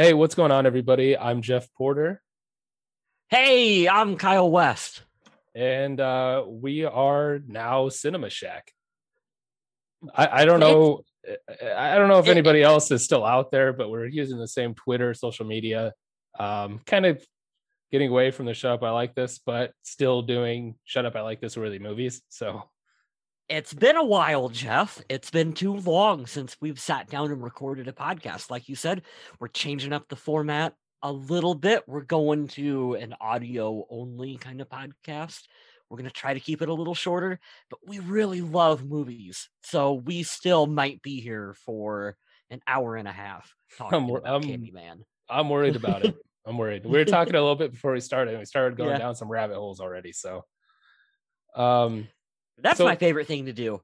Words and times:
Hey, 0.00 0.14
what's 0.14 0.34
going 0.34 0.50
on, 0.50 0.64
everybody? 0.64 1.14
I'm 1.14 1.42
Jeff 1.42 1.68
Porter, 1.74 2.22
Hey, 3.28 3.86
I'm 3.86 4.16
Kyle 4.16 4.50
West. 4.50 5.02
and 5.54 6.00
uh, 6.00 6.42
we 6.48 6.86
are 6.86 7.38
now 7.46 7.90
Cinema 7.90 8.30
Shack. 8.30 8.72
I, 10.14 10.40
I 10.40 10.44
don't 10.46 10.58
know. 10.58 11.02
I 11.76 11.96
don't 11.98 12.08
know 12.08 12.18
if 12.18 12.28
anybody 12.28 12.62
else 12.62 12.90
is 12.90 13.04
still 13.04 13.26
out 13.26 13.50
there, 13.50 13.74
but 13.74 13.90
we're 13.90 14.06
using 14.06 14.38
the 14.38 14.48
same 14.48 14.72
Twitter, 14.72 15.12
social 15.12 15.44
media, 15.44 15.92
um, 16.38 16.80
kind 16.86 17.04
of 17.04 17.22
getting 17.92 18.08
away 18.08 18.30
from 18.30 18.46
the 18.46 18.54
shut 18.54 18.72
up. 18.72 18.82
I 18.82 18.92
like 18.92 19.14
this, 19.14 19.38
but 19.44 19.74
still 19.82 20.22
doing 20.22 20.76
shut 20.84 21.04
up. 21.04 21.14
I 21.14 21.20
like 21.20 21.42
this 21.42 21.58
worthy 21.58 21.78
movies. 21.78 22.22
So 22.30 22.62
It's 23.50 23.74
been 23.74 23.96
a 23.96 24.04
while, 24.04 24.48
Jeff. 24.48 25.02
It's 25.08 25.32
been 25.32 25.52
too 25.52 25.74
long 25.74 26.26
since 26.26 26.56
we've 26.60 26.78
sat 26.78 27.08
down 27.10 27.32
and 27.32 27.42
recorded 27.42 27.88
a 27.88 27.92
podcast. 27.92 28.48
Like 28.48 28.68
you 28.68 28.76
said, 28.76 29.02
we're 29.40 29.48
changing 29.48 29.92
up 29.92 30.08
the 30.08 30.14
format 30.14 30.74
a 31.02 31.10
little 31.10 31.56
bit. 31.56 31.82
We're 31.88 32.02
going 32.02 32.46
to 32.48 32.94
an 32.94 33.16
audio 33.20 33.84
only 33.90 34.36
kind 34.36 34.60
of 34.60 34.68
podcast. 34.68 35.42
We're 35.88 35.96
going 35.96 36.08
to 36.08 36.14
try 36.14 36.32
to 36.32 36.38
keep 36.38 36.62
it 36.62 36.68
a 36.68 36.74
little 36.74 36.94
shorter, 36.94 37.40
but 37.70 37.80
we 37.84 37.98
really 37.98 38.40
love 38.40 38.84
movies. 38.84 39.48
So 39.64 39.94
we 39.94 40.22
still 40.22 40.68
might 40.68 41.02
be 41.02 41.20
here 41.20 41.56
for 41.66 42.16
an 42.50 42.60
hour 42.68 42.94
and 42.94 43.08
a 43.08 43.12
half 43.12 43.52
talking 43.76 44.06
wor- 44.06 44.18
about 44.18 44.44
I'm- 44.44 44.48
Candyman. 44.48 45.00
I'm 45.28 45.48
worried 45.48 45.74
about 45.74 46.04
it. 46.04 46.14
I'm 46.46 46.56
worried. 46.56 46.84
We 46.86 46.98
were 46.98 47.04
talking 47.04 47.34
a 47.34 47.40
little 47.40 47.56
bit 47.56 47.72
before 47.72 47.92
we 47.92 48.00
started, 48.00 48.30
and 48.30 48.38
we 48.38 48.44
started 48.46 48.78
going 48.78 48.90
Yeah. 48.90 48.98
down 48.98 49.16
some 49.16 49.28
rabbit 49.28 49.56
holes 49.56 49.80
already. 49.80 50.12
So, 50.12 50.44
um, 51.54 52.08
That's 52.62 52.78
So- 52.78 52.84
my 52.84 52.96
favorite 52.96 53.26
thing 53.26 53.46
to 53.46 53.52
do. 53.52 53.82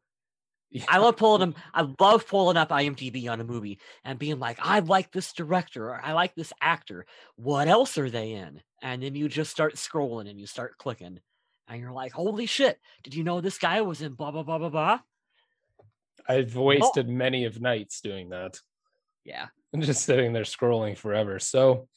yeah. 0.71 0.85
I 0.89 0.99
love 0.99 1.17
pulling 1.17 1.41
them. 1.41 1.55
I 1.73 1.87
love 2.01 2.27
pulling 2.27 2.57
up 2.57 2.71
IMDb 2.71 3.31
on 3.31 3.41
a 3.41 3.45
movie 3.45 3.79
and 4.05 4.19
being 4.19 4.39
like, 4.39 4.59
I 4.61 4.81
like 4.81 5.13
this 5.13 5.33
director 5.33 5.91
or 5.91 6.01
I 6.05 6.13
like 6.13 6.35
this 6.35 6.53
actor. 6.61 7.07
What 7.37 7.69
else 7.69 7.99
are 7.99 8.11
they 8.11 8.33
in? 8.33 8.61
And 8.83 9.03
then 9.03 9.15
you 9.15 9.29
just 9.29 9.51
start 9.51 9.75
scrolling 9.77 10.29
and 10.29 10.39
you 10.41 10.47
start 10.47 10.77
clicking. 10.79 11.21
And 11.69 11.81
you're 11.81 11.93
like, 11.93 12.13
holy 12.13 12.47
shit, 12.47 12.79
did 13.03 13.15
you 13.15 13.25
know 13.25 13.41
this 13.41 13.59
guy 13.59 13.81
was 13.81 14.01
in 14.03 14.13
blah, 14.15 14.31
blah, 14.31 14.43
blah, 14.45 14.59
blah, 14.59 14.69
blah? 14.69 15.01
I've 16.29 16.57
wasted 16.57 17.09
many 17.09 17.45
of 17.45 17.61
nights 17.61 18.01
doing 18.01 18.31
that. 18.31 18.61
Yeah. 19.25 19.47
and 19.73 19.83
just 19.83 20.05
sitting 20.05 20.33
there 20.33 20.45
scrolling 20.45 20.97
forever. 20.97 21.39
So, 21.39 21.89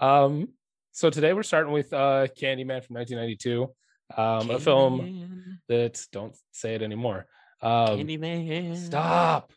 um, 0.00 0.48
so 0.92 1.10
today 1.10 1.32
we're 1.32 1.42
starting 1.44 1.72
with 1.72 1.92
uh 1.92 2.26
Candyman 2.38 2.82
from 2.84 2.96
1992, 2.96 3.70
um, 4.16 4.50
a 4.50 4.58
film 4.60 5.58
that 5.68 6.00
don't 6.12 6.36
say 6.52 6.74
it 6.74 6.82
anymore. 6.82 7.26
Um, 7.62 7.98
Candyman. 7.98 8.76
stop. 8.76 9.52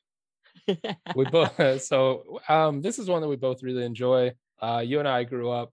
We 1.15 1.25
both 1.25 1.81
so 1.81 2.39
um 2.47 2.81
this 2.81 2.99
is 2.99 3.07
one 3.09 3.21
that 3.21 3.27
we 3.27 3.35
both 3.35 3.63
really 3.63 3.83
enjoy. 3.83 4.33
Uh, 4.61 4.83
you 4.85 4.99
and 4.99 5.07
I 5.07 5.23
grew 5.23 5.49
up 5.49 5.71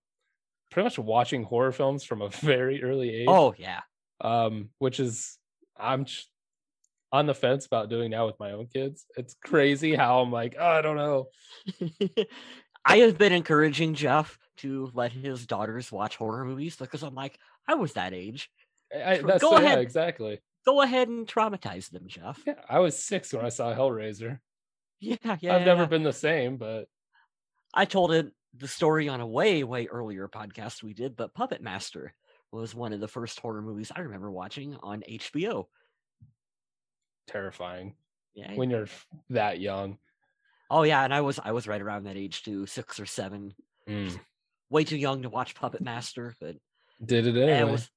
pretty 0.71 0.85
much 0.85 0.99
watching 0.99 1.43
horror 1.43 1.73
films 1.73 2.05
from 2.05 2.23
a 2.23 2.29
very 2.41 2.83
early 2.83 3.11
age. 3.11 3.29
oh, 3.29 3.55
yeah. 3.59 3.81
um, 4.21 4.71
which 4.79 5.01
is 5.01 5.39
I'm 5.79 6.05
ch- 6.05 6.27
on 7.13 7.27
the 7.27 7.35
fence 7.35 7.67
about 7.67 7.89
doing 7.89 8.11
now 8.11 8.27
with 8.27 8.39
my 8.41 8.53
own 8.53 8.67
kids. 8.67 9.07
It's 9.17 9.35
crazy 9.45 9.95
how 9.95 10.21
I'm 10.21 10.33
like, 10.33 10.57
oh, 10.59 10.67
I 10.67 10.83
don't 10.83 10.97
know. 10.97 11.29
I 12.85 12.99
have 12.99 13.19
been 13.19 13.33
encouraging 13.33 13.95
Jeff 13.95 14.39
to 14.59 14.91
let 14.95 15.13
his 15.13 15.47
daughters 15.47 15.91
watch 15.93 16.17
horror 16.17 16.45
movies 16.45 16.77
because 16.77 17.03
I'm 17.03 17.15
like, 17.15 17.39
I 17.69 17.75
was 17.75 17.95
that 17.95 18.15
age. 18.15 18.51
I, 18.95 19.19
that's 19.19 19.43
go 19.43 19.53
yeah, 19.53 19.65
ahead. 19.65 19.79
exactly. 19.81 20.41
Go 20.65 20.83
ahead 20.83 21.09
and 21.09 21.27
traumatize 21.27 21.91
them, 21.91 22.05
Jeff. 22.07 22.41
Yeah, 22.47 22.55
I 22.69 22.81
was 22.81 22.99
six 23.03 23.33
when 23.33 23.45
I 23.45 23.51
saw 23.51 23.75
Hellraiser. 23.75 24.41
Yeah, 25.01 25.37
yeah. 25.41 25.55
I've 25.57 25.67
never 25.67 25.87
been 25.87 26.03
the 26.03 26.13
same, 26.13 26.57
but 26.57 26.87
I 27.75 27.85
told 27.85 28.13
it 28.13 28.33
the 28.57 28.67
story 28.69 29.09
on 29.09 29.21
a 29.21 29.27
way, 29.27 29.63
way 29.65 29.87
earlier 29.87 30.27
podcast 30.29 30.83
we 30.83 30.95
did, 30.95 31.17
but 31.17 31.35
Puppet 31.35 31.61
Master 31.63 32.15
was 32.51 32.75
one 32.75 32.93
of 32.93 33.01
the 33.01 33.09
first 33.09 33.39
horror 33.39 33.61
movies 33.63 33.93
I 33.95 34.01
remember 34.01 34.31
watching 34.31 34.77
on 34.83 35.03
HBO. 35.09 35.67
terrifying 37.27 37.95
Yeah. 38.35 38.55
when 38.55 38.71
you're 38.71 38.89
that 39.31 39.61
young. 39.61 39.99
oh 40.71 40.83
yeah, 40.83 41.05
and 41.05 41.13
I 41.15 41.21
was 41.21 41.39
I 41.43 41.53
was 41.53 41.67
right 41.69 41.81
around 41.83 42.05
that 42.05 42.17
age 42.17 42.43
too, 42.43 42.67
six 42.67 42.99
or 43.01 43.07
seven. 43.07 43.55
Mm. 43.89 44.19
Way 44.71 44.85
too 44.85 44.97
young 44.97 45.23
to 45.23 45.29
watch 45.29 45.55
Puppet 45.55 45.81
Master, 45.83 46.35
but 46.41 46.57
Did 47.05 47.27
it 47.27 47.35
yeah, 47.35 47.43
anyway. 47.45 47.69
it 47.69 47.73
was. 47.73 47.91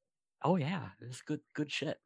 Oh 0.43 0.55
yeah, 0.55 0.89
it's 1.01 1.21
good, 1.21 1.41
good 1.53 1.71
shit. 1.71 1.97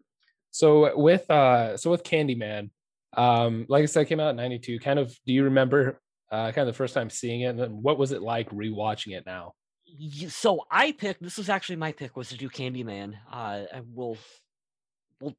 So 0.52 0.98
with 0.98 1.30
uh, 1.30 1.78
so 1.78 1.92
with 1.92 2.04
Candyman, 2.04 2.70
um, 3.16 3.66
like 3.70 3.84
I 3.84 3.86
said, 3.86 4.02
it 4.02 4.10
came 4.10 4.20
out 4.20 4.32
in 4.32 4.36
'92. 4.36 4.80
Kind 4.80 5.00
of, 5.00 5.10
do 5.26 5.34
you 5.34 5.46
remember 5.46 6.00
uh, 6.32 6.52
kind 6.52 6.68
of 6.68 6.68
the 6.68 6.78
first 6.78 6.94
time 6.94 7.10
seeing 7.10 7.42
it, 7.42 7.46
and 7.46 7.60
then 7.60 7.82
what 7.82 7.98
was 7.98 8.12
it 8.12 8.22
like 8.22 8.50
rewatching 8.50 9.16
it 9.16 9.26
now? 9.26 9.54
So 10.30 10.66
I 10.72 10.92
picked. 10.92 11.22
This 11.22 11.38
was 11.38 11.50
actually 11.50 11.76
my 11.76 11.92
pick 11.92 12.16
was 12.16 12.30
to 12.30 12.38
do 12.38 12.50
Candyman. 12.50 13.14
Uh, 13.32 13.64
and 13.72 13.86
we'll 13.94 14.18
we'll 15.22 15.36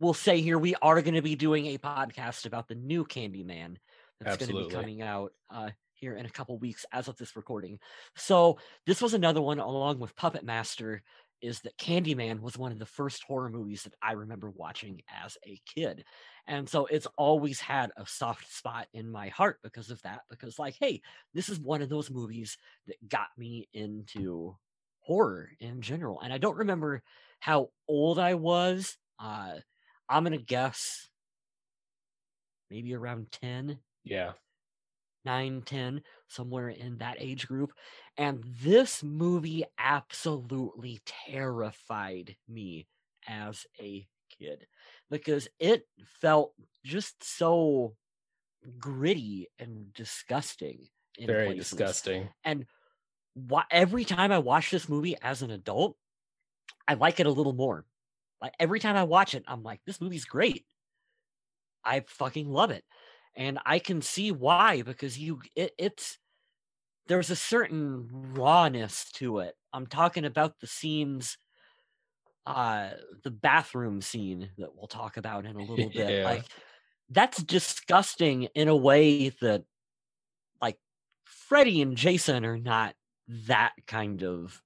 we'll 0.00 0.14
say 0.14 0.40
here 0.40 0.58
we 0.58 0.74
are 0.82 1.00
going 1.02 1.14
to 1.14 1.22
be 1.22 1.36
doing 1.36 1.66
a 1.66 1.78
podcast 1.78 2.46
about 2.46 2.68
the 2.68 2.74
new 2.74 3.04
Candyman 3.04 3.76
that's 4.20 4.36
going 4.36 4.50
to 4.50 4.68
be 4.68 4.74
coming 4.74 5.02
out 5.02 5.32
uh, 5.50 5.70
here 5.94 6.14
in 6.14 6.26
a 6.26 6.30
couple 6.30 6.58
weeks 6.58 6.84
as 6.92 7.08
of 7.08 7.16
this 7.16 7.36
recording. 7.36 7.78
So 8.16 8.58
this 8.86 9.00
was 9.00 9.14
another 9.14 9.40
one 9.42 9.58
along 9.58 9.98
with 9.98 10.16
Puppet 10.16 10.44
Master. 10.44 11.02
Is 11.40 11.60
that 11.60 11.76
Candyman 11.78 12.40
was 12.40 12.56
one 12.58 12.72
of 12.72 12.78
the 12.78 12.86
first 12.86 13.22
horror 13.24 13.50
movies 13.50 13.82
that 13.84 13.94
I 14.02 14.12
remember 14.12 14.50
watching 14.50 15.02
as 15.08 15.36
a 15.46 15.60
kid. 15.66 16.04
And 16.46 16.68
so 16.68 16.86
it's 16.86 17.06
always 17.18 17.60
had 17.60 17.90
a 17.96 18.06
soft 18.06 18.50
spot 18.52 18.88
in 18.92 19.10
my 19.10 19.28
heart 19.28 19.58
because 19.62 19.90
of 19.90 20.00
that. 20.02 20.22
Because, 20.30 20.58
like, 20.58 20.76
hey, 20.80 21.02
this 21.34 21.48
is 21.48 21.58
one 21.60 21.82
of 21.82 21.88
those 21.88 22.10
movies 22.10 22.56
that 22.86 23.08
got 23.08 23.28
me 23.36 23.68
into 23.72 24.56
horror 25.00 25.50
in 25.60 25.80
general. 25.82 26.20
And 26.20 26.32
I 26.32 26.38
don't 26.38 26.56
remember 26.56 27.02
how 27.40 27.70
old 27.88 28.18
I 28.18 28.34
was. 28.34 28.96
Uh, 29.18 29.56
I'm 30.08 30.24
going 30.24 30.38
to 30.38 30.44
guess 30.44 31.08
maybe 32.70 32.94
around 32.94 33.30
10, 33.32 33.80
Yeah, 34.04 34.34
9, 35.24 35.62
10, 35.62 36.02
somewhere 36.28 36.68
in 36.68 36.98
that 36.98 37.16
age 37.20 37.46
group. 37.46 37.72
And 38.16 38.42
this 38.44 39.02
movie 39.02 39.64
absolutely 39.78 41.00
terrified 41.04 42.36
me 42.48 42.88
as 43.26 43.66
a 43.80 44.06
kid 44.30 44.66
because 45.10 45.48
it 45.58 45.88
felt 46.20 46.54
just 46.84 47.22
so 47.24 47.96
gritty 48.78 49.48
and 49.58 49.92
disgusting. 49.92 50.88
In 51.18 51.28
very 51.28 51.36
places 51.36 51.68
disgusting. 51.70 52.28
and 52.44 52.66
wha- 53.34 53.64
every 53.70 54.04
time 54.04 54.32
I 54.32 54.38
watch 54.38 54.70
this 54.70 54.88
movie 54.88 55.16
as 55.22 55.42
an 55.42 55.50
adult, 55.50 55.96
I 56.88 56.94
like 56.94 57.20
it 57.20 57.26
a 57.26 57.30
little 57.32 57.54
more. 57.54 57.86
Like 58.40 58.54
every 58.60 58.80
time 58.80 58.96
I 58.96 59.04
watch 59.04 59.34
it, 59.34 59.44
I'm 59.48 59.62
like, 59.62 59.80
this 59.86 60.00
movie's 60.00 60.26
great. 60.26 60.66
I 61.84 62.00
fucking 62.00 62.50
love 62.50 62.70
it, 62.70 62.84
and 63.36 63.58
I 63.64 63.78
can 63.78 64.02
see 64.02 64.32
why 64.32 64.82
because 64.82 65.18
you 65.18 65.40
it, 65.54 65.72
it's 65.78 66.18
there's 67.06 67.30
a 67.30 67.36
certain 67.36 68.08
rawness 68.10 69.10
to 69.14 69.38
it. 69.40 69.54
I'm 69.72 69.86
talking 69.86 70.24
about 70.24 70.58
the 70.60 70.66
scenes, 70.66 71.38
uh, 72.46 72.90
the 73.22 73.30
bathroom 73.30 74.00
scene 74.00 74.50
that 74.58 74.74
we'll 74.74 74.88
talk 74.88 75.16
about 75.16 75.44
in 75.44 75.56
a 75.56 75.60
little 75.64 75.90
bit. 75.90 76.10
Yeah. 76.10 76.24
Like 76.24 76.44
that's 77.10 77.42
disgusting 77.42 78.44
in 78.54 78.68
a 78.68 78.76
way 78.76 79.28
that 79.40 79.62
like 80.60 80.78
Freddy 81.24 81.82
and 81.82 81.96
Jason 81.96 82.44
are 82.44 82.58
not 82.58 82.94
that 83.46 83.72
kind 83.86 84.24
of 84.24 84.60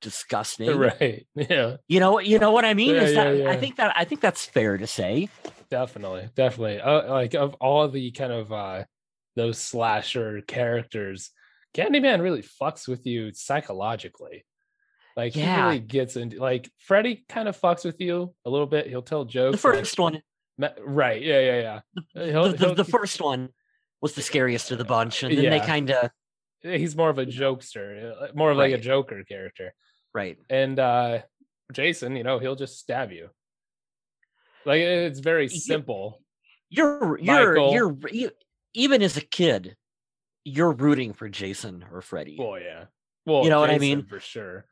disgusting. 0.00 0.68
Right. 0.78 1.26
Yeah. 1.34 1.76
You 1.86 2.00
know, 2.00 2.18
you 2.18 2.38
know 2.38 2.50
what 2.50 2.64
I 2.64 2.74
mean? 2.74 2.94
Yeah, 2.94 3.02
Is 3.02 3.14
that, 3.14 3.36
yeah, 3.36 3.42
yeah. 3.44 3.50
I 3.50 3.56
think 3.56 3.76
that 3.76 3.92
I 3.96 4.04
think 4.04 4.20
that's 4.20 4.44
fair 4.44 4.76
to 4.76 4.86
say. 4.86 5.28
Definitely. 5.70 6.28
Definitely. 6.34 6.80
Uh, 6.80 7.10
like 7.12 7.34
of 7.34 7.54
all 7.60 7.88
the 7.88 8.10
kind 8.12 8.32
of 8.32 8.52
uh 8.52 8.84
those 9.36 9.58
slasher 9.58 10.40
characters, 10.40 11.30
Candyman 11.74 12.20
really 12.22 12.42
fucks 12.42 12.88
with 12.88 13.06
you 13.06 13.32
psychologically. 13.34 14.44
Like 15.16 15.32
he 15.34 15.44
really 15.44 15.80
gets 15.80 16.16
into 16.16 16.40
like 16.40 16.70
Freddy 16.78 17.24
kind 17.28 17.48
of 17.48 17.60
fucks 17.60 17.84
with 17.84 18.00
you 18.00 18.34
a 18.44 18.50
little 18.50 18.66
bit. 18.66 18.86
He'll 18.86 19.02
tell 19.02 19.24
jokes. 19.24 19.60
The 19.62 19.68
like- 19.68 19.78
first 19.78 19.98
one, 19.98 20.22
Ma- 20.56 20.70
right. 20.80 21.20
Yeah, 21.20 21.40
yeah, 21.40 21.60
yeah. 21.60 21.80
the, 22.14 22.26
He'll- 22.32 22.50
the, 22.52 22.56
he'll- 22.56 22.74
the 22.74 22.84
first 22.84 23.20
one 23.20 23.50
was 24.00 24.14
the 24.14 24.22
scariest 24.22 24.70
of 24.70 24.78
the 24.78 24.84
bunch, 24.84 25.22
and 25.24 25.36
then 25.36 25.50
they 25.50 25.60
kind 25.60 25.90
of 25.90 26.10
he's 26.62 26.96
more 26.96 27.10
of 27.10 27.18
a 27.18 27.26
jokester, 27.26 28.12
uh, 28.22 28.26
more 28.34 28.50
of 28.52 28.56
like 28.56 28.72
a 28.72 28.78
Joker 28.78 29.22
character. 29.24 29.72
right. 30.14 30.38
And 30.48 30.78
uh 30.78 31.22
Jason, 31.72 32.16
you 32.16 32.22
know, 32.24 32.38
he'll 32.38 32.56
just 32.56 32.78
stab 32.78 33.12
you. 33.12 33.28
Like 34.64 34.80
it's 34.80 35.20
very 35.20 35.48
simple. 35.48 36.20
You're 36.70 37.18
you're 37.18 37.50
Michael. 37.54 37.72
you're 37.72 37.96
you, 38.10 38.30
even 38.74 39.02
as 39.02 39.16
a 39.16 39.20
kid, 39.22 39.76
you're 40.44 40.72
rooting 40.72 41.12
for 41.12 41.28
Jason 41.28 41.84
or 41.92 42.02
Freddy. 42.02 42.36
Well, 42.38 42.60
yeah. 42.60 42.84
Well, 43.26 43.44
You 43.44 43.50
know 43.50 43.60
what 43.60 43.70
I 43.70 43.78
mean? 43.78 44.04
For 44.06 44.20
sure. 44.20 44.66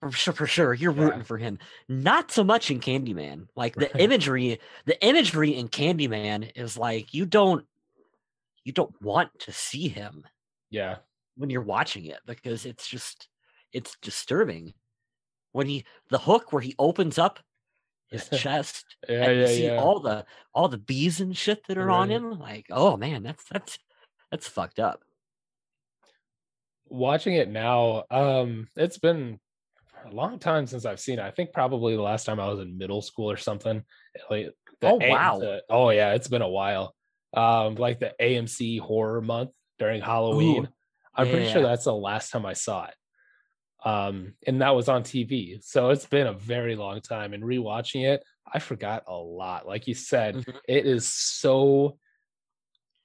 For 0.00 0.10
sure, 0.12 0.32
for 0.34 0.46
sure, 0.46 0.72
you're 0.74 0.94
Yeah. 0.94 1.02
rooting 1.04 1.24
for 1.24 1.36
him. 1.38 1.58
Not 1.88 2.30
so 2.30 2.42
much 2.44 2.70
in 2.70 2.80
Candyman. 2.80 3.48
Like 3.56 3.74
the 3.74 3.90
Right. 3.92 4.00
imagery, 4.00 4.58
the 4.86 5.02
imagery 5.04 5.54
in 5.54 5.68
Candyman 5.68 6.50
is 6.56 6.76
like 6.78 7.12
you 7.12 7.26
don't, 7.26 7.66
you 8.64 8.72
don't 8.72 8.94
want 9.02 9.30
to 9.40 9.52
see 9.52 9.88
him. 9.88 10.24
Yeah. 10.70 10.98
when 11.36 11.48
you're 11.50 11.62
watching 11.62 12.04
it 12.04 12.18
because 12.26 12.66
it's 12.66 12.86
just 12.86 13.28
it's 13.72 13.96
disturbing 14.02 14.74
when 15.52 15.66
he 15.66 15.84
the 16.10 16.18
hook 16.18 16.52
where 16.52 16.60
he 16.62 16.74
opens 16.78 17.18
up 17.18 17.40
his 18.10 18.28
chest 18.36 18.84
yeah, 19.08 19.24
and 19.24 19.36
yeah, 19.36 19.40
you 19.40 19.46
see 19.48 19.66
yeah. 19.66 19.76
all 19.76 20.00
the 20.00 20.24
all 20.54 20.68
the 20.68 20.78
bees 20.78 21.20
and 21.20 21.36
shit 21.36 21.64
that 21.66 21.78
are 21.78 21.90
on 21.90 22.10
him 22.10 22.38
like 22.38 22.66
oh 22.70 22.96
man 22.96 23.22
that's 23.22 23.44
that's 23.44 23.78
that's 24.30 24.48
fucked 24.48 24.78
up 24.78 25.02
Watching 26.92 27.34
it 27.34 27.48
now, 27.48 28.02
um, 28.10 28.66
it's 28.74 28.98
been 28.98 29.38
a 30.04 30.12
long 30.12 30.40
time 30.40 30.66
since 30.66 30.84
I've 30.84 30.98
seen 30.98 31.20
it. 31.20 31.24
I 31.24 31.30
think 31.30 31.52
probably 31.52 31.94
the 31.94 32.02
last 32.02 32.24
time 32.24 32.40
I 32.40 32.48
was 32.48 32.58
in 32.58 32.76
middle 32.76 33.00
school 33.00 33.30
or 33.30 33.36
something. 33.36 33.84
Like 34.28 34.50
Oh, 34.82 34.96
wow. 35.00 35.38
the- 35.38 35.62
oh 35.70 35.90
yeah, 35.90 36.14
it's 36.14 36.26
been 36.26 36.42
a 36.42 36.48
while. 36.48 36.94
Um, 37.32 37.76
like 37.76 38.00
the 38.00 38.12
AMC 38.20 38.80
horror 38.80 39.20
month 39.20 39.50
during 39.78 40.00
Halloween. 40.00 40.68
I'm 41.14 41.28
pretty 41.28 41.48
sure 41.52 41.62
that's 41.62 41.84
the 41.84 41.94
last 41.94 42.30
time 42.30 42.44
I 42.44 42.54
saw 42.54 42.86
it. 42.86 42.94
Um, 43.84 44.34
and 44.46 44.60
that 44.60 44.74
was 44.74 44.88
on 44.88 45.02
TV. 45.02 45.62
So 45.64 45.90
it's 45.90 46.06
been 46.06 46.26
a 46.26 46.32
very 46.34 46.76
long 46.76 47.00
time. 47.00 47.32
And 47.32 47.42
rewatching 47.42 48.04
it, 48.06 48.22
I 48.52 48.58
forgot 48.58 49.04
a 49.06 49.16
lot. 49.16 49.66
Like 49.66 49.86
you 49.86 49.94
said, 49.94 50.36
Mhm. 50.36 50.56
it 50.68 50.86
is 50.86 51.06
so 51.06 51.98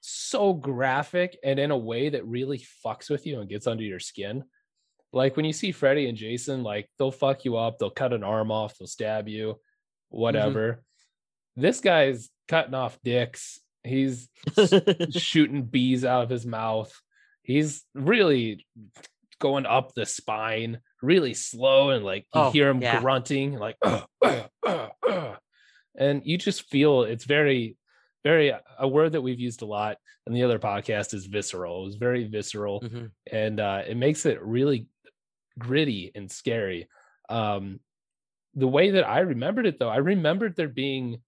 so 0.08 0.54
graphic 0.54 1.36
and 1.42 1.58
in 1.58 1.72
a 1.72 1.76
way 1.76 2.08
that 2.10 2.24
really 2.26 2.64
fucks 2.84 3.10
with 3.10 3.26
you 3.26 3.40
and 3.40 3.48
gets 3.48 3.66
under 3.66 3.82
your 3.82 3.98
skin. 3.98 4.44
Like 5.12 5.34
when 5.36 5.44
you 5.44 5.52
see 5.52 5.72
Freddy 5.72 6.08
and 6.08 6.16
Jason, 6.16 6.62
like 6.62 6.88
they'll 6.98 7.10
fuck 7.10 7.44
you 7.44 7.56
up, 7.56 7.78
they'll 7.78 7.90
cut 7.90 8.12
an 8.12 8.22
arm 8.22 8.52
off, 8.52 8.78
they'll 8.78 8.86
stab 8.86 9.26
you, 9.28 9.58
whatever. 10.10 10.84
This 11.56 11.80
guy's 11.80 12.28
cutting 12.46 12.74
off 12.74 12.98
dicks. 13.02 13.58
He's 13.82 14.28
shooting 15.10 15.64
bees 15.64 16.04
out 16.04 16.22
of 16.22 16.30
his 16.30 16.46
mouth. 16.46 16.92
He's 17.42 17.82
really 17.94 18.64
going 19.38 19.66
up 19.66 19.94
the 19.94 20.06
spine, 20.06 20.80
really 21.02 21.34
slow, 21.34 21.90
and 21.90 22.04
like 22.04 22.26
you 22.34 22.40
Oh, 22.40 22.50
hear 22.50 22.68
him 22.70 22.80
yeah. 22.82 23.00
grunting, 23.00 23.54
like, 23.58 23.76
"Ugh, 23.82 24.06
ugh, 24.22 24.50
ugh, 24.66 24.90
ugh." 25.08 25.38
and 25.98 26.22
you 26.24 26.36
just 26.38 26.68
feel 26.68 27.02
it's 27.02 27.24
very, 27.24 27.76
very 28.24 28.52
a 28.78 28.88
word 28.88 29.12
that 29.12 29.22
we've 29.22 29.40
used 29.40 29.62
a 29.62 29.66
lot 29.66 29.98
in 30.26 30.32
the 30.34 30.42
other 30.42 30.58
podcast 30.58 31.14
is 31.14 31.26
visceral. 31.26 31.82
It 31.82 31.86
was 31.86 31.96
very 31.96 32.24
visceral, 32.24 32.80
Mhm. 32.82 33.10
and 33.30 33.60
uh, 33.60 33.82
it 33.86 33.96
makes 33.96 34.26
it 34.26 34.42
really 34.42 34.88
gritty 35.58 36.10
and 36.14 36.30
scary. 36.30 36.88
Um, 37.28 37.80
the 38.54 38.66
way 38.68 38.90
that 38.92 39.06
I 39.06 39.20
remembered 39.20 39.66
it, 39.66 39.78
though, 39.78 39.88
I 39.88 39.98
remembered 39.98 40.56
there 40.56 40.68
being 40.68 41.22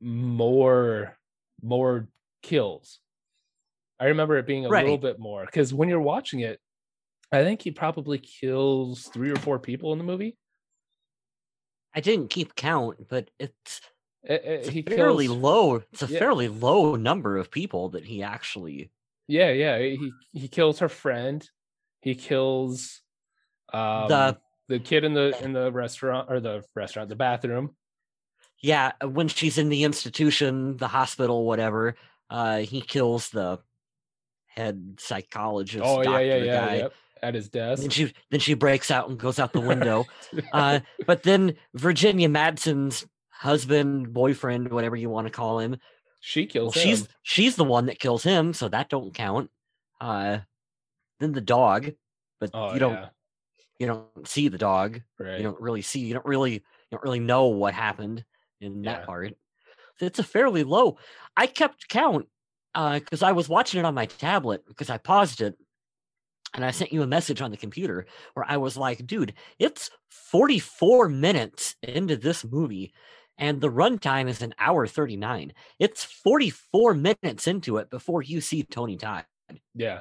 more 0.00 1.16
more 1.62 2.08
kills. 2.42 3.00
I 3.98 4.06
remember 4.06 4.36
it 4.36 4.46
being 4.46 4.66
a 4.66 4.68
little 4.68 4.98
bit 4.98 5.18
more 5.18 5.44
because 5.46 5.72
when 5.72 5.88
you're 5.88 6.00
watching 6.00 6.40
it, 6.40 6.60
I 7.32 7.42
think 7.44 7.62
he 7.62 7.70
probably 7.70 8.18
kills 8.18 9.08
three 9.08 9.30
or 9.30 9.36
four 9.36 9.58
people 9.58 9.92
in 9.92 9.98
the 9.98 10.04
movie. 10.04 10.36
i 11.94 12.00
didn't 12.00 12.28
keep 12.30 12.54
count 12.54 13.08
but 13.08 13.30
it's 13.38 13.80
Eh, 14.28 14.34
eh, 14.34 14.38
it's 14.54 14.68
a 14.68 14.82
fairly 14.82 15.26
kills, 15.28 15.38
low 15.38 15.74
it's 15.76 16.02
a 16.02 16.06
Yeah. 16.06 16.18
fairly 16.18 16.48
low 16.48 16.96
number 16.96 17.36
of 17.36 17.50
people 17.50 17.90
that 17.90 18.04
he 18.04 18.22
actually 18.22 18.90
yeah, 19.28 19.50
yeah. 19.50 19.78
He 19.78 20.12
he 20.32 20.46
kills 20.46 20.78
her 20.78 20.88
friend. 20.88 21.48
He 22.00 22.14
kills 22.14 23.02
um, 23.72 24.06
The- 24.08 24.40
the 24.68 24.78
kid 24.80 25.02
in 25.04 25.14
the 25.14 25.36
in 25.42 25.52
the 25.52 25.70
restaurant 25.72 26.30
or 26.30 26.38
the 26.40 26.64
restaurant, 26.74 27.08
the 27.08 27.16
bathroom. 27.16 27.76
yeah 28.62 28.92
when 29.02 29.28
she's 29.28 29.58
in 29.58 29.68
the 29.68 29.84
institution 29.84 30.76
the 30.76 30.88
hospital 30.88 31.44
whatever 31.44 31.94
uh 32.30 32.58
he 32.58 32.80
kills 32.80 33.30
the 33.30 33.60
head 34.46 34.96
psychologist 34.98 35.84
oh 35.86 36.02
yeah, 36.02 36.18
yeah, 36.20 36.36
yeah, 36.36 36.74
yep. 36.74 36.94
At 37.22 37.34
his 37.34 37.48
desk. 37.48 37.80
then 37.82 37.90
she 37.90 38.12
then 38.30 38.40
she 38.40 38.54
breaks 38.54 38.90
out 38.90 39.08
and 39.08 39.18
goes 39.18 39.38
out 39.38 39.52
the 39.52 39.60
window 39.60 40.04
uh 40.52 40.80
but 41.06 41.22
then 41.22 41.54
virginia 41.74 42.28
madsen's 42.28 43.06
husband 43.30 44.12
boyfriend 44.12 44.70
whatever 44.70 44.96
you 44.96 45.08
want 45.08 45.26
to 45.26 45.32
call 45.32 45.58
him 45.58 45.76
she 46.20 46.42
well, 46.42 46.48
kills 46.70 46.74
she's 46.74 47.00
him. 47.02 47.08
she's 47.22 47.56
the 47.56 47.64
one 47.64 47.86
that 47.86 47.98
kills 47.98 48.22
him 48.22 48.52
so 48.52 48.68
that 48.68 48.88
don't 48.88 49.14
count 49.14 49.50
uh 50.00 50.38
then 51.20 51.32
the 51.32 51.40
dog 51.40 51.90
but 52.38 52.50
Oh 52.52 52.74
you 52.74 52.78
don't 52.80 52.92
yeah, 52.94 53.08
you 53.78 53.86
don't 53.86 54.28
see 54.28 54.48
the 54.48 54.58
dog 54.58 55.00
right. 55.18 55.38
you 55.38 55.42
don't 55.42 55.60
really 55.60 55.82
see 55.82 56.00
you 56.00 56.14
don't 56.14 56.26
really 56.26 56.52
you 56.52 56.60
don't 56.92 57.02
really 57.02 57.20
know 57.20 57.46
what 57.46 57.72
happened 57.74 58.24
in 58.60 58.82
that 58.82 59.00
Yeah. 59.00 59.06
part 59.06 59.34
it's 60.00 60.18
a 60.18 60.22
fairly 60.24 60.64
low 60.64 60.98
i 61.36 61.46
kept 61.46 61.88
count 61.88 62.26
uh 62.74 62.98
because 62.98 63.22
i 63.22 63.32
was 63.32 63.48
watching 63.48 63.80
it 63.80 63.86
on 63.86 63.94
my 63.94 64.06
tablet 64.06 64.62
because 64.66 64.90
i 64.90 64.98
paused 64.98 65.40
it 65.40 65.56
and 66.56 66.64
i 66.64 66.70
sent 66.72 66.92
you 66.92 67.02
a 67.02 67.06
message 67.06 67.40
on 67.40 67.50
the 67.52 67.56
computer 67.56 68.06
where 68.34 68.44
i 68.48 68.56
was 68.56 68.76
like 68.76 69.06
dude 69.06 69.34
it's 69.58 69.90
44 70.10 71.08
minutes 71.08 71.76
into 71.82 72.16
this 72.16 72.44
movie 72.44 72.92
and 73.38 73.60
the 73.60 73.70
runtime 73.70 74.28
is 74.28 74.42
an 74.42 74.54
hour 74.58 74.86
39 74.86 75.52
it's 75.78 76.02
44 76.04 76.94
minutes 76.94 77.46
into 77.46 77.76
it 77.76 77.90
before 77.90 78.22
you 78.22 78.40
see 78.40 78.62
tony 78.64 78.96
todd 78.96 79.24
Yeah. 79.74 80.00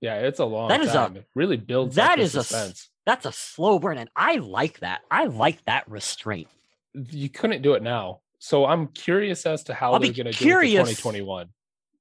Yeah, 0.00 0.16
it's 0.16 0.38
a 0.38 0.44
long 0.44 0.68
That 0.68 0.82
is 0.82 0.94
a- 0.94 1.12
it 1.16 1.24
really 1.34 1.56
builds 1.56 1.96
that 1.96 2.18
is 2.18 2.34
a 2.36 2.44
suspense. 2.44 2.90
that's 3.06 3.24
a 3.26 3.32
slow 3.32 3.78
burn 3.78 3.96
and 3.98 4.10
i 4.14 4.36
like 4.36 4.80
that 4.80 5.00
i 5.10 5.24
like 5.24 5.64
that 5.64 5.88
restraint 5.90 6.48
You 6.94 7.28
couldn't 7.28 7.62
do 7.62 7.74
it 7.74 7.82
now. 7.82 8.20
So 8.38 8.66
I'm 8.66 8.88
curious 8.88 9.46
as 9.46 9.64
to 9.64 9.74
how 9.74 9.94
I'll 9.94 10.00
they're 10.00 10.12
going 10.12 10.30
to 10.30 10.38
do 10.38 10.44
it 10.44 10.52
for 10.52 10.62
2021. 10.84 11.48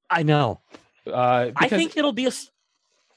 i 0.09 0.21
know 0.23 0.59
Uh, 1.07 1.51
I 1.55 1.69
think 1.69 1.95
it'll 1.97 2.11
be 2.11 2.25
a 2.27 2.31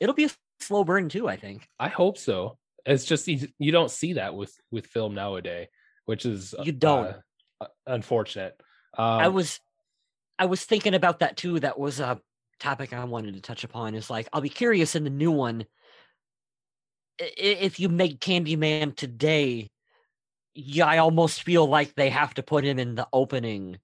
it'll 0.01 0.15
be 0.15 0.25
a 0.27 0.31
slow 0.61 0.85
burn 0.85 1.09
too. 1.09 1.29
I 1.29 1.37
think 1.37 1.69
I 1.79 1.89
hope 1.89 2.19
so. 2.19 2.59
It's 2.85 3.05
just 3.05 3.27
you, 3.29 3.49
you 3.59 3.73
don't 3.73 3.91
see 3.91 4.15
that 4.15 4.35
with 4.35 4.55
with 4.71 4.87
film 4.87 5.15
nowadays, 5.15 5.69
which 6.05 6.25
is 6.27 6.55
You 6.63 6.73
don't. 6.73 7.07
uh, 7.07 7.19
uh, 7.63 7.67
unfortunate. 7.87 8.61
Um, 8.97 9.05
I 9.05 9.29
was 9.29 9.61
I 10.39 10.47
was 10.47 10.65
thinking 10.65 10.95
about 10.95 11.21
that 11.21 11.37
too. 11.37 11.61
That 11.61 11.79
was 11.79 12.01
a 12.01 12.21
topic 12.61 12.93
I 12.93 13.05
wanted 13.05 13.35
to 13.35 13.41
touch 13.41 13.65
upon. 13.65 13.95
Is 13.95 14.09
like 14.11 14.29
I'll 14.33 14.41
be 14.41 14.49
curious 14.49 14.95
in 14.95 15.05
the 15.05 15.11
new 15.11 15.31
one 15.31 15.67
if 17.19 17.81
you 17.81 17.89
make 17.89 18.21
Candyman 18.21 18.95
today. 18.95 19.71
Yeah, 20.55 20.87
I 20.87 20.99
almost 20.99 21.43
feel 21.43 21.67
like 21.67 21.95
they 21.95 22.11
have 22.11 22.35
to 22.35 22.43
put 22.43 22.65
him 22.65 22.79
in 22.79 22.95
the 22.95 23.07
opening 23.13 23.79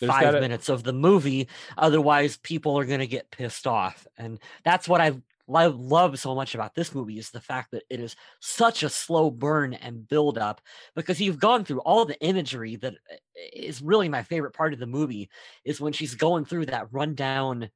There's 0.00 0.10
five 0.10 0.22
gotta- 0.22 0.40
minutes 0.40 0.68
of 0.68 0.82
the 0.82 0.92
movie, 0.94 1.48
otherwise 1.76 2.36
people 2.38 2.78
are 2.78 2.84
gonna 2.86 3.06
get 3.06 3.30
pissed 3.30 3.66
off. 3.66 4.06
And 4.16 4.38
that's 4.64 4.88
what 4.88 5.00
I 5.00 5.12
lo- 5.46 5.76
love 5.78 6.18
so 6.18 6.34
much 6.34 6.54
about 6.54 6.74
this 6.74 6.94
movie 6.94 7.18
is 7.18 7.30
the 7.30 7.40
fact 7.40 7.70
that 7.72 7.84
it 7.90 8.00
is 8.00 8.16
such 8.40 8.82
a 8.82 8.88
slow 8.88 9.30
burn 9.30 9.74
and 9.74 10.08
build 10.08 10.38
up 10.38 10.60
because 10.94 11.20
you've 11.20 11.38
gone 11.38 11.64
through 11.64 11.80
all 11.80 12.04
the 12.04 12.20
imagery 12.20 12.76
that 12.76 12.94
uh, 12.94 13.72
really 13.82 14.08
my 14.08 14.22
favorite 14.22 14.54
part 14.54 14.72
of 14.72 14.78
the 14.78 14.86
movie 14.86 15.28
is 15.64 15.80
when 15.80 15.92
she's 15.92 16.14
going 16.14 16.44
through 16.44 16.66
that 16.66 16.88
rundown 16.92 17.70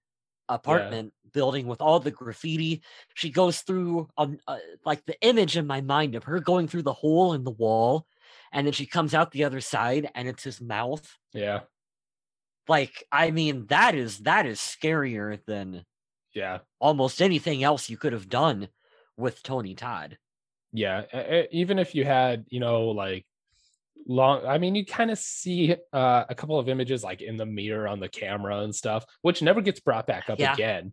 apartment 0.49 1.13
building 1.33 1.67
with 1.67 1.81
all 1.81 2.01
the 2.01 2.11
graffiti. 2.11 2.83
She 3.15 3.31
goes 3.31 3.61
through 3.61 4.09
um, 4.17 4.39
uh, 4.49 4.59
like 4.85 5.05
the 5.07 5.21
image 5.23 5.57
in 5.57 5.67
my 5.67 5.81
mind 5.81 6.17
of 6.17 6.25
her 6.25 6.41
going 6.41 6.67
through 6.67 6.83
the 6.83 6.93
hole 6.93 7.35
in 7.35 7.45
the 7.45 7.51
wall 7.51 8.07
and 8.53 8.67
then 8.67 8.73
she 8.73 8.87
comes 8.87 9.15
out 9.15 9.31
the 9.31 9.45
other 9.45 9.61
side 9.61 10.11
and 10.15 10.27
it's 10.27 10.43
his 10.43 10.61
mouth. 10.61 11.17
Yeah, 11.33 11.61
like 12.71 13.05
i 13.11 13.31
mean 13.31 13.67
that 13.67 13.95
is 13.95 14.19
that 14.19 14.47
is 14.47 14.61
scarier 14.61 15.39
than 15.47 15.85
yeah, 16.35 16.59
almost 16.79 17.21
anything 17.23 17.63
else 17.65 17.91
you 17.91 17.97
could 17.97 18.13
have 18.13 18.29
done 18.29 18.69
with 19.17 19.43
tony 19.43 19.75
todd 19.75 20.17
yeah. 20.73 21.45
Even 21.51 21.79
if 21.79 21.95
you 21.95 22.05
had, 22.05 22.45
you 22.49 22.61
know, 22.61 22.91
like 22.91 23.27
long, 24.07 24.47
I 24.47 24.59
mean, 24.59 24.75
you 24.75 24.85
kind 24.87 25.11
of 25.11 25.19
see 25.19 25.75
uh, 25.93 26.25
a 26.29 26.35
couple 26.35 26.59
of 26.59 26.69
images 26.69 27.03
like 27.03 27.23
in 27.23 27.37
the 27.37 27.47
mirror 27.47 27.89
on 27.89 28.01
the 28.01 28.09
camera 28.09 28.61
and 28.61 28.75
stuff, 28.75 29.05
which 29.23 29.43
never 29.43 29.61
gets 29.63 29.81
brought 29.81 30.07
back 30.07 30.31
up 30.31 30.39
Yeah. 30.39 30.55
again. 30.55 30.93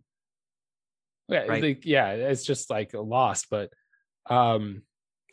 Yeah, 1.28 1.44
Right. 1.44 1.62
like, 1.62 1.86
yeah, 1.86 2.10
it's 2.10 2.44
just 2.44 2.70
like 2.70 2.90
lost. 2.94 3.46
But 3.50 3.70
um, 4.28 4.82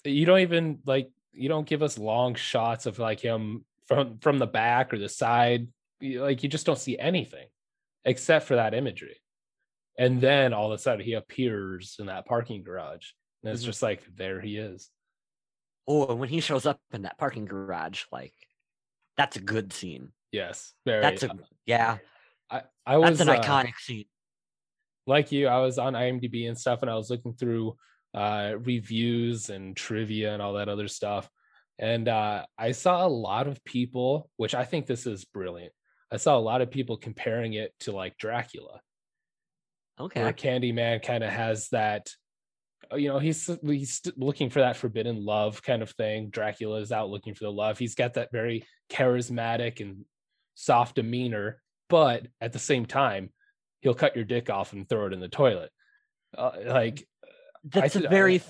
you 0.04 0.26
don't 0.26 0.40
even 0.42 0.80
like 0.86 1.10
you 1.32 1.50
don't 1.50 1.68
give 1.68 1.82
us 1.82 1.98
long 1.98 2.36
shots 2.36 2.86
of 2.86 3.00
like 3.00 3.20
him 3.20 3.66
from 3.88 4.20
from 4.20 4.38
the 4.40 4.48
back 4.48 4.94
or 4.94 5.00
the 5.00 5.10
side. 5.10 5.70
Like 6.02 6.44
you 6.44 6.50
just 6.50 6.66
don't 6.66 6.78
see 6.78 7.00
anything 7.00 7.48
except 8.04 8.46
for 8.46 8.58
that 8.58 8.74
imagery. 8.76 9.18
And 9.98 10.20
then 10.20 10.54
all 10.54 10.72
of 10.72 10.78
a 10.78 10.82
sudden 10.82 11.06
he 11.06 11.14
appears 11.14 11.96
in 12.00 12.08
that 12.08 12.26
parking 12.26 12.64
garage. 12.64 13.08
And 13.44 13.54
it's 13.54 13.64
Mhm. 13.64 13.66
just 13.68 13.82
like 13.82 14.04
there 14.16 14.42
he 14.42 14.58
is. 14.58 14.90
oh 15.88 16.08
and 16.08 16.20
when 16.20 16.30
he 16.30 16.40
shows 16.40 16.66
up 16.66 16.80
in 16.94 17.04
that 17.04 17.16
parking 17.20 17.46
garage 17.46 18.06
like 18.12 18.34
that's 19.18 19.36
a 19.38 19.40
good 19.40 19.72
scene 19.72 20.12
Yes. 20.32 20.74
Very 20.84 21.02
that's 21.02 21.22
a 21.24 21.30
yeah 21.68 22.00
I, 22.50 22.64
I 22.86 22.98
was 22.98 23.20
that's 23.20 23.30
an 23.30 23.36
uh, 23.36 23.40
iconic 23.40 23.78
scene 23.78 24.06
like 25.08 25.32
you, 25.32 25.48
I 25.48 25.60
was 25.60 25.78
on 25.78 25.94
IMDb 25.94 26.48
and 26.48 26.58
stuff, 26.58 26.82
and 26.82 26.90
I 26.90 26.96
was 26.96 27.12
looking 27.12 27.34
through 27.36 27.78
uh, 28.16 28.54
reviews 28.58 29.52
and 29.52 29.76
trivia 29.78 30.34
and 30.34 30.42
all 30.42 30.54
that 30.54 30.68
other 30.70 30.88
stuff. 30.88 31.30
And 31.78 32.08
uh, 32.08 32.46
I 32.58 32.72
saw 32.72 33.06
a 33.06 33.08
lot 33.08 33.48
of 33.48 33.64
people, 33.64 34.30
which 34.38 34.56
I 34.56 34.66
think 34.66 34.88
this 34.88 35.06
is 35.06 35.24
brilliant. 35.26 35.74
I 36.12 36.18
saw 36.18 36.38
a 36.38 36.40
lot 36.40 36.62
of 36.62 36.72
people 36.72 36.98
comparing 36.98 37.54
it 37.54 37.74
to 37.82 37.92
like 37.92 38.18
Dracula. 38.18 38.82
Okay. 40.00 40.22
where 40.24 40.34
Candyman 40.34 41.02
kind 41.04 41.24
of 41.24 41.30
has 41.32 41.70
that. 41.70 42.10
uh, 42.92 42.96
You 42.98 43.10
know, 43.10 43.20
he's 43.20 43.50
he's 43.66 44.02
looking 44.18 44.50
for 44.50 44.60
that 44.60 44.76
forbidden 44.78 45.24
love 45.24 45.62
kind 45.64 45.82
of 45.82 45.92
thing. 45.92 46.30
Dracula 46.30 46.80
is 46.80 46.92
out 46.92 47.10
looking 47.10 47.34
for 47.34 47.46
the 47.46 47.52
love. 47.52 47.78
He's 47.80 47.96
got 47.96 48.16
that 48.16 48.32
very 48.32 48.66
charismatic 48.90 49.80
and 49.80 50.06
soft 50.56 50.96
demeanor, 50.96 51.62
but 51.90 52.28
at 52.42 52.52
the 52.54 52.60
same 52.60 52.86
time, 52.86 53.30
he'll 53.82 53.94
cut 53.94 54.16
your 54.16 54.26
dick 54.26 54.50
off 54.50 54.74
and 54.74 54.88
throw 54.88 55.08
it 55.08 55.14
in 55.14 55.20
the 55.20 55.28
toilet. 55.30 55.72
Uh, 56.38 56.52
like 56.66 57.08
That's 57.64 57.96
a 57.96 58.00
said- 58.00 58.06
I- 58.08 58.10
very 58.10 58.42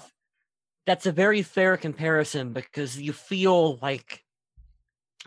that's 0.88 1.06
a 1.08 1.12
very 1.12 1.42
fair 1.42 1.78
comparison 1.78 2.54
because 2.54 3.00
you 3.00 3.12
feel 3.12 3.78
like 3.78 4.22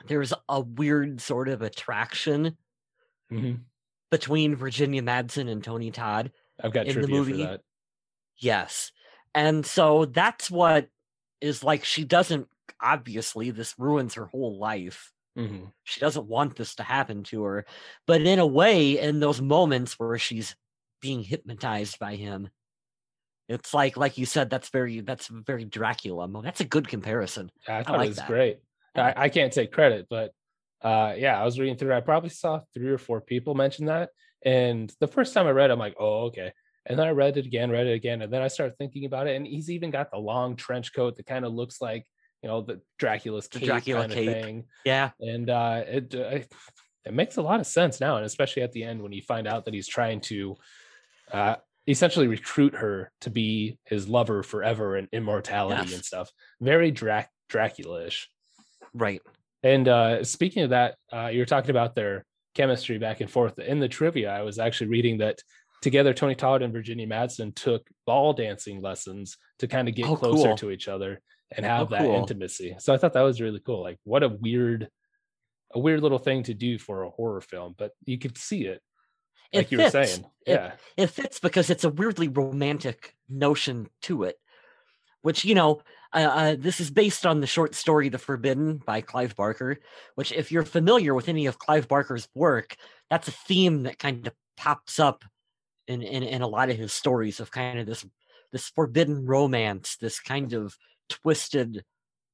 there's 0.06 0.32
a 0.48 0.60
weird 0.60 1.20
sort 1.20 1.48
of 1.48 1.62
attraction 1.62 2.56
mhm, 3.32 3.60
between 4.10 4.56
Virginia 4.56 5.02
Madsen 5.02 5.50
and 5.50 5.62
Tony 5.62 5.90
Todd. 5.90 6.32
I've 6.62 6.72
got 6.72 6.86
in 6.86 7.00
the 7.00 7.08
movie, 7.08 7.44
that. 7.44 7.60
Yes. 8.38 8.92
And 9.34 9.64
so 9.64 10.04
that's 10.06 10.50
what 10.50 10.88
is 11.40 11.62
like 11.62 11.84
she 11.84 12.04
doesn't 12.04 12.48
obviously 12.80 13.50
this 13.50 13.74
ruins 13.78 14.14
her 14.14 14.26
whole 14.26 14.58
life. 14.58 15.12
Mhm. 15.36 15.72
She 15.84 16.00
doesn't 16.00 16.26
want 16.26 16.56
this 16.56 16.74
to 16.76 16.82
happen 16.82 17.22
to 17.24 17.44
her. 17.44 17.66
But 18.06 18.22
in 18.22 18.38
a 18.38 18.46
way, 18.46 18.98
in 18.98 19.20
those 19.20 19.40
moments 19.40 19.98
where 19.98 20.18
she's 20.18 20.56
being 21.00 21.22
hypnotized 21.22 21.98
by 21.98 22.16
him, 22.16 22.48
it's 23.48 23.72
like 23.72 23.96
like 23.96 24.18
you 24.18 24.26
said, 24.26 24.50
that's 24.50 24.70
very 24.70 25.00
that's 25.00 25.28
very 25.28 25.64
Dracula. 25.64 26.28
That's 26.42 26.60
a 26.60 26.64
good 26.64 26.88
comparison. 26.88 27.50
I 27.68 27.82
thought 27.82 27.98
like 27.98 28.06
it 28.06 28.08
was 28.08 28.16
that. 28.16 28.28
great. 28.28 28.60
I, 28.96 29.14
I 29.16 29.28
can't 29.28 29.52
take 29.52 29.70
credit, 29.70 30.06
but 30.10 30.32
uh, 30.82 31.14
yeah, 31.16 31.40
I 31.40 31.44
was 31.44 31.58
reading 31.58 31.76
through. 31.76 31.94
I 31.94 32.00
probably 32.00 32.30
saw 32.30 32.60
three 32.74 32.90
or 32.90 32.98
four 32.98 33.20
people 33.20 33.54
mention 33.54 33.86
that, 33.86 34.10
and 34.44 34.92
the 35.00 35.08
first 35.08 35.34
time 35.34 35.46
I 35.46 35.50
read, 35.50 35.70
it, 35.70 35.72
I'm 35.72 35.78
like, 35.78 35.96
oh, 35.98 36.26
okay. 36.26 36.52
And 36.86 36.98
then 36.98 37.06
I 37.06 37.10
read 37.10 37.36
it 37.36 37.44
again, 37.44 37.70
read 37.70 37.86
it 37.86 37.92
again, 37.92 38.22
and 38.22 38.32
then 38.32 38.40
I 38.40 38.48
started 38.48 38.78
thinking 38.78 39.04
about 39.04 39.26
it. 39.26 39.36
And 39.36 39.46
he's 39.46 39.70
even 39.70 39.90
got 39.90 40.10
the 40.10 40.18
long 40.18 40.56
trench 40.56 40.94
coat 40.94 41.16
that 41.16 41.26
kind 41.26 41.44
of 41.44 41.52
looks 41.52 41.82
like, 41.82 42.06
you 42.42 42.48
know, 42.48 42.62
the 42.62 42.80
Dracula's 42.98 43.48
The 43.48 43.58
cape 43.58 43.68
Dracula 43.68 44.08
kind 44.08 44.12
of 44.12 44.18
thing. 44.18 44.64
Yeah. 44.86 45.10
And 45.20 45.50
uh, 45.50 45.82
it 45.86 46.14
uh, 46.14 46.38
it 47.04 47.12
makes 47.12 47.36
a 47.36 47.42
lot 47.42 47.60
of 47.60 47.66
sense 47.66 48.00
now, 48.00 48.16
and 48.16 48.24
especially 48.24 48.62
at 48.62 48.72
the 48.72 48.84
end 48.84 49.02
when 49.02 49.12
you 49.12 49.20
find 49.22 49.46
out 49.46 49.66
that 49.66 49.74
he's 49.74 49.88
trying 49.88 50.20
to 50.22 50.56
uh, 51.32 51.56
essentially 51.86 52.26
recruit 52.26 52.74
her 52.74 53.10
to 53.22 53.30
be 53.30 53.78
his 53.84 54.08
lover 54.08 54.42
forever 54.42 54.96
and 54.96 55.08
immortality 55.12 55.82
Yes. 55.82 55.94
and 55.94 56.04
stuff. 56.04 56.30
Very 56.60 56.90
Drac 56.90 57.30
Dracula-ish. 57.48 58.30
Right. 58.94 59.20
And 59.62 59.88
uh, 59.88 60.24
speaking 60.24 60.62
of 60.62 60.70
that, 60.70 60.96
uh, 61.12 61.26
you 61.28 61.40
were 61.40 61.44
talking 61.46 61.70
about 61.70 61.94
their 61.94 62.24
chemistry 62.54 62.98
back 62.98 63.20
and 63.20 63.30
forth. 63.30 63.58
In 63.58 63.80
the 63.80 63.88
trivia, 63.88 64.30
I 64.30 64.42
was 64.42 64.58
actually 64.58 64.88
reading 64.88 65.18
that 65.18 65.38
together, 65.82 66.12
Tony 66.14 66.34
Todd 66.34 66.62
and 66.62 66.72
Virginia 66.72 67.06
Madsen 67.06 67.54
took 67.54 67.86
ball 68.06 68.32
dancing 68.32 68.80
lessons 68.80 69.36
to 69.58 69.66
kind 69.68 69.88
of 69.88 69.94
get 69.94 70.06
Oh, 70.06 70.16
closer 70.16 70.48
cool. 70.48 70.56
to 70.58 70.70
each 70.70 70.88
other 70.88 71.20
and 71.56 71.64
have 71.64 71.88
Oh, 71.88 71.96
that 71.96 72.02
cool. 72.02 72.14
intimacy. 72.16 72.76
So 72.78 72.92
I 72.92 72.98
thought 72.98 73.12
that 73.14 73.22
was 73.22 73.40
really 73.40 73.60
cool. 73.64 73.82
Like, 73.82 73.98
what 74.04 74.22
a 74.22 74.28
weird, 74.28 74.88
a 75.74 75.78
weird 75.78 76.02
little 76.02 76.18
thing 76.18 76.42
to 76.44 76.54
do 76.54 76.78
for 76.78 77.02
a 77.02 77.10
horror 77.10 77.40
film, 77.40 77.74
but 77.78 77.92
you 78.04 78.18
could 78.18 78.36
see 78.38 78.66
it, 78.66 78.80
It 79.52 79.58
like 79.58 79.72
you 79.72 79.78
were 79.78 79.90
saying. 79.90 80.24
It- 80.46 80.52
yeah, 80.52 80.72
it 80.96 81.08
fits 81.08 81.40
because 81.40 81.68
it's 81.70 81.84
a 81.84 81.90
weirdly 81.90 82.28
romantic 82.28 83.14
notion 83.28 83.88
to 84.02 84.22
it 84.24 84.36
which 85.22 85.44
you 85.44 85.52
know 85.54 85.80
uh, 86.12 86.18
uh, 86.18 86.56
this 86.58 86.80
is 86.80 86.90
based 86.90 87.26
on 87.26 87.40
the 87.40 87.46
short 87.46 87.74
story 87.74 88.08
the 88.08 88.18
forbidden 88.18 88.78
by 88.78 89.00
clive 89.00 89.36
barker 89.36 89.78
which 90.14 90.32
if 90.32 90.50
you're 90.50 90.64
familiar 90.64 91.14
with 91.14 91.28
any 91.28 91.46
of 91.46 91.58
clive 91.58 91.88
barker's 91.88 92.28
work 92.34 92.76
that's 93.10 93.28
a 93.28 93.32
theme 93.32 93.82
that 93.84 93.98
kind 93.98 94.26
of 94.26 94.32
pops 94.56 94.98
up 94.98 95.24
in, 95.86 96.02
in 96.02 96.22
in 96.22 96.42
a 96.42 96.48
lot 96.48 96.70
of 96.70 96.76
his 96.76 96.92
stories 96.92 97.40
of 97.40 97.50
kind 97.50 97.78
of 97.78 97.86
this 97.86 98.04
this 98.52 98.68
forbidden 98.68 99.26
romance 99.26 99.96
this 100.00 100.20
kind 100.20 100.52
of 100.52 100.76
twisted 101.08 101.84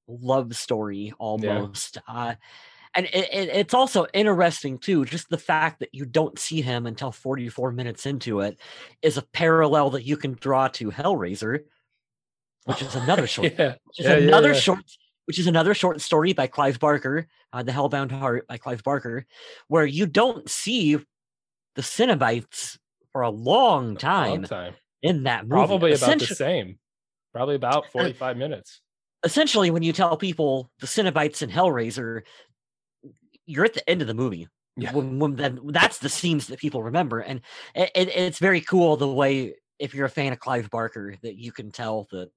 love 0.09 0.54
story 0.54 1.12
almost 1.19 1.99
uh 2.09 2.35
and 2.97 3.07
it, 3.07 3.28
it, 3.33 3.49
it's 3.49 3.75
also 3.75 4.07
interesting 4.14 4.78
too 4.78 5.04
just 5.04 5.28
the 5.28 5.38
fact 5.38 5.81
that 5.81 5.95
you 5.95 6.04
don't 6.04 6.38
see 6.38 6.61
him 6.61 6.87
until 6.87 7.11
44 7.11 7.73
minutes 7.73 8.07
into 8.07 8.40
it 8.40 8.59
is 9.02 9.16
a 9.16 9.23
parallel 9.23 9.90
that 9.90 10.04
you 10.04 10.16
can 10.16 10.35
draw 10.35 10.69
to 10.69 10.90
hellraiser 10.90 11.61
which 12.64 12.83
is 12.83 12.94
another 12.94 13.26
short 13.26 13.52
yeah, 13.59 13.75
which 13.85 14.00
is 14.00 14.06
Yeah, 14.06 14.14
another 14.16 14.52
yeah. 14.52 14.61
short 14.61 14.80
which 15.26 15.38
is 15.38 15.47
another 15.47 15.73
short 15.75 16.00
story 16.00 16.33
by 16.33 16.47
clive 16.47 16.78
barker 16.78 17.26
uh, 17.52 17.62
the 17.62 17.73
hellbound 17.73 18.11
heart 18.11 18.47
by 18.47 18.59
clive 18.59 18.83
barker 18.83 19.26
where 19.68 19.87
you 19.87 20.06
don't 20.06 20.49
see 20.50 20.94
the 21.76 21.83
Cenobites 21.83 22.78
for 23.12 23.23
a 23.23 23.30
long 23.30 23.87
Long 23.88 23.97
time 23.97 24.44
time, 24.44 24.75
in 25.02 25.23
that 25.25 25.44
movie 25.47 25.66
probably 25.66 25.92
about 25.92 26.18
the 26.18 26.26
same, 26.26 26.78
probably 27.33 27.54
about 27.54 27.90
forty-five 27.92 28.37
minutes. 28.37 28.80
essentially 29.25 29.71
when 29.71 29.83
you 29.83 29.92
tell 29.92 30.16
people 30.16 30.71
the 30.80 30.87
Cenobites 30.87 31.42
and 31.42 31.50
Hellraiser, 31.50 32.23
you're 33.47 33.64
at 33.64 33.75
the 33.75 33.88
end 33.88 34.00
of 34.02 34.09
the 34.09 34.14
movie. 34.14 34.49
Yeah. 34.76 34.92
When, 34.92 35.18
when 35.21 35.37
then 35.37 35.61
that's 35.66 35.99
the 35.99 36.09
scenes 36.09 36.49
that 36.49 36.59
people 36.59 36.83
remember, 36.83 37.21
and 37.21 37.40
it, 37.76 37.90
it, 37.94 38.09
it's 38.09 38.38
very 38.40 38.61
cool 38.61 38.97
the 38.97 39.09
way 39.09 39.54
if 39.78 39.94
you're 39.94 40.06
a 40.06 40.11
fan 40.11 40.33
of 40.33 40.40
Clive 40.40 40.68
Barker 40.71 41.14
that 41.23 41.37
you 41.37 41.52
can 41.52 41.71
tell 41.71 42.09
that 42.11 42.30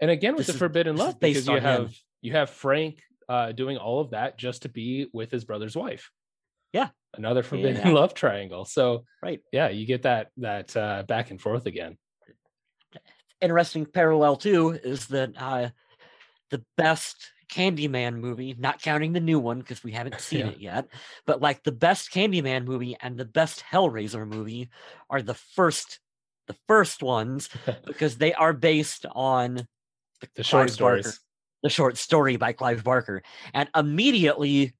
and 0.00 0.10
again 0.10 0.32
with 0.34 0.46
This 0.46 0.48
the 0.48 0.52
is- 0.54 0.58
forbidden 0.58 0.96
love 0.96 1.18
because 1.20 1.46
you 1.46 1.54
on 1.54 1.58
him. 1.58 1.64
have 1.64 1.94
you 2.22 2.32
have 2.32 2.50
frank 2.50 3.02
uh 3.28 3.52
doing 3.52 3.76
all 3.76 4.00
of 4.00 4.10
that 4.10 4.38
just 4.38 4.62
to 4.62 4.68
be 4.68 5.08
with 5.12 5.30
his 5.30 5.44
brother's 5.44 5.76
wife 5.76 6.10
Yeah. 6.72 6.88
another 7.14 7.42
forbidden 7.42 7.76
Yeah. 7.86 7.92
love 7.92 8.14
triangle 8.14 8.64
so 8.64 9.04
Right. 9.22 9.40
yeah 9.52 9.68
you 9.68 9.86
get 9.86 10.02
that 10.02 10.30
that 10.38 10.76
uh 10.76 11.02
back 11.04 11.30
and 11.30 11.40
forth 11.40 11.66
again 11.66 11.96
interesting 13.40 13.84
parallel 13.86 14.36
too 14.36 14.70
is 14.82 15.06
that 15.08 15.32
uh, 15.36 15.68
the 16.50 16.64
best 16.76 17.30
Candyman 17.52 18.16
movie, 18.16 18.54
not 18.58 18.80
counting 18.80 19.12
the 19.12 19.20
new 19.20 19.38
one 19.38 19.58
because 19.58 19.84
we 19.84 19.92
haven't 19.92 20.20
seen 20.20 20.40
Yeah. 20.46 20.52
it 20.52 20.60
yet, 20.60 20.88
but 21.26 21.42
like 21.42 21.62
the 21.62 21.72
best 21.72 22.10
Candyman 22.12 22.64
movie 22.64 22.96
and 23.02 23.18
the 23.18 23.24
best 23.26 23.62
Hellraiser 23.70 24.26
movie 24.26 24.70
are 25.10 25.20
the 25.20 25.34
first, 25.34 26.00
the 26.46 26.56
first 26.68 27.02
ones 27.02 27.48
because 27.86 28.16
they 28.16 28.32
are 28.32 28.52
based 28.54 29.04
on 29.12 29.66
the 30.36 30.42
short 30.42 30.68
Clive 30.68 30.78
Barker. 30.78 31.12
the 31.62 31.70
short 31.70 31.96
story 31.96 32.36
by 32.36 32.52
Clive 32.52 32.84
Barker, 32.84 33.22
and 33.52 33.68
immediately 33.76 34.74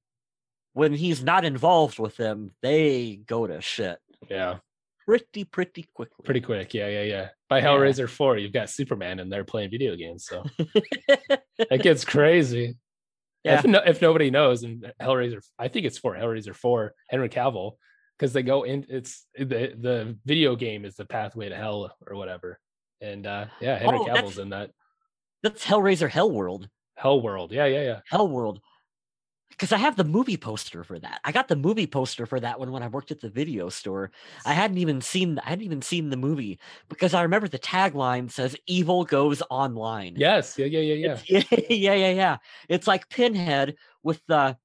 when 0.73 0.93
he's 0.93 1.23
not 1.23 1.45
involved 1.45 1.99
with 1.99 2.17
them, 2.17 2.51
they 2.61 3.21
go 3.25 3.47
to 3.47 3.61
shit. 3.61 3.97
Yeah. 4.29 4.57
Pretty 5.05 5.43
pretty 5.43 5.87
quickly. 5.93 6.23
pretty 6.25 6.41
quick. 6.41 6.73
Yeah 6.73 6.87
yeah 6.87 7.03
yeah. 7.03 7.29
By 7.47 7.59
Yeah. 7.59 7.65
hellraiser 7.67 8.09
4 8.09 8.37
you've 8.39 8.51
got 8.53 8.71
superman 8.71 9.19
in 9.19 9.29
there 9.29 9.43
playing 9.43 9.69
video 9.69 9.95
games 9.95 10.25
so. 10.25 10.43
It 11.59 11.81
gets 11.83 12.03
crazy. 12.03 12.75
Yeah. 13.43 13.59
if, 13.59 13.65
no, 13.65 13.81
if 13.85 14.01
nobody 14.01 14.31
knows 14.31 14.63
and 14.63 14.91
hellraiser 14.99 15.39
i 15.59 15.67
think 15.67 15.85
it's 15.85 15.99
for 15.99 16.15
hellraiser 16.15 16.55
4 16.55 16.93
henry 17.11 17.29
cavill 17.29 17.73
because 18.17 18.33
they 18.33 18.41
go 18.41 18.63
in 18.63 18.83
it's 18.89 19.27
the 19.37 19.75
the 19.79 20.17
video 20.25 20.55
game 20.55 20.83
is 20.85 20.95
the 20.95 21.05
pathway 21.05 21.49
to 21.49 21.55
hell 21.55 21.95
or 22.07 22.15
whatever. 22.15 22.59
And 22.99 23.27
uh 23.27 23.45
yeah 23.61 23.77
henry 23.77 23.99
Oh, 24.01 24.05
cavill's 24.05 24.39
in 24.39 24.49
that 24.49 24.71
That's 25.45 25.63
Hellraiser 25.63 26.09
Hellworld. 26.09 26.69
hell 26.95 27.21
world 27.21 27.51
yeah 27.51 27.65
yeah 27.67 27.83
yeah 27.83 27.99
Hell 28.09 28.27
World. 28.27 28.61
Because 29.51 29.71
I 29.71 29.77
have 29.77 29.95
the 29.95 30.03
movie 30.03 30.37
poster 30.37 30.83
for 30.83 30.97
that. 30.97 31.21
I 31.23 31.31
got 31.31 31.47
the 31.47 31.55
movie 31.55 31.85
poster 31.85 32.25
for 32.25 32.39
that 32.39 32.59
one 32.59 32.71
when 32.71 32.81
I 32.81 32.87
worked 32.87 33.11
at 33.11 33.21
the 33.21 33.29
video 33.29 33.69
store. 33.69 34.11
I 34.43 34.53
hadn't 34.53 34.79
even 34.79 35.01
seen 35.01 35.37
I 35.37 35.49
hadn't 35.49 35.63
even 35.63 35.83
seen 35.83 36.09
the 36.09 36.17
movie 36.17 36.59
because 36.89 37.13
I 37.13 37.21
remember 37.21 37.47
the 37.47 37.59
tagline 37.59 38.31
says 38.31 38.55
"Evil 38.65 39.05
goes 39.05 39.43
online." 39.51 40.15
yes 40.17 40.57
yeah 40.57 40.65
yeah 40.65 40.79
yeah 40.79 41.19
yeah 41.29 41.43
yeah, 41.69 41.93
yeah, 41.93 42.09
yeah. 42.09 42.37
It's 42.67 42.87
like 42.87 43.07
Pinhead 43.09 43.75
with 44.01 44.21
the 44.27 44.57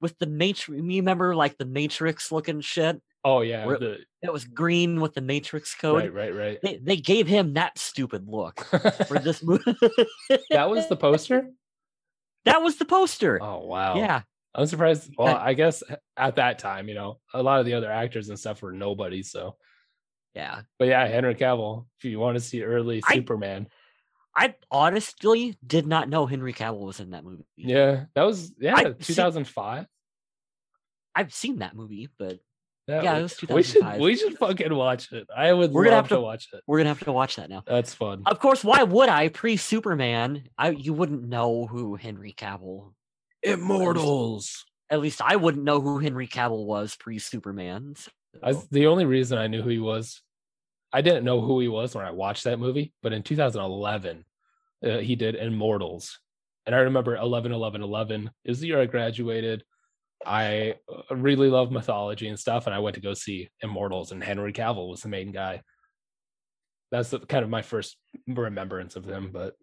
with 0.00 0.18
the 0.18 0.26
matrix. 0.26 0.82
You 0.82 1.00
remember 1.02 1.36
like 1.36 1.58
the 1.58 1.66
Matrix 1.66 2.32
looking 2.32 2.62
shit? 2.62 3.02
Oh 3.24 3.40
yeah 3.42 3.64
Where- 3.66 3.78
the, 3.78 3.98
It 4.22 4.32
was 4.32 4.44
green 4.44 5.00
with 5.00 5.14
the 5.14 5.20
Matrix 5.20 5.74
code. 5.74 6.02
right 6.02 6.12
right 6.14 6.34
right 6.34 6.58
They 6.62 6.76
they 6.78 6.96
gave 6.96 7.26
him 7.26 7.54
that 7.54 7.78
stupid 7.78 8.26
look 8.28 8.60
for 9.06 9.18
this 9.18 9.42
movie. 9.44 9.74
that 10.50 10.68
was 10.70 10.88
the 10.88 10.96
poster 10.96 11.48
that 12.44 12.60
was 12.62 12.76
the 12.76 12.84
poster. 12.84 13.38
oh 13.42 13.64
wow 13.66 13.96
Yeah. 13.96 14.22
i'm 14.54 14.66
surprised 14.66 15.12
well 15.16 15.28
That- 15.28 15.40
i 15.42 15.54
guess 15.54 15.82
at 16.16 16.36
that 16.36 16.58
time 16.58 16.88
you 16.88 16.94
know 16.94 17.20
a 17.32 17.42
lot 17.42 17.60
of 17.60 17.66
the 17.66 17.74
other 17.74 17.90
actors 17.90 18.28
and 18.28 18.38
stuff 18.38 18.62
were 18.62 18.72
nobody 18.72 19.22
so 19.22 19.56
Yeah. 20.34 20.62
but 20.78 20.88
yeah 20.88 21.06
henry 21.06 21.34
cavill 21.34 21.86
if 21.98 22.04
you 22.04 22.18
want 22.18 22.36
to 22.36 22.40
see 22.40 22.62
early 22.62 23.02
I- 23.06 23.14
superman 23.14 23.68
I 24.34 24.54
honestly 24.70 25.58
did 25.66 25.86
not 25.86 26.08
know 26.08 26.24
Henry 26.24 26.54
Cavill 26.54 26.86
was 26.86 27.00
in 27.00 27.10
that 27.10 27.22
movie. 27.22 27.44
yeah 27.54 28.06
that 28.14 28.22
was 28.22 28.50
yeah 28.58 28.74
I- 28.76 28.84
see- 28.98 29.12
2005 29.14 29.84
I've 31.14 31.34
seen 31.34 31.58
that 31.58 31.76
movie, 31.76 32.08
but 32.18 32.40
That 32.88 33.04
Yeah, 33.04 33.12
we- 33.14 33.18
it 33.20 33.22
was 33.22 33.42
we 33.50 33.62
should 33.62 34.00
we 34.00 34.16
should 34.16 34.38
fucking 34.38 34.74
watch 34.74 35.12
it. 35.12 35.26
I 35.36 35.52
would 35.52 35.70
We're 35.72 35.82
love 35.82 35.90
gonna 35.90 35.96
have 35.96 36.08
to, 36.08 36.14
to- 36.16 36.20
watch 36.20 36.48
it. 36.52 36.62
we're 36.66 36.78
gonna 36.78 36.88
have 36.90 37.04
to 37.04 37.12
watch 37.12 37.36
that 37.36 37.48
now. 37.48 37.62
That's 37.66 37.94
fun. 37.94 38.22
Of 38.26 38.38
course, 38.40 38.64
why 38.64 38.82
would 38.82 39.08
I? 39.08 39.28
Pre 39.28 39.56
Superman, 39.56 40.44
I 40.58 40.70
you 40.70 40.92
wouldn't 40.92 41.28
know 41.28 41.66
who 41.66 41.94
Henry 41.96 42.32
Cavill. 42.36 42.92
Immortals. 43.42 44.64
At 44.90 45.00
least 45.00 45.22
I 45.22 45.36
wouldn't 45.36 45.64
know 45.64 45.80
who 45.80 45.98
Henry 45.98 46.28
Cavill 46.28 46.64
was 46.66 46.96
pre 46.96 47.18
Superman. 47.18 47.94
I, 48.42 48.52
So, 48.52 48.64
the 48.70 48.86
only 48.86 49.04
reason 49.06 49.38
I 49.38 49.46
knew 49.46 49.62
who 49.62 49.70
he 49.70 49.78
was, 49.78 50.22
I 50.92 51.00
didn't 51.00 51.24
know 51.24 51.40
who 51.40 51.60
he 51.60 51.68
was 51.68 51.94
when 51.94 52.04
I 52.04 52.10
watched 52.10 52.44
that 52.44 52.58
movie, 52.58 52.92
but 53.02 53.12
in 53.12 53.22
2011, 53.22 54.24
uh, 54.84 54.98
he 54.98 55.16
did 55.16 55.34
Immortals. 55.34 56.18
And 56.66 56.74
I 56.74 56.80
remember 56.80 57.16
11, 57.16 57.52
11, 57.52 57.82
11 57.82 58.30
is 58.44 58.60
the 58.60 58.68
year 58.68 58.80
I 58.80 58.86
graduated. 58.86 59.64
I 60.26 60.76
uh, 60.88 61.14
really 61.14 61.48
love 61.48 61.72
mythology 61.72 62.28
and 62.28 62.38
stuff, 62.38 62.66
and 62.66 62.74
I 62.74 62.78
went 62.78 62.94
to 62.94 63.02
go 63.02 63.14
see 63.14 63.50
Immortals, 63.62 64.12
and 64.12 64.22
Henry 64.22 64.52
Cavill 64.52 64.88
was 64.88 65.02
the 65.02 65.08
main 65.08 65.32
guy. 65.32 65.62
That's 66.90 67.10
the, 67.10 67.20
kind 67.20 67.42
of 67.42 67.50
my 67.50 67.62
first 67.62 67.96
remembrance 68.26 68.96
of 68.96 69.04
him, 69.04 69.30
but 69.32 69.54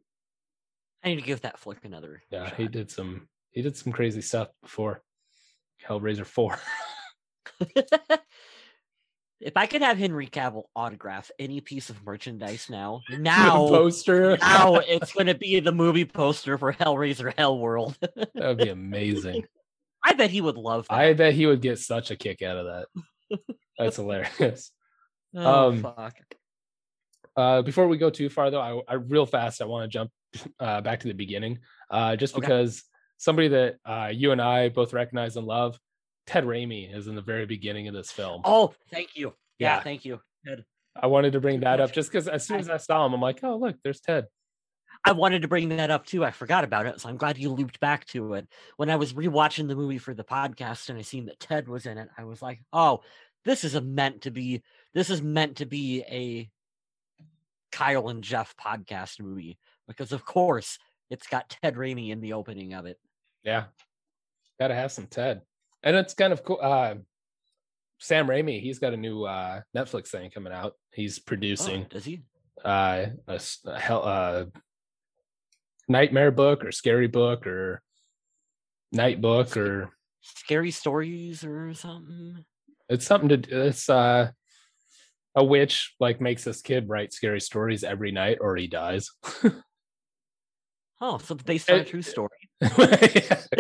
I 1.03 1.09
need 1.09 1.17
to 1.17 1.21
give 1.21 1.41
that 1.41 1.59
flick 1.59 1.85
another. 1.85 2.21
yeah, 2.31 2.53
he 2.55 2.67
did 2.67 2.89
some 2.91 3.27
he 3.51 3.61
did 3.61 3.77
some 3.77 3.91
crazy 3.91 4.21
stuff 4.21 4.49
before 4.61 5.01
Hellraiser 5.87 6.25
4. 6.25 6.59
if 9.39 9.55
I 9.55 9.65
could 9.65 9.81
have 9.81 9.97
Henry 9.97 10.27
Cavill 10.27 10.63
autograph 10.75 11.31
any 11.39 11.61
piece 11.61 11.89
of 11.89 12.03
merchandise 12.03 12.67
now, 12.69 13.01
now, 13.09 13.67
poster. 13.67 14.37
now 14.37 14.75
it's 14.75 15.13
going 15.13 15.27
to 15.27 15.35
be 15.35 15.59
the 15.59 15.71
movie 15.71 16.05
poster 16.05 16.57
for 16.57 16.73
Hellraiser 16.73 17.33
Hellworld. 17.35 17.95
that 17.99 18.35
would 18.35 18.57
be 18.57 18.69
amazing. 18.69 19.45
I 20.03 20.13
bet 20.13 20.29
he 20.31 20.41
would 20.41 20.57
love 20.57 20.87
that. 20.87 20.95
I 20.95 21.13
bet 21.13 21.33
he 21.33 21.45
would 21.45 21.61
get 21.61 21.79
such 21.79 22.11
a 22.11 22.15
kick 22.15 22.41
out 22.41 22.57
of 22.57 22.65
that. 23.29 23.39
That's 23.77 23.95
hilarious. 23.97 24.71
oh, 25.35 25.69
um, 25.69 25.81
fuck. 25.81 26.15
Uh, 27.35 27.61
before 27.61 27.87
we 27.87 27.97
go 27.97 28.09
too 28.09 28.29
far, 28.29 28.49
though, 28.51 28.61
I, 28.87 28.93
I 28.93 28.93
real 28.95 29.25
fast 29.25 29.61
I 29.61 29.65
want 29.65 29.89
to 29.89 29.93
jump 29.97 30.11
uh, 30.59 30.81
back 30.81 31.01
to 31.01 31.07
the 31.07 31.13
beginning, 31.13 31.59
uh, 31.89 32.15
just 32.15 32.33
Okay. 32.35 32.41
because 32.41 32.83
somebody 33.17 33.47
that 33.49 33.75
uh, 33.85 34.09
you 34.13 34.31
and 34.31 34.41
I 34.41 34.69
both 34.69 34.93
recognize 34.93 35.35
and 35.37 35.45
love, 35.45 35.79
Ted 36.27 36.43
Raimi, 36.45 36.93
is 36.95 37.07
in 37.07 37.15
the 37.15 37.21
very 37.21 37.45
beginning 37.45 37.87
of 37.87 37.93
this 37.93 38.11
film. 38.11 38.41
Oh, 38.45 38.73
thank 38.91 39.15
you. 39.15 39.33
Yeah, 39.57 39.75
Yeah. 39.77 39.83
thank 39.83 40.05
you. 40.05 40.19
Good. 40.45 40.65
I 41.01 41.07
wanted 41.07 41.33
to 41.33 41.39
bring 41.39 41.61
that 41.61 41.79
up 41.79 41.93
just 41.93 42.11
because 42.11 42.27
as 42.27 42.45
soon 42.45 42.59
as 42.59 42.69
I 42.69 42.77
saw 42.77 43.05
him, 43.05 43.13
I'm 43.13 43.21
like, 43.21 43.39
oh 43.43 43.55
look, 43.57 43.75
there's 43.83 44.01
Ted. 44.01 44.25
I 45.05 45.13
wanted 45.13 45.41
to 45.43 45.47
bring 45.47 45.69
that 45.69 45.91
up 45.91 46.05
too. 46.05 46.25
I 46.25 46.31
forgot 46.31 46.63
about 46.63 46.85
it, 46.85 46.99
so 46.99 47.09
I'm 47.09 47.17
glad 47.17 47.37
you 47.37 47.51
looped 47.51 47.79
back 47.79 48.05
to 48.07 48.33
it. 48.33 48.47
When 48.77 48.89
I 48.89 48.95
was 48.97 49.13
rewatching 49.13 49.67
the 49.67 49.75
movie 49.75 49.97
for 49.97 50.13
the 50.13 50.23
podcast 50.23 50.89
and 50.89 50.99
I 50.99 51.01
seen 51.03 51.25
that 51.27 51.39
Ted 51.39 51.67
was 51.67 51.85
in 51.85 51.97
it, 51.97 52.09
I 52.17 52.25
was 52.25 52.41
like, 52.41 52.59
"Oh, 52.73 53.01
this 53.45 53.63
is 53.63 53.75
a 53.75 53.81
meant 53.81 54.23
to 54.23 54.31
be. 54.31 54.61
This 54.93 55.09
is 55.09 55.21
meant 55.21 55.57
to 55.57 55.65
be 55.65 56.01
a 56.03 56.49
Kyle 57.71 58.09
and 58.09 58.23
Jeff 58.23 58.55
podcast 58.57 59.19
movie 59.21 59.57
because, 59.87 60.11
of 60.11 60.25
course, 60.25 60.77
it's 61.09 61.27
got 61.27 61.49
Ted 61.49 61.75
Raimi 61.75 62.09
in 62.09 62.19
the 62.21 62.33
opening 62.33 62.73
of 62.73 62.85
it." 62.85 62.99
Yeah, 63.43 63.65
gotta 64.59 64.75
have 64.75 64.91
some 64.91 65.07
Ted, 65.07 65.41
and 65.81 65.95
it's 65.95 66.13
kind 66.13 66.33
of 66.33 66.43
cool. 66.43 66.59
Uh, 66.61 66.95
Sam 67.99 68.27
Raimi, 68.27 68.61
he's 68.61 68.79
got 68.79 68.93
a 68.93 68.97
new 68.97 69.23
uh, 69.23 69.61
Netflix 69.75 70.07
thing 70.07 70.29
coming 70.29 70.53
out. 70.53 70.73
He's 70.93 71.19
Oh, 71.19 71.23
producing 71.25 71.85
does 71.89 72.05
he? 72.05 72.21
uh, 72.63 73.05
a, 73.27 73.39
a 73.65 73.79
hell, 73.79 74.03
uh, 74.05 74.45
nightmare 75.89 76.31
book 76.31 76.63
or 76.63 76.71
scary 76.71 77.07
book 77.07 77.45
or 77.47 77.81
night 78.91 79.19
book 79.19 79.57
or 79.57 79.89
Scary 80.21 80.71
stories 80.71 81.43
or 81.43 81.73
something? 81.73 82.45
it's 82.89 83.05
something 83.05 83.29
to 83.29 83.37
d- 83.37 83.51
it's 83.51 83.89
uh 83.89 84.29
a 85.35 85.43
witch 85.43 85.93
like 85.99 86.19
makes 86.19 86.43
this 86.43 86.61
kid 86.61 86.89
write 86.89 87.13
scary 87.13 87.39
stories 87.39 87.83
every 87.83 88.11
night 88.11 88.37
or 88.41 88.55
he 88.55 88.67
dies 88.67 89.11
Oh, 91.01 91.17
so 91.17 91.35
it's 91.35 91.43
based 91.43 91.71
on 91.71 91.79
a 91.79 91.85
true 91.85 92.01
story. 92.01 92.29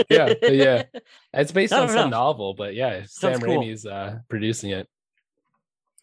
yeah 0.09 0.33
yeah 0.43 0.83
it's 1.33 1.53
based 1.53 1.71
on 1.71 1.87
some 1.87 1.95
no. 1.95 2.07
novel 2.09 2.53
but 2.53 2.75
yeah 2.75 3.03
sam 3.05 3.35
Sounds 3.35 3.43
cool. 3.45 3.63
raimi's 3.63 3.85
uh 3.85 4.17
producing 4.27 4.71
it 4.71 4.87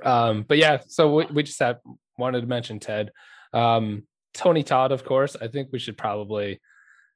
um 0.03 0.47
but 0.49 0.57
yeah 0.57 0.79
so 0.87 1.15
we, 1.15 1.27
we 1.27 1.43
just 1.43 1.59
have 1.61 1.77
wanted 2.17 2.41
to 2.41 2.47
mention 2.47 2.81
ted 2.81 3.11
um 3.53 4.05
tony 4.37 4.63
todd 4.63 4.93
of 4.93 5.05
course. 5.05 5.37
I 5.41 5.49
think 5.49 5.69
we 5.73 5.79
should 5.79 5.99
probably 5.99 6.61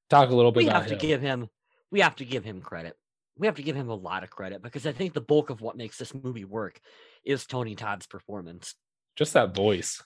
talk 0.09 0.31
a 0.31 0.35
little 0.35 0.53
bit 0.53 0.65
we 0.65 0.69
about 0.69 0.83
have 0.83 0.87
to 0.89 0.95
him. 0.95 1.01
give 1.01 1.23
him 1.23 1.49
we 1.91 2.01
have 2.01 2.17
to 2.17 2.25
give 2.25 2.45
him 2.45 2.61
credit. 2.61 2.97
We 3.37 3.47
have 3.47 3.57
to 3.57 3.63
give 3.63 3.77
him 3.77 3.89
a 3.89 3.95
lot 3.95 4.23
of 4.23 4.31
credit 4.31 4.63
because 4.63 4.87
i 4.87 4.93
think 4.93 5.15
the 5.15 5.21
bulk 5.21 5.51
of 5.51 5.61
what 5.61 5.77
makes 5.77 5.97
this 5.99 6.15
movie 6.15 6.45
work 6.45 6.81
is 7.25 7.47
tony 7.47 7.75
todd's 7.75 8.07
performance. 8.07 8.75
Just 9.17 9.33
that 9.35 9.55
voice. 9.55 10.03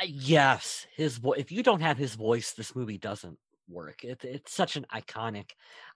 Uh, 0.00 0.06
yes 0.08 0.86
his 0.96 1.18
voice 1.18 1.38
if 1.38 1.52
you 1.52 1.62
don't 1.62 1.82
have 1.82 1.98
his 1.98 2.14
voice 2.14 2.52
this 2.52 2.74
movie 2.74 2.98
doesn't 2.98 3.38
work. 3.68 4.04
It, 4.04 4.24
it's 4.24 4.52
such 4.52 4.76
an 4.76 4.86
iconic 4.94 5.50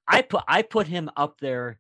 i 0.07 0.23
put 0.23 0.45
i 0.49 0.63
put 0.63 0.87
him 0.87 1.11
up 1.17 1.41
there 1.41 1.79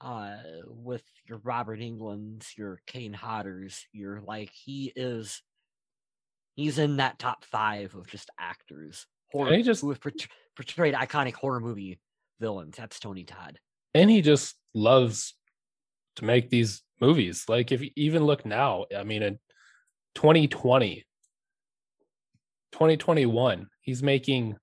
uh 0.00 0.36
with 0.66 1.02
your 1.28 1.38
robert 1.44 1.80
englunds 1.80 2.52
your 2.56 2.80
kane 2.86 3.12
hodders 3.14 3.84
your 3.92 4.20
like 4.22 4.50
he 4.50 4.92
is 4.96 5.42
he's 6.56 6.78
in 6.78 6.96
that 6.96 7.18
top 7.18 7.44
five 7.44 7.94
of 7.94 8.06
just 8.06 8.30
actors 8.38 9.06
horror 9.32 9.54
he 9.54 9.62
just- 9.62 9.80
who 9.82 9.90
have 9.90 10.00
portray- 10.00 10.28
portrayed 10.56 10.94
iconic 10.94 11.34
horror 11.34 11.60
movie 11.60 11.98
villains 12.40 12.76
that's 12.76 12.98
tony 13.00 13.24
todd 13.24 13.58
and 13.94 14.08
he 14.10 14.20
just 14.22 14.56
loves 14.74 15.34
to 16.16 16.24
make 16.24 16.48
these 16.50 16.82
movies. 17.00 17.44
Like 17.48 17.72
if 17.72 17.80
you 17.80 17.90
even 17.96 18.24
look 18.24 18.44
now, 18.46 18.84
I 18.96 19.02
mean 19.04 19.22
in 19.22 19.38
2020, 20.14 21.04
2021, 22.72 23.68
he's 23.80 24.02
making 24.02 24.56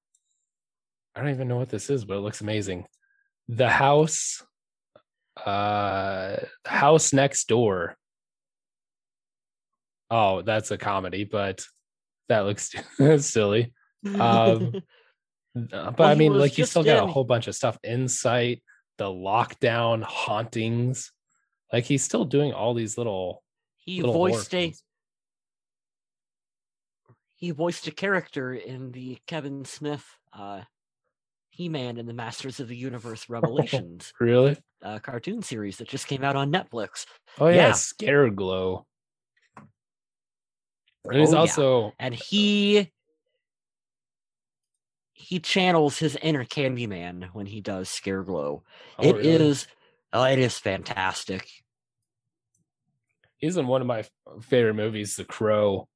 I 1.16 1.22
don't 1.22 1.32
even 1.32 1.48
know 1.48 1.58
what 1.58 1.70
this 1.70 1.90
is, 1.90 2.06
but 2.06 2.18
it 2.18 2.20
looks 2.22 2.42
amazing. 2.42 2.86
The 3.48 3.70
house 3.70 4.44
uh 5.46 6.38
house 6.66 7.12
next 7.14 7.48
door. 7.48 7.96
Oh, 10.10 10.42
that's 10.42 10.72
a 10.72 10.78
comedy, 10.78 11.26
but 11.26 11.66
that 12.30 12.42
looks 12.42 12.74
silly. 13.26 13.74
Um, 14.06 14.74
Uh, 15.74 15.90
but 15.90 16.00
Well, 16.00 16.10
I 16.10 16.14
mean, 16.14 16.38
like 16.38 16.52
he's 16.52 16.58
just 16.58 16.72
still 16.72 16.84
got 16.84 17.04
a 17.04 17.08
whole 17.08 17.24
bunch 17.24 17.48
of 17.48 17.56
stuff. 17.56 17.80
Insight, 17.84 18.62
the 19.00 19.06
lockdown, 19.06 20.04
hauntings. 20.04 21.12
Like 21.74 21.84
he's 21.86 22.04
still 22.04 22.26
doing 22.26 22.54
all 22.54 22.76
these 22.76 22.96
little. 22.96 23.44
he 23.78 24.00
little 24.02 24.14
voiced 24.14 24.54
a 24.54 24.72
he 27.34 27.50
voiced 27.52 27.88
a 27.88 27.92
character 27.92 28.54
in 28.54 28.92
the 28.92 29.18
kevin 29.28 29.66
smith 29.66 30.06
uh 30.34 30.62
he-man 31.50 31.98
and 31.98 32.08
the 32.08 32.14
masters 32.14 32.60
of 32.60 32.68
the 32.68 32.76
universe 32.78 33.28
revelations 33.30 34.14
Really? 34.20 34.58
uh, 34.84 35.00
cartoon 35.00 35.42
series 35.42 35.78
that 35.78 35.88
just 35.88 36.08
came 36.08 36.24
out 36.24 36.36
on 36.36 36.52
netflix 36.52 37.06
Oh 37.40 37.48
yeah, 37.48 37.56
Yeah. 37.68 37.72
Scare 37.74 38.30
Glow. 38.30 38.86
And 41.10 41.20
he's 41.20 41.30
Oh, 41.30 41.34
yeah. 41.34 41.40
also 41.40 41.94
and 42.00 42.14
he 42.14 42.92
he 45.14 45.40
channels 45.40 45.98
his 45.98 46.16
inner 46.22 46.46
Candyman 46.46 47.30
when 47.34 47.48
he 47.48 47.60
does 47.60 47.90
Scareglow. 47.90 48.62
oh, 49.00 49.04
It 49.04 49.16
really? 49.16 49.28
is, 49.30 49.68
oh, 50.14 50.24
it 50.24 50.38
is 50.40 50.58
fantastic. 50.60 51.50
He's 53.38 53.58
in 53.58 53.68
one 53.68 53.82
of 53.82 53.88
my 53.88 54.06
favorite 54.42 54.76
movies, 54.76 55.16
The 55.16 55.26
Crow. 55.26 55.88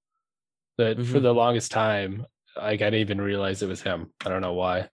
That 0.78 0.97
for 0.97 1.19
Mhm. 1.19 1.21
the 1.21 1.34
longest 1.34 1.71
time, 1.71 2.26
like 2.56 2.82
I 2.82 2.86
didn't 2.89 3.02
even 3.02 3.21
realize 3.21 3.62
it 3.62 3.67
was 3.67 3.82
him. 3.84 4.12
I 4.26 4.30
don't 4.30 4.41
know 4.41 4.54
why. 4.54 4.89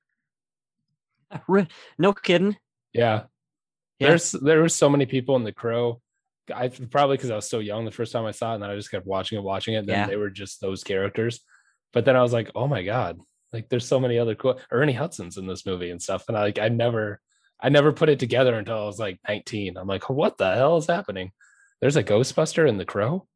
No 1.98 2.12
kidding. 2.12 2.57
Yeah. 2.92 3.24
Yeah. 3.98 4.09
There's 4.09 4.33
there 4.33 4.61
were 4.61 4.68
so 4.68 4.88
many 4.90 5.07
people 5.07 5.37
in 5.37 5.44
The 5.44 5.52
Crow. 5.52 6.02
I 6.54 6.68
probably 6.68 7.16
because 7.16 7.30
I 7.30 7.37
was 7.37 7.48
so 7.48 7.58
young 7.58 7.84
the 7.84 7.90
first 7.90 8.12
time 8.12 8.24
I 8.26 8.30
saw 8.32 8.52
it, 8.52 8.54
and 8.54 8.62
then 8.62 8.70
I 8.70 8.76
just 8.76 8.90
kept 8.90 9.06
watching 9.06 9.38
it, 9.38 9.42
watching 9.44 9.74
it. 9.74 9.78
And 9.78 9.88
then 9.88 10.00
Yeah. 10.00 10.06
they 10.06 10.16
were 10.16 10.30
just 10.30 10.61
those 10.61 10.84
characters. 10.84 11.40
But 11.92 12.04
then 12.04 12.16
I 12.16 12.22
was 12.22 12.32
like, 12.32 12.50
oh 12.54 12.66
my 12.68 12.82
god, 12.82 13.18
like 13.52 13.68
there's 13.68 13.87
so 13.87 13.98
many 14.00 14.18
other 14.18 14.34
cool 14.34 14.61
Ernie 14.70 14.92
Hudson's 14.92 15.37
in 15.38 15.46
this 15.46 15.64
movie 15.64 15.90
and 15.90 16.00
stuff. 16.02 16.24
And 16.28 16.37
I 16.37 16.42
like 16.42 16.58
I 16.58 16.68
never 16.68 17.20
I 17.61 17.70
never 17.70 17.92
put 17.92 18.08
it 18.08 18.18
together 18.20 18.54
until 18.56 18.78
I 18.78 18.84
was 18.87 18.98
like 18.98 19.18
19. 19.28 19.76
I'm 19.76 19.87
like, 19.88 20.08
what 20.11 20.38
the 20.38 20.54
hell 20.54 20.76
is 20.76 20.87
happening? 20.87 21.32
There's 21.80 21.96
a 21.96 22.04
Ghostbuster 22.04 22.68
in 22.68 22.76
The 22.78 22.84
Crow. 22.84 23.26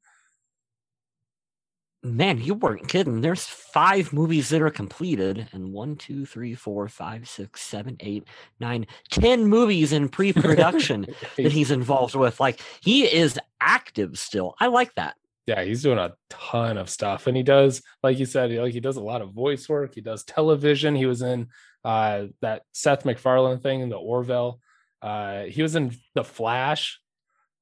Man, 2.05 2.41
you 2.41 2.55
weren't 2.55 2.89
kidding. 2.89 3.21
There's 3.21 3.45
five 3.45 4.13
movies 4.13 4.49
that 4.49 4.61
are 4.61 4.71
completed, 4.71 5.49
and 5.53 5.73
one, 5.73 5.95
two, 5.95 6.27
three, 6.27 6.55
four, 6.55 6.89
five, 6.89 7.29
six, 7.29 7.61
seven, 7.63 7.97
eight, 8.01 8.25
nine, 8.59 8.87
ten 9.11 9.47
movies 9.47 9.93
in 9.93 10.09
pre-production 10.09 11.07
that 11.37 11.53
he's 11.53 11.71
involved 11.71 12.17
with. 12.17 12.41
Like 12.41 12.61
he 12.83 13.05
is 13.05 13.39
active 13.61 14.19
still. 14.19 14.57
I 14.59 14.67
like 14.67 14.93
that. 14.97 15.15
yeah, 15.47 15.63
he's 15.63 15.83
doing 15.85 15.99
a 15.99 16.13
ton 16.29 16.77
of 16.77 16.91
stuff, 16.91 17.29
and 17.29 17.37
he 17.37 17.45
does, 17.45 17.83
like 18.03 18.19
you 18.19 18.27
said, 18.27 18.51
like 18.51 18.73
he 18.73 18.81
does 18.81 18.97
a 18.97 19.01
lot 19.03 19.23
of 19.23 19.33
voice 19.33 19.69
work. 19.69 19.95
He 19.95 20.01
does 20.01 20.25
television. 20.25 20.97
He 20.97 21.07
was 21.07 21.23
in 21.23 21.49
uh, 21.85 22.27
that 22.41 22.63
Seth 22.73 23.05
MacFarlane 23.05 23.61
thing 23.61 23.81
in 23.81 23.91
the 23.91 23.97
Orville. 23.97 24.59
Uh, 25.01 25.45
he 25.45 25.63
was 25.63 25.77
in 25.77 25.95
The 26.17 26.25
Flash. 26.25 27.01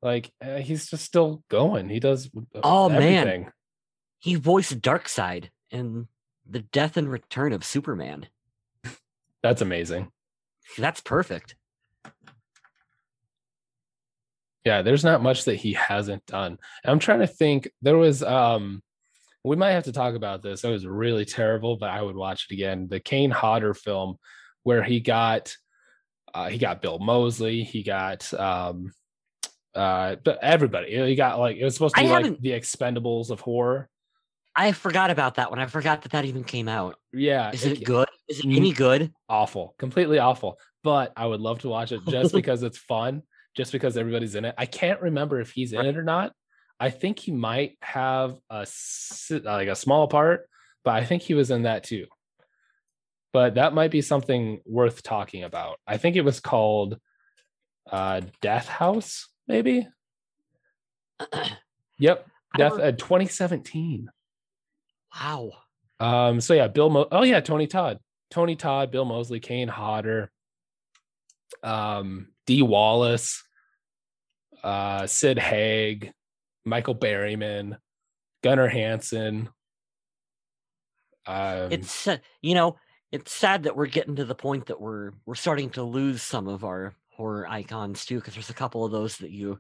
Like 0.01 0.31
uh, 0.43 0.57
he's 0.57 0.89
just 0.89 1.05
still 1.05 1.45
going. 1.51 1.91
He 1.91 2.01
does. 2.01 2.31
uh, 2.55 2.61
Oh, 2.63 2.89
man. 2.89 3.53
He 4.21 4.35
voiced 4.35 4.81
Darkseid 4.81 5.49
in 5.71 6.07
the 6.49 6.61
Death 6.61 6.97
and 6.97 7.11
Return 7.11 7.53
of 7.53 7.65
Superman. 7.65 8.27
that's 9.43 9.63
amazing. 9.63 10.13
That's 10.79 11.01
perfect. 11.01 11.57
Yeah, 14.65 14.83
there's 14.83 15.05
not 15.05 15.23
much 15.23 15.47
that 15.47 15.57
he 15.57 15.73
hasn't 15.73 16.27
done. 16.27 16.59
I'm 16.85 16.99
trying 16.99 17.21
to 17.21 17.27
think. 17.27 17.71
There 17.81 17.97
was 17.97 18.23
um 18.23 18.83
we 19.43 19.57
might 19.57 19.73
have 19.73 19.85
to 19.85 19.93
talk 19.93 20.15
about 20.15 20.43
this. 20.43 20.65
It 20.65 20.71
was 20.71 20.87
really 20.87 21.25
terrible, 21.25 21.77
but 21.77 21.89
I 21.89 22.03
would 22.03 22.17
watch 22.17 22.47
it 22.49 22.55
again. 22.55 22.87
The 22.89 23.01
Kane 23.01 23.31
Hodder 23.31 23.73
film 23.73 24.17
where 24.63 24.83
he 24.83 25.01
got 25.01 25.55
uh, 26.35 26.49
he 26.49 26.59
got 26.59 26.83
Bill 26.83 26.99
Moseley, 26.99 27.65
he 27.65 27.83
got 27.83 28.33
um 28.35 28.93
uh 29.75 30.17
but 30.23 30.39
everybody. 30.43 30.95
He 30.95 31.15
got 31.15 31.39
like 31.39 31.57
it 31.57 31.65
was 31.65 31.75
supposed 31.75 31.95
to 31.95 32.03
be 32.03 32.09
like 32.09 32.41
the 32.41 32.51
expendables 32.51 33.31
of 33.31 33.41
horror. 33.41 33.89
I 34.55 34.73
forgot 34.73 35.11
about 35.11 35.37
that 35.37 35.51
one. 35.51 35.59
I 35.59 35.67
forgot 35.67 36.03
that 36.03 36.13
that 36.13 36.25
even 36.25 36.45
came 36.45 36.69
out. 36.69 36.97
Yeah. 37.13 37.51
Is 37.53 37.65
it 37.65 37.83
it- 37.83 37.85
good? 37.85 38.09
Is 38.29 38.41
it 38.41 38.47
any 38.47 38.73
good? 38.73 39.13
awful, 39.29 39.75
completely 39.79 40.19
awful. 40.19 40.59
But 40.83 41.13
I 41.17 41.27
would 41.27 41.41
love 41.41 41.61
to 41.61 41.69
watch 41.69 41.93
it 41.93 42.01
just 42.09 42.33
because 42.35 42.63
it's 42.63 42.79
fun, 42.79 43.23
just 43.57 43.73
because 43.73 43.97
everybody's 43.97 44.35
in 44.35 44.45
it. 44.45 44.55
I 44.57 44.67
can't 44.67 45.01
remember 45.01 45.41
if 45.41 45.51
he's 45.51 45.73
in 45.73 45.85
it 45.85 45.97
or 45.97 46.03
not. 46.03 46.33
I 46.79 46.91
think 46.91 47.19
he 47.19 47.33
might 47.33 47.77
have 47.83 48.39
a 48.49 48.67
like 49.45 49.69
a 49.69 49.77
small 49.77 50.09
part, 50.09 50.49
but 50.85 50.95
I 50.95 51.05
think 51.05 51.23
he 51.23 51.35
was 51.35 51.51
in 51.51 51.63
that 51.65 51.85
too. 51.85 52.07
But 53.33 53.55
that 53.57 53.75
might 53.75 53.91
be 53.91 54.01
something 54.03 54.61
worth 54.65 55.03
talking 55.03 55.45
about. 55.45 55.79
I 55.87 55.99
think 55.99 56.17
it 56.17 56.23
was 56.25 56.41
called 56.41 56.99
uh 57.91 58.23
Death 58.41 58.69
House, 58.69 59.29
maybe. 59.47 59.87
Yep, 61.99 62.27
Death 62.57 62.73
uh, 62.81 62.93
2017. 62.93 64.09
Wow. 65.19 65.53
Um, 65.99 66.41
so 66.41 66.55
yeah, 66.55 66.69
Bill. 66.69 66.91
Mo- 66.91 67.09
oh 67.11 67.23
yeah, 67.23 67.41
Tony 67.41 67.67
Todd, 67.67 67.99
Tony 68.31 68.57
Todd, 68.57 68.91
Bill 68.91 69.05
Moseley, 69.05 69.41
Kane 69.41 69.69
Hodder, 69.69 70.31
um, 71.63 72.29
Dee 72.47 72.63
Wallace, 72.63 73.43
uh, 74.63 75.07
Sid 75.07 75.39
Haig, 75.39 76.13
Michael 76.65 76.95
Berryman, 76.95 77.77
Gunnar 78.43 78.69
Hansen. 78.69 79.49
Um, 81.27 81.71
It's 81.71 81.91
sa- 81.91 82.17
you 82.41 82.55
know, 82.55 82.77
it's 83.13 83.33
sad 83.33 83.65
that 83.65 83.77
we're 83.77 83.87
getting 83.87 84.17
to 84.17 84.25
the 84.25 84.35
point 84.35 84.67
that 84.67 84.81
we're 84.81 85.13
we're 85.27 85.35
starting 85.35 85.71
to 85.71 85.83
lose 85.83 86.23
some 86.23 86.49
of 86.49 86.65
our 86.65 86.95
horror 87.11 87.47
icons 87.49 88.07
too, 88.07 88.17
because 88.17 88.35
there's 88.35 88.51
a 88.51 88.55
couple 88.55 88.85
of 88.85 88.93
those 88.93 89.19
that 89.19 89.31
you 89.31 89.59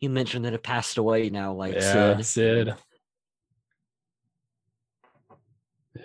you 0.00 0.10
mentioned 0.10 0.44
that 0.44 0.52
have 0.52 0.62
passed 0.62 0.98
away 0.98 1.30
now, 1.30 1.52
like 1.52 1.74
yeah, 1.74 2.16
Sid. 2.18 2.26
Sid. 2.26 2.74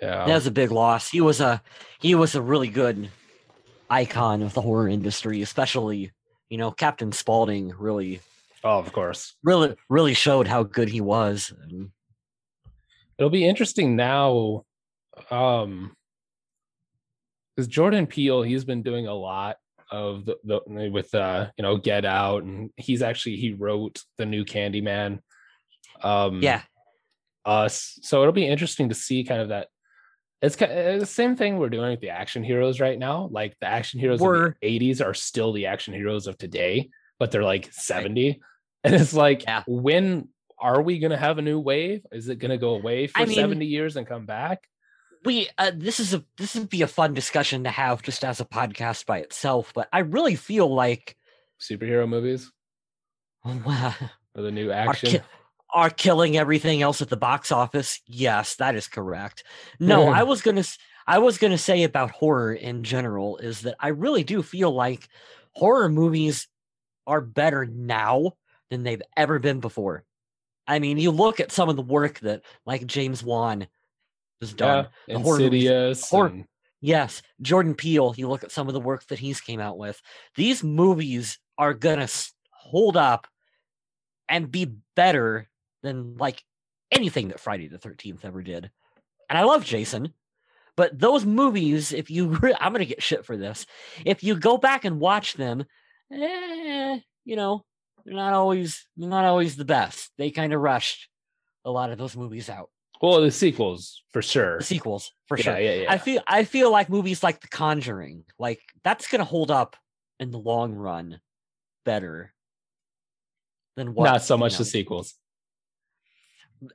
Yeah, 0.00 0.26
That 0.26 0.34
was 0.34 0.46
a 0.46 0.52
big 0.52 0.70
loss. 0.70 1.10
He 1.10 1.20
was 1.20 1.40
a 1.40 1.62
he 2.00 2.14
was 2.14 2.34
a 2.34 2.42
really 2.42 2.68
good 2.68 3.10
icon 3.90 4.42
of 4.42 4.54
the 4.54 4.60
horror 4.60 4.88
industry, 4.88 5.42
especially 5.42 6.12
you 6.48 6.58
know 6.58 6.70
Captain 6.70 7.12
Spaulding 7.12 7.72
really 7.78 8.20
oh, 8.62 8.78
of 8.78 8.92
course. 8.92 9.34
really 9.42 9.74
really 9.88 10.14
showed 10.14 10.46
how 10.46 10.62
good 10.62 10.88
he 10.88 11.00
was. 11.00 11.52
It'll 13.18 13.30
be 13.30 13.46
interesting 13.46 13.94
now 13.96 14.64
um 15.30 15.94
because 17.54 17.68
jordan 17.68 18.06
peele 18.06 18.42
he's 18.42 18.64
been 18.64 18.82
doing 18.82 19.06
a 19.06 19.14
lot 19.14 19.56
of 19.90 20.24
the, 20.24 20.36
the 20.44 20.90
with 20.90 21.14
uh 21.14 21.46
you 21.56 21.62
know 21.62 21.76
get 21.76 22.04
out 22.04 22.42
and 22.42 22.70
he's 22.76 23.02
actually 23.02 23.36
he 23.36 23.52
wrote 23.52 24.00
the 24.18 24.26
new 24.26 24.44
candyman 24.44 25.20
um 26.02 26.42
yeah, 26.42 26.62
us 27.44 27.98
so 28.02 28.20
it'll 28.22 28.32
be 28.32 28.46
interesting 28.46 28.88
to 28.88 28.94
see 28.94 29.22
kind 29.22 29.40
of 29.40 29.50
that 29.50 29.68
it's 30.44 30.56
kind 30.56 30.72
of 30.72 31.00
the 31.00 31.06
same 31.06 31.36
thing 31.36 31.58
we're 31.58 31.68
doing 31.68 31.90
with 31.90 32.00
the 32.00 32.10
action 32.10 32.44
heroes 32.44 32.80
right 32.80 32.98
now. 32.98 33.28
Like 33.32 33.56
the 33.60 33.66
action 33.66 34.00
heroes 34.00 34.20
We're- 34.20 34.48
of 34.48 34.54
the 34.60 34.78
80s 34.92 35.04
are 35.04 35.14
still 35.14 35.52
the 35.52 35.66
action 35.66 35.94
heroes 35.94 36.26
of 36.26 36.36
today 36.38 36.90
but 37.18 37.30
they're 37.30 37.44
like 37.44 37.72
70 37.72 38.40
and 38.82 38.94
it's 38.94 39.14
like 39.14 39.44
Yeah. 39.44 39.62
when 39.66 40.28
are 40.58 40.82
we 40.82 40.98
going 40.98 41.10
to 41.12 41.16
have 41.16 41.38
a 41.38 41.42
new 41.42 41.60
wave? 41.60 42.04
Is 42.12 42.28
it 42.28 42.38
going 42.40 42.50
to 42.50 42.58
go 42.58 42.74
away 42.74 43.06
for 43.06 43.20
I 43.20 43.24
mean- 43.24 43.36
70 43.36 43.64
years 43.66 43.96
and 43.96 44.06
come 44.06 44.26
back? 44.26 44.64
We 45.24 45.48
uh, 45.56 45.70
this 45.74 46.00
is 46.00 46.12
a 46.12 46.22
this 46.36 46.54
would 46.54 46.68
be 46.68 46.82
a 46.82 46.86
fun 46.86 47.14
discussion 47.14 47.64
to 47.64 47.70
have 47.70 48.02
just 48.02 48.24
as 48.24 48.40
a 48.40 48.44
podcast 48.44 49.06
by 49.06 49.20
itself. 49.20 49.72
But 49.74 49.88
I 49.92 50.00
really 50.00 50.34
feel 50.36 50.72
like 50.74 51.16
superhero 51.60 52.06
movies? 52.08 52.52
Wow, 53.44 53.94
or 54.34 54.42
the 54.42 54.50
new 54.50 54.70
action? 54.70 55.10
ki- 55.10 55.20
are 55.74 55.90
killing 55.90 56.36
everything 56.36 56.80
else 56.82 57.02
at 57.02 57.08
the 57.10 57.16
box 57.16 57.52
office. 57.52 58.00
Yes, 58.06 58.54
that 58.56 58.76
is 58.76 58.86
correct. 58.86 59.44
No, 59.80 60.08
I 60.08 60.20
mm-hmm. 60.20 60.28
was 60.28 60.40
gonna 60.40 60.60
s- 60.60 60.78
I 61.06 61.18
was 61.18 61.36
gonna 61.36 61.58
say 61.58 61.82
about 61.82 62.10
horror 62.12 62.54
in 62.54 62.84
general 62.84 63.36
is 63.38 63.62
that 63.62 63.74
I 63.80 63.88
really 63.88 64.24
do 64.24 64.42
feel 64.42 64.70
like 64.72 65.08
horror 65.52 65.88
movies 65.88 66.48
are 67.06 67.20
better 67.20 67.66
now 67.66 68.32
than 68.70 68.84
they've 68.84 69.02
ever 69.16 69.38
been 69.38 69.60
before. 69.60 70.04
I 70.66 70.78
mean, 70.78 70.96
you 70.96 71.10
look 71.10 71.40
at 71.40 71.52
some 71.52 71.68
of 71.68 71.76
the 71.76 71.82
work 71.82 72.20
that 72.20 72.42
like 72.64 72.86
James 72.86 73.22
Wan 73.22 73.66
has 74.40 74.54
done. 74.54 74.86
yeah 75.08 75.14
the 75.16 75.20
horror 75.20 75.38
movies- 75.40 75.64
insidious 75.64 76.08
horror- 76.08 76.44
Yes, 76.80 77.22
Jordan 77.40 77.74
Peele, 77.74 78.14
you 78.18 78.28
look 78.28 78.44
at 78.44 78.52
some 78.52 78.68
of 78.68 78.74
the 78.74 78.80
work 78.80 79.06
that 79.06 79.18
he's 79.18 79.40
came 79.40 79.58
out 79.58 79.78
with. 79.78 80.02
These 80.36 80.62
movies 80.62 81.38
are 81.56 81.72
going 81.72 81.98
to 81.98 82.08
hold 82.50 82.98
up 82.98 83.26
and 84.28 84.52
be 84.52 84.70
better 84.94 85.48
than 85.84 86.16
like 86.16 86.42
anything 86.90 87.28
that 87.28 87.38
Friday 87.38 87.68
the 87.68 87.78
13th 87.78 88.24
ever 88.24 88.42
did. 88.42 88.70
And 89.30 89.38
I 89.38 89.44
love 89.44 89.64
Jason, 89.64 90.12
but 90.76 90.98
those 90.98 91.24
movies 91.24 91.92
if 91.92 92.10
you 92.10 92.26
re- 92.42 92.56
I'm 92.60 92.72
going 92.72 92.80
to 92.80 92.86
get 92.86 93.02
shit 93.02 93.24
for 93.24 93.36
this. 93.36 93.64
If 94.04 94.24
you 94.24 94.34
go 94.34 94.58
back 94.58 94.84
and 94.84 94.98
watch 94.98 95.34
them, 95.34 95.64
eh, 96.12 96.98
you 97.24 97.36
know, 97.36 97.64
they're 98.04 98.14
not 98.16 98.32
always 98.34 98.84
they're 98.96 99.08
not 99.08 99.24
always 99.24 99.56
the 99.56 99.64
best. 99.64 100.10
They 100.18 100.30
kind 100.30 100.52
of 100.52 100.60
rushed 100.60 101.08
a 101.64 101.70
lot 101.70 101.90
of 101.90 101.98
those 101.98 102.16
movies 102.16 102.50
out. 102.50 102.68
well 103.00 103.20
the 103.22 103.30
sequels 103.30 104.02
for 104.12 104.20
sure 104.22 104.58
The 104.58 104.64
sequels, 104.64 105.12
for 105.26 105.38
yeah, 105.38 105.42
sure. 105.44 105.58
yeah 105.58 105.74
yeah 105.82 105.92
I 105.92 105.98
feel 105.98 106.22
I 106.26 106.44
feel 106.44 106.70
like 106.70 106.90
movies 106.90 107.22
like 107.22 107.40
The 107.40 107.48
Conjuring, 107.48 108.24
like 108.38 108.60
that's 108.82 109.06
gonna 109.08 109.24
hold 109.24 109.50
up 109.50 109.76
in 110.20 110.30
the 110.30 110.38
long 110.38 110.74
run 110.74 111.20
better 111.86 112.32
than 113.76 113.94
what 113.94 114.04
not 114.04 114.22
so 114.22 114.36
much 114.36 114.52
know, 114.52 114.58
the 114.58 114.64
sequels 114.66 115.14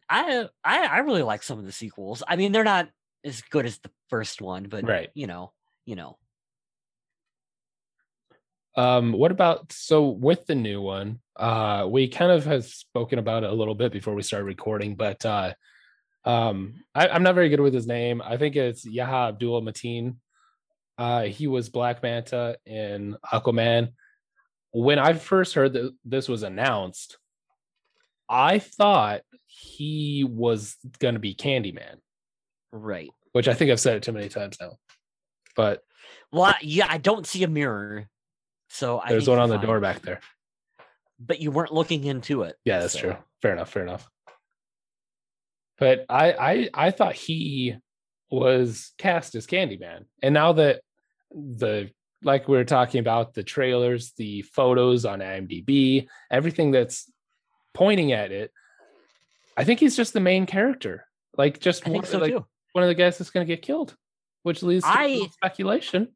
I, 0.09 0.47
I 0.63 0.85
I 0.85 0.97
really 0.99 1.23
like 1.23 1.43
some 1.43 1.59
of 1.59 1.65
the 1.65 1.71
sequels. 1.71 2.23
I 2.27 2.35
mean, 2.35 2.51
they're 2.51 2.63
not 2.63 2.89
as 3.23 3.41
good 3.41 3.65
as 3.65 3.79
the 3.79 3.91
first 4.09 4.41
one, 4.41 4.63
but 4.69 4.83
Right. 4.85 5.09
you 5.13 5.27
know, 5.27 5.51
you 5.85 5.95
know. 5.95 6.17
um 8.75 9.13
what 9.13 9.31
about 9.31 9.71
so 9.71 10.07
with 10.07 10.45
the 10.45 10.53
new 10.55 10.79
one 10.79 11.19
uh 11.37 11.87
we 11.89 12.07
kind 12.07 12.31
of 12.31 12.45
have 12.45 12.63
spoken 12.63 13.17
about 13.17 13.43
it 13.43 13.49
a 13.49 13.53
little 13.53 13.73
bit 13.73 13.91
before 13.91 14.13
we 14.13 14.21
started 14.21 14.45
recording 14.45 14.93
but 14.95 15.25
uh 15.25 15.51
um 16.23 16.75
I, 16.93 17.07
i'm 17.07 17.23
not 17.23 17.33
very 17.33 17.49
good 17.49 17.59
with 17.61 17.73
his 17.73 17.87
name 17.87 18.21
i 18.23 18.37
think 18.37 18.55
it's 18.55 18.87
yaha 18.87 19.29
abdul 19.29 19.63
mateen 19.63 20.17
uh 20.99 21.23
he 21.23 21.47
was 21.47 21.69
black 21.69 22.03
manta 22.03 22.57
in 22.65 23.17
aquaman 23.33 23.93
when 24.71 24.99
i 24.99 25.13
first 25.13 25.55
heard 25.55 25.73
that 25.73 25.91
this 26.05 26.29
was 26.29 26.43
announced 26.43 27.17
i 28.29 28.59
thought 28.59 29.21
he 29.47 30.23
was 30.27 30.77
going 30.99 31.15
to 31.15 31.19
be 31.19 31.33
candyman 31.35 31.95
Right. 32.71 33.09
which 33.31 33.47
i 33.47 33.53
think 33.53 33.71
i've 33.71 33.79
said 33.79 33.95
it 33.97 34.03
too 34.03 34.11
many 34.11 34.29
times 34.29 34.57
now 34.61 34.77
but 35.55 35.81
Well, 36.31 36.53
yeah, 36.61 36.85
I 36.89 36.99
don't 36.99 37.25
see 37.27 37.43
a 37.43 37.47
mirror, 37.47 38.07
so 38.69 38.99
I 38.99 39.09
there's 39.09 39.27
one 39.27 39.39
on 39.39 39.49
the 39.49 39.57
door 39.57 39.79
back 39.81 40.01
there 40.03 40.21
But 41.19 41.41
you 41.41 41.51
weren't 41.51 41.73
looking 41.73 42.05
into 42.05 42.43
it. 42.43 42.55
Yeah, 42.63 42.79
that's 42.79 42.93
so- 42.93 42.99
true. 42.99 43.15
Fair 43.41 43.53
enough. 43.53 43.69
Fair 43.71 43.83
enough. 43.83 44.07
But 45.77 46.05
I, 46.09 46.31
I, 46.33 46.69
I 46.87 46.91
thought 46.91 47.15
he 47.15 47.75
was 48.29 48.91
cast 48.97 49.35
as 49.35 49.47
Candyman, 49.47 50.05
and 50.21 50.33
now 50.33 50.53
that 50.53 50.81
the 51.31 51.89
like 52.21 52.47
we 52.47 52.57
were 52.57 52.65
talking 52.65 52.99
about 52.99 53.33
the 53.33 53.43
trailers, 53.43 54.11
the 54.17 54.41
photos 54.43 55.05
on 55.05 55.19
IMDb, 55.19 56.07
everything 56.29 56.71
that's 56.71 57.09
pointing 57.79 58.11
at 58.11 58.31
it, 58.31 58.51
I 59.57 59.63
think 59.63 59.79
he's 59.79 59.95
just 59.95 60.13
the 60.13 60.19
main 60.19 60.45
character. 60.45 61.05
Like 61.37 61.59
just 61.59 61.87
one, 61.87 62.03
so 62.03 62.19
like 62.19 62.33
one 62.73 62.83
of 62.83 62.89
the 62.89 62.95
guys 62.95 63.17
that's 63.17 63.29
going 63.29 63.47
to 63.47 63.51
get 63.51 63.61
killed, 63.61 63.95
which 64.43 64.61
leads 64.61 64.83
to 64.83 64.91
I- 64.91 65.27
speculation. 65.31 66.09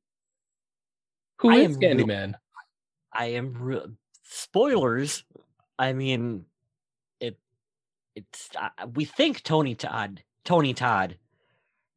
Who 1.40 1.50
I 1.50 1.56
is 1.56 1.78
real- 1.78 1.92
Candyman? 1.96 2.36
I 3.12 3.26
am 3.28 3.98
spoilers. 4.24 5.24
I 5.80 5.94
mean, 5.94 6.46
it 7.20 7.38
it's 8.16 8.50
uh, 8.60 8.70
we 8.94 9.06
think 9.06 9.44
Tony 9.44 9.76
Todd 9.76 10.22
Tony 10.44 10.74
Todd 10.74 11.18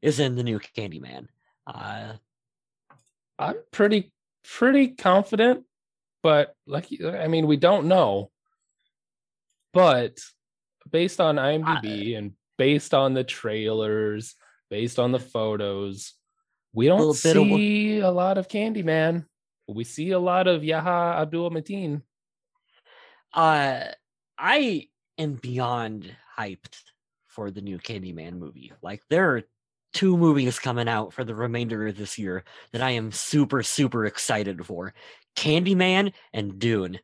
is 0.02 0.20
in 0.20 0.37
the 0.37 0.42
new 0.44 0.59
Candyman. 0.59 1.29
Uh, 1.66 2.14
I'm 3.38 3.57
pretty 3.72 4.12
pretty 4.44 4.88
confident, 4.88 5.64
but 6.22 6.55
like 6.66 6.87
I 7.05 7.29
mean, 7.29 7.46
we 7.46 7.57
don't 7.57 7.87
know. 7.87 8.31
But 9.76 10.18
based 10.90 11.20
on 11.20 11.36
IMDb 11.36 12.16
and 12.16 12.32
based 12.56 12.94
on 12.94 13.14
the 13.14 13.24
trailers, 13.24 14.34
based 14.70 14.98
on 14.98 15.12
the 15.12 15.20
photos, 15.20 16.14
we 16.72 16.86
don't 16.86 16.98
bit 16.98 17.36
of 17.36 17.46
see 17.46 17.98
a 18.00 18.10
lot 18.10 18.38
of 18.38 18.48
Candyman. 18.48 19.26
We 19.68 19.84
see 19.84 20.10
a 20.12 20.18
lot 20.18 20.46
of 20.46 20.62
Yaha 20.62 21.20
Abdul 21.20 21.50
Mateen. 21.50 22.02
Uh, 23.32 23.84
I 24.38 24.88
am 25.18 25.34
beyond 25.34 26.14
hyped 26.38 26.82
for 27.26 27.50
the 27.50 27.60
new 27.60 27.78
Candyman 27.78 28.34
movie. 28.38 28.72
Like 28.82 29.02
there 29.10 29.36
are 29.36 29.42
two 29.92 30.16
movies 30.16 30.58
coming 30.58 30.88
out 30.88 31.12
for 31.12 31.24
the 31.24 31.34
remainder 31.34 31.86
of 31.86 31.96
this 31.96 32.18
year 32.18 32.44
that 32.72 32.82
I 32.82 32.92
am 32.92 33.12
super 33.12 33.62
super 33.62 34.06
excited 34.06 34.64
for. 34.64 34.94
Candyman 35.36 36.12
and 36.32 36.58
Dune. 36.58 36.98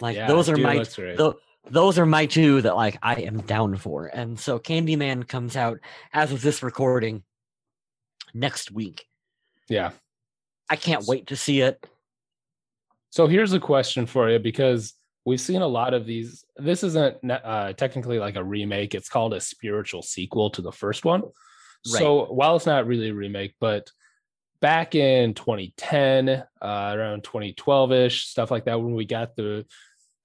Like 0.00 0.16
Yeah, 0.16 0.28
those 0.28 0.48
are 0.48 0.54
Dune 0.54 0.64
my 0.64 0.84
great. 0.84 1.16
Tho- 1.64 1.70
those 1.70 1.98
are 1.98 2.06
my 2.06 2.26
two 2.26 2.62
that 2.62 2.76
like 2.76 2.98
I 3.02 3.22
am 3.22 3.42
down 3.42 3.76
for. 3.76 4.06
And 4.06 4.38
so 4.38 4.58
Candyman 4.58 5.26
comes 5.26 5.56
out 5.56 5.78
as 6.12 6.32
of 6.32 6.42
this 6.42 6.62
recording 6.62 7.22
next 8.32 8.70
week. 8.70 9.06
yeah. 9.68 9.90
I 10.70 10.76
can't 10.76 11.06
wait 11.06 11.26
to 11.26 11.36
see 11.36 11.60
it. 11.60 11.86
So 13.10 13.26
here's 13.26 13.52
a 13.52 13.60
question 13.60 14.06
for 14.06 14.30
you 14.30 14.38
because 14.38 14.94
we've 15.26 15.40
seen 15.40 15.60
a 15.60 15.66
lot 15.66 15.92
of 15.92 16.06
these. 16.06 16.44
This 16.56 16.82
isn't 16.82 17.18
uh, 17.30 17.74
technically 17.74 18.18
like 18.18 18.36
a 18.36 18.42
remake, 18.42 18.94
it's 18.94 19.10
called 19.10 19.34
a 19.34 19.40
spiritual 19.40 20.02
sequel 20.02 20.50
to 20.50 20.62
the 20.62 20.72
first 20.72 21.04
one. 21.04 21.22
So 21.84 22.24
while 22.32 22.56
it's 22.56 22.64
not 22.64 22.86
really 22.86 23.10
a 23.10 23.14
remake, 23.14 23.54
but 23.60 23.90
back 24.60 24.94
in 24.94 25.34
2010, 25.34 26.30
uh, 26.30 26.44
around 26.62 27.24
2012 27.24 27.92
ish, 27.92 28.26
stuff 28.26 28.50
like 28.50 28.64
that, 28.64 28.80
when 28.80 28.94
we 28.94 29.04
got 29.04 29.36
the 29.36 29.66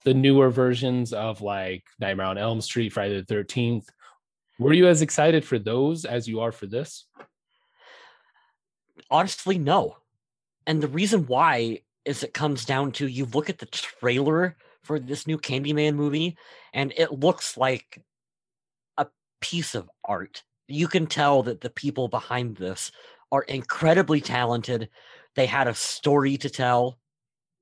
the 0.06 0.14
newer 0.14 0.50
versions 0.50 1.14
of 1.14 1.42
like 1.42 1.84
Nightmare 2.00 2.28
on 2.28 2.38
Elm 2.38 2.62
Street, 2.62 2.94
Friday 2.94 3.22
the 3.22 3.34
13th, 3.34 3.86
were 4.58 4.74
you 4.74 4.88
as 4.88 5.02
excited 5.02 5.46
for 5.46 5.60
those 5.60 6.06
as 6.06 6.28
you 6.28 6.42
are 6.42 6.52
for 6.52 6.68
this? 6.68 7.06
Honestly, 9.10 9.58
no. 9.58 9.98
And 10.68 10.82
the 10.82 10.88
reason 10.88 11.26
why 11.28 11.80
is 12.06 12.24
it 12.24 12.34
comes 12.34 12.66
down 12.66 12.92
to 12.94 13.08
you 13.08 13.26
look 13.26 13.50
at 13.50 13.58
the 13.58 13.66
trailer 13.68 14.58
for 14.84 15.00
this 15.00 15.28
new 15.28 15.38
Candyman 15.38 15.96
movie, 15.96 16.38
and 16.74 16.94
it 16.98 17.12
looks 17.12 17.58
like 17.58 18.02
a 18.98 19.08
piece 19.42 19.76
of 19.76 19.90
art. 20.04 20.44
You 20.68 20.88
can 20.88 21.08
tell 21.08 21.44
that 21.44 21.62
the 21.62 21.70
people 21.70 22.08
behind 22.08 22.58
this 22.58 22.92
are 23.32 23.44
incredibly 23.44 24.22
talented. 24.22 24.90
They 25.36 25.46
had 25.46 25.68
a 25.68 25.76
story 25.76 26.38
to 26.38 26.50
tell, 26.50 27.00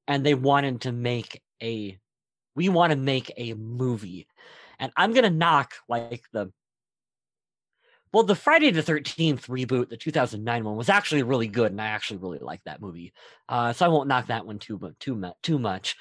and 0.07 0.25
they 0.25 0.33
wanted 0.33 0.81
to 0.81 0.91
make 0.91 1.41
a 1.61 1.97
we 2.57 2.67
want 2.69 2.91
to 2.91 2.97
make 2.97 3.31
a 3.37 3.53
movie. 3.53 4.27
And 4.79 4.91
I'm 4.97 5.13
gonna 5.13 5.29
knock 5.29 5.75
like 5.87 6.23
the 6.33 6.51
well, 8.13 8.23
the 8.23 8.35
Friday 8.35 8.71
the 8.71 8.81
13th 8.81 9.47
reboot, 9.47 9.89
the 9.89 9.97
2009 9.97 10.63
one, 10.63 10.75
was 10.75 10.89
actually 10.89 11.23
really 11.23 11.47
good, 11.47 11.71
and 11.71 11.81
I 11.81 11.87
actually 11.87 12.17
really 12.17 12.39
like 12.39 12.61
that 12.63 12.81
movie. 12.81 13.13
Uh, 13.47 13.73
so 13.73 13.85
I 13.85 13.89
won't 13.89 14.07
knock 14.07 14.27
that 14.27 14.45
one 14.45 14.59
too 14.59 14.93
too 14.99 15.23
too 15.43 15.59
much. 15.59 15.95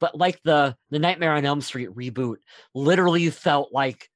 But 0.00 0.16
like 0.18 0.40
the 0.44 0.76
the 0.90 0.98
Nightmare 0.98 1.32
on 1.32 1.46
Elm 1.46 1.62
Street 1.62 1.90
reboot, 1.90 2.36
literally 2.74 3.30
felt 3.30 3.72
like 3.72 4.08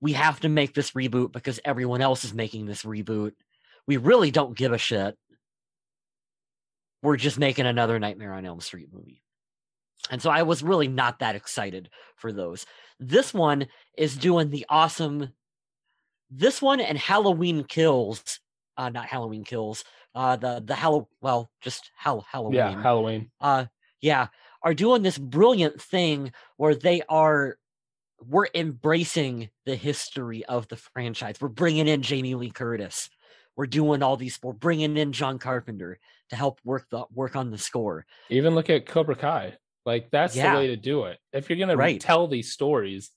we 0.00 0.14
have 0.14 0.40
to 0.40 0.48
make 0.48 0.74
this 0.74 0.90
reboot 0.90 1.32
because 1.32 1.60
everyone 1.64 2.00
else 2.00 2.24
is 2.24 2.34
making 2.34 2.66
this 2.66 2.82
reboot. 2.82 3.32
We 3.86 3.96
really 3.98 4.30
don't 4.30 4.56
give 4.56 4.72
a 4.72 4.78
shit. 4.78 5.16
We're 7.02 7.16
just 7.16 7.38
making 7.38 7.66
another 7.66 7.98
Nightmare 7.98 8.32
on 8.32 8.46
Elm 8.46 8.60
Street 8.60 8.88
movie. 8.92 9.23
And 10.10 10.20
so 10.20 10.30
I 10.30 10.42
was 10.42 10.62
really 10.62 10.88
not 10.88 11.20
that 11.20 11.34
excited 11.34 11.88
for 12.16 12.32
those. 12.32 12.66
This 13.00 13.32
one 13.32 13.66
is 13.96 14.16
doing 14.16 14.50
the 14.50 14.66
awesome 14.68 15.32
this 16.30 16.60
one 16.60 16.80
and 16.80 16.98
Halloween 16.98 17.64
Kills, 17.64 18.40
uh, 18.76 18.88
not 18.88 19.06
Halloween 19.06 19.44
Kills, 19.44 19.84
uh, 20.14 20.36
the 20.36 20.62
the 20.64 20.74
Hallow, 20.74 21.08
well, 21.20 21.50
just 21.60 21.90
Hall 21.96 22.26
Halloween, 22.28 22.56
Yeah, 22.56 22.82
Halloween. 22.82 23.30
uh, 23.40 23.66
yeah, 24.00 24.28
are 24.62 24.74
doing 24.74 25.02
this 25.02 25.18
brilliant 25.18 25.80
thing 25.80 26.32
where 26.56 26.74
they 26.74 27.02
are, 27.08 27.56
we're 28.20 28.48
embracing 28.54 29.50
the 29.64 29.76
history 29.76 30.44
of 30.46 30.66
the 30.68 30.76
franchise. 30.76 31.36
We're 31.40 31.48
bringing 31.48 31.88
in 31.88 32.02
Jamie 32.02 32.34
Lee 32.34 32.50
Curtis. 32.50 33.10
We're 33.56 33.66
doing 33.66 34.02
all 34.02 34.16
these. 34.16 34.38
We're 34.42 34.52
bringing 34.52 34.96
in 34.96 35.12
John 35.12 35.38
Carpenter 35.38 35.98
to 36.30 36.36
help 36.36 36.60
work 36.64 36.86
the 36.90 37.04
work 37.12 37.36
on 37.36 37.50
the 37.50 37.58
score. 37.58 38.06
Even 38.28 38.54
look 38.54 38.70
at 38.70 38.86
Cobra 38.86 39.14
Kai. 39.14 39.54
Like 39.86 40.10
that's 40.10 40.34
Yeah. 40.34 40.52
the 40.52 40.58
way 40.58 40.66
to 40.68 40.76
do 40.76 41.04
it. 41.04 41.18
If 41.32 41.48
you're 41.48 41.58
gonna 41.58 41.76
Right. 41.76 42.00
tell 42.00 42.26
these 42.26 42.52
stories, 42.52 43.10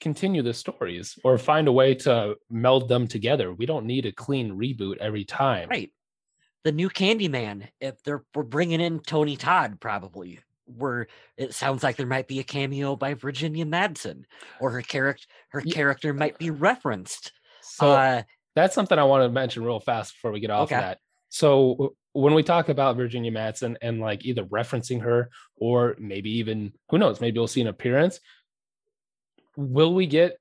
continue 0.00 0.42
the 0.42 0.54
stories 0.54 1.18
or 1.24 1.38
find 1.38 1.68
a 1.68 1.72
way 1.72 1.94
to 1.94 2.36
meld 2.50 2.88
them 2.88 3.08
together. 3.08 3.52
We 3.52 3.66
don't 3.66 3.86
need 3.86 4.06
a 4.06 4.12
clean 4.12 4.52
reboot 4.56 4.98
every 4.98 5.24
time. 5.24 5.68
Right. 5.68 5.92
The 6.64 6.72
new 6.72 6.88
Candyman. 6.88 7.68
If 7.80 8.02
they're 8.02 8.24
we're 8.34 8.44
bringing 8.44 8.80
in 8.80 9.00
Tony 9.00 9.36
Todd, 9.36 9.80
probably. 9.80 10.40
Where 10.66 11.08
it 11.36 11.52
sounds 11.54 11.82
like 11.82 11.96
there 11.96 12.06
might 12.06 12.28
be 12.28 12.38
a 12.38 12.44
cameo 12.44 12.94
by 12.94 13.14
Virginia 13.14 13.66
Madsen, 13.66 14.24
or 14.60 14.70
her 14.70 14.82
character 14.82 15.26
her 15.50 15.60
character 15.60 16.14
might 16.14 16.38
be 16.38 16.50
referenced. 16.50 17.32
So 17.62 17.90
uh, 17.90 18.22
that's 18.54 18.74
something 18.74 18.98
I 18.98 19.04
want 19.04 19.24
to 19.24 19.28
mention 19.28 19.64
real 19.64 19.80
fast 19.80 20.14
before 20.14 20.30
we 20.30 20.38
get 20.40 20.50
off 20.50 20.68
Okay. 20.68 20.76
of 20.76 20.80
that. 20.82 20.98
So 21.30 21.96
when 22.12 22.34
we 22.34 22.42
talk 22.42 22.68
about 22.68 22.96
Virginia 22.96 23.32
Madsen 23.32 23.76
and 23.80 24.00
like 24.00 24.24
either 24.24 24.44
referencing 24.44 25.02
her 25.02 25.30
or 25.56 25.96
maybe 25.98 26.38
even 26.38 26.72
who 26.90 26.98
knows, 26.98 27.20
maybe 27.20 27.38
we'll 27.38 27.48
see 27.48 27.60
an 27.62 27.68
appearance. 27.68 28.20
Will 29.56 29.94
we 29.94 30.06
get 30.06 30.36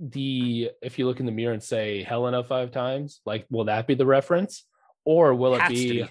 the 0.00 0.70
if 0.82 0.98
you 0.98 1.06
look 1.06 1.20
in 1.20 1.26
the 1.26 1.32
mirror 1.32 1.52
and 1.52 1.62
say 1.62 2.02
Helena 2.02 2.42
five 2.44 2.70
times, 2.70 3.20
like 3.24 3.46
will 3.50 3.64
that 3.64 3.86
be 3.86 3.94
the 3.94 4.06
reference? 4.06 4.64
Or 5.04 5.34
will 5.34 5.54
it 5.54 5.68
be 5.68 6.02
be. 6.02 6.08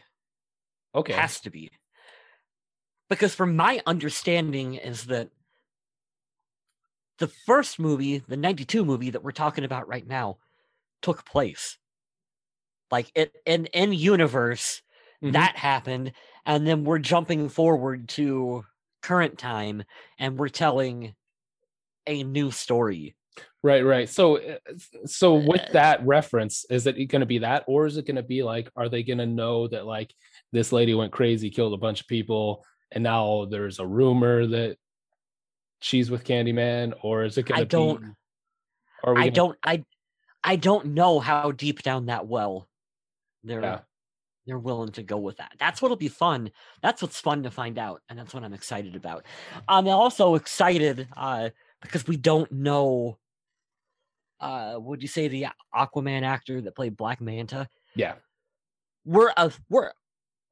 okay? 0.95 1.13
Has 1.13 1.39
to 1.41 1.49
be. 1.49 1.69
Because 3.09 3.35
from 3.35 3.55
my 3.55 3.81
understanding 3.85 4.75
is 4.75 5.05
that 5.05 5.29
the 7.19 7.27
first 7.27 7.79
movie, 7.79 8.19
the 8.27 8.37
92 8.37 8.83
movie 8.83 9.11
that 9.11 9.23
we're 9.23 9.31
talking 9.31 9.63
about 9.63 9.87
right 9.87 10.05
now, 10.05 10.37
took 11.01 11.25
place. 11.25 11.77
Like 12.91 13.11
it 13.15 13.35
in 13.45 13.65
in 13.67 13.91
universe, 13.93 14.81
Mhm. 15.23 15.33
that 15.33 15.55
happened, 15.57 16.13
and 16.45 16.65
then 16.65 16.83
we're 16.83 16.99
jumping 16.99 17.49
forward 17.49 18.07
to 18.09 18.63
current 19.01 19.37
time 19.37 19.83
and 20.19 20.37
we're 20.37 20.49
telling 20.49 21.15
a 22.05 22.23
new 22.23 22.51
story. 22.51 23.15
Right, 23.63 23.81
right. 23.83 24.07
So, 24.09 24.37
uh, 24.37 24.57
so 25.05 25.35
with 25.35 25.61
Uh, 25.61 25.73
that 25.73 26.05
reference, 26.05 26.65
is 26.69 26.87
it 26.87 26.93
going 27.07 27.19
to 27.19 27.25
be 27.25 27.39
that, 27.39 27.63
or 27.67 27.85
is 27.85 27.97
it 27.97 28.05
going 28.05 28.15
to 28.15 28.23
be 28.23 28.41
like, 28.43 28.69
are 28.75 28.89
they 28.89 29.03
going 29.03 29.17
to 29.19 29.25
know 29.25 29.67
that 29.67 29.85
like 29.85 30.13
this 30.51 30.71
lady 30.71 30.93
went 30.93 31.11
crazy, 31.11 31.49
killed 31.49 31.73
a 31.73 31.77
bunch 31.77 31.99
of 32.01 32.07
people, 32.07 32.63
and 32.91 33.03
now 33.03 33.45
there's 33.45 33.79
a 33.79 33.85
rumor 33.85 34.45
that 34.47 34.77
she's 35.81 36.09
with 36.09 36.23
Candyman, 36.23 36.93
or 37.01 37.23
is 37.25 37.37
it 37.37 37.43
going 37.43 37.59
I 37.59 37.63
to 37.63 37.69
don't- 37.69 38.01
be? 38.01 38.07
We 38.07 39.11
I 39.11 39.13
gonna- 39.15 39.31
don't 39.31 39.57
I 39.63 39.85
I 40.43 40.55
don't 40.55 40.87
know 40.87 41.19
how 41.19 41.51
deep 41.51 41.81
down 41.83 42.05
that 42.05 42.25
well 42.27 42.67
they're 43.47 43.61
Yeah. 43.61 43.79
they're 44.45 44.59
willing 44.59 44.91
to 44.93 45.03
go 45.03 45.17
with 45.17 45.37
that. 45.37 45.53
That's 45.59 45.81
what'll 45.81 45.97
be 45.97 46.07
fun. 46.07 46.51
That's 46.81 47.01
what's 47.01 47.19
fun 47.19 47.43
to 47.43 47.51
find 47.51 47.77
out, 47.77 48.01
and 48.09 48.17
that's 48.17 48.33
what 48.33 48.43
I'm 48.43 48.53
excited 48.53 48.95
about. 48.95 49.25
I'm 49.67 49.87
also 49.87 50.35
excited 50.35 51.07
uh, 51.17 51.49
because 51.81 52.07
we 52.07 52.17
don't 52.17 52.51
know. 52.51 53.17
Uh, 54.39 54.77
would 54.79 55.01
you 55.01 55.07
say 55.07 55.27
the 55.27 55.47
Aquaman 55.75 56.23
actor 56.23 56.61
that 56.61 56.75
played 56.75 56.95
Black 56.95 57.19
Manta? 57.21 57.67
Yeah, 57.95 58.15
We're 59.05 59.33
uh, 59.35 59.49
we're 59.69 59.91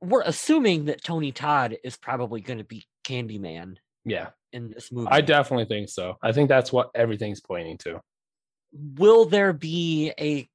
we're 0.02 0.24
assuming 0.24 0.86
that 0.86 1.04
Tony 1.04 1.32
Todd 1.32 1.78
is 1.84 1.98
probably 1.98 2.42
going 2.42 2.58
to 2.58 2.64
be 2.64 2.86
Candyman 3.04 3.78
yeah. 4.04 4.30
in 4.54 4.70
this 4.70 4.92
movie. 4.92 5.08
I 5.10 5.22
definitely 5.22 5.66
think 5.66 5.90
so. 5.90 6.18
I 6.22 6.32
think 6.32 6.50
that's 6.50 6.72
what 6.72 6.90
everything's 6.96 7.42
pointing 7.42 7.78
to. 7.80 8.02
Will 8.72 9.26
there 9.26 9.54
be 9.54 10.12
a? 10.20 10.50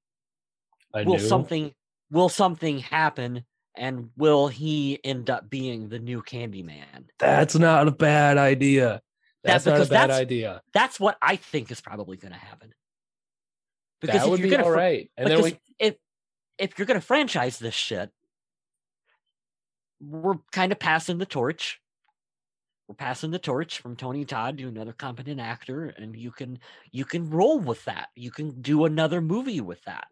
will 0.94 1.16
knew. 1.16 1.18
something 1.18 1.72
will 2.10 2.28
something 2.28 2.78
happen 2.78 3.44
and 3.76 4.10
will 4.16 4.48
he 4.48 4.98
end 5.04 5.30
up 5.30 5.48
being 5.48 5.88
the 5.88 5.98
new 5.98 6.22
candyman 6.22 7.04
That's 7.18 7.54
not 7.54 7.86
a 7.88 7.92
bad 7.92 8.36
idea. 8.38 9.00
That- 9.44 9.64
That's 9.64 9.66
not 9.66 9.76
a 9.76 9.80
bad 9.80 10.10
that's- 10.10 10.18
idea. 10.20 10.62
that's 10.74 11.00
what 11.00 11.16
i 11.22 11.36
think 11.36 11.70
is 11.70 11.80
probably 11.80 12.16
going 12.18 12.32
to 12.32 12.38
happen 12.38 12.74
because 14.00 14.20
That 14.22 14.28
would 14.30 14.38
you're 14.40 14.48
be 14.48 14.56
gonna 14.56 14.64
all 14.64 14.70
right. 14.70 15.10
And 15.16 15.30
then 15.30 15.42
we, 15.42 15.58
if 15.78 15.94
if 16.58 16.78
you're 16.78 16.86
going 16.86 17.00
to 17.00 17.06
franchise 17.06 17.58
this 17.58 17.74
shit 17.74 18.10
we're 20.00 20.36
kind 20.52 20.72
of 20.72 20.78
passing 20.78 21.18
the 21.18 21.26
torch 21.26 21.80
we're 22.88 22.94
passing 22.94 23.30
the 23.30 23.38
torch 23.38 23.78
from 23.80 23.96
tony 23.96 24.24
todd 24.24 24.58
to 24.58 24.68
another 24.68 24.92
competent 24.92 25.40
actor 25.40 25.86
and 25.96 26.16
you 26.16 26.30
can 26.30 26.58
you 26.90 27.04
can 27.04 27.30
roll 27.30 27.58
with 27.58 27.84
that 27.84 28.08
you 28.16 28.30
can 28.30 28.60
do 28.60 28.84
another 28.84 29.20
movie 29.20 29.60
with 29.60 29.82
that 29.84 30.06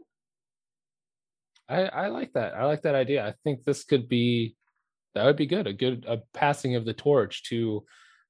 I, 1.69 1.83
I 1.85 2.07
like 2.09 2.33
that. 2.33 2.55
I 2.55 2.65
like 2.65 2.83
that 2.83 2.95
idea. 2.95 3.27
I 3.27 3.35
think 3.45 3.65
this 3.65 3.85
could 3.85 4.09
be 4.09 4.57
that 5.15 5.25
would 5.25 5.37
be 5.37 5.47
good. 5.47 5.67
A 5.67 5.73
good 5.73 6.05
a 6.09 6.19
passing 6.35 6.77
of 6.77 6.85
the 6.85 6.95
torch 6.95 7.43
to 7.45 7.85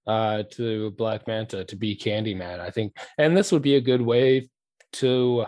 uh 0.07 0.43
to 0.53 0.91
Black 0.93 1.27
Manta 1.27 1.65
to 1.65 1.77
be 1.77 1.97
Candyman. 1.97 2.61
I 2.61 2.71
think 2.71 2.97
and 3.19 3.37
this 3.37 3.53
would 3.53 3.63
be 3.63 3.77
a 3.77 3.81
good 3.81 4.01
way 4.03 4.49
to 4.95 5.47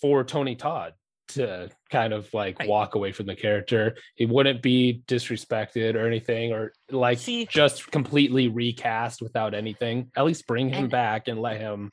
for 0.00 0.24
Tony 0.24 0.56
Todd 0.56 0.94
to 1.28 1.70
kind 1.90 2.12
of 2.12 2.32
like 2.34 2.58
Right. 2.58 2.68
walk 2.68 2.94
away 2.96 3.12
from 3.12 3.26
the 3.26 3.34
character. 3.36 3.96
He 4.14 4.26
wouldn't 4.26 4.60
be 4.62 5.02
disrespected 5.06 5.94
or 5.94 6.06
anything, 6.06 6.52
or 6.52 6.72
like 6.90 7.18
See- 7.18 7.46
just 7.46 7.90
completely 7.90 8.48
recast 8.48 9.22
without 9.22 9.54
anything. 9.54 10.10
At 10.16 10.24
least 10.26 10.46
bring 10.46 10.68
him 10.68 10.84
And- 10.84 10.90
back 10.90 11.28
and 11.28 11.40
let 11.40 11.60
him 11.60 11.80
and 11.82 11.90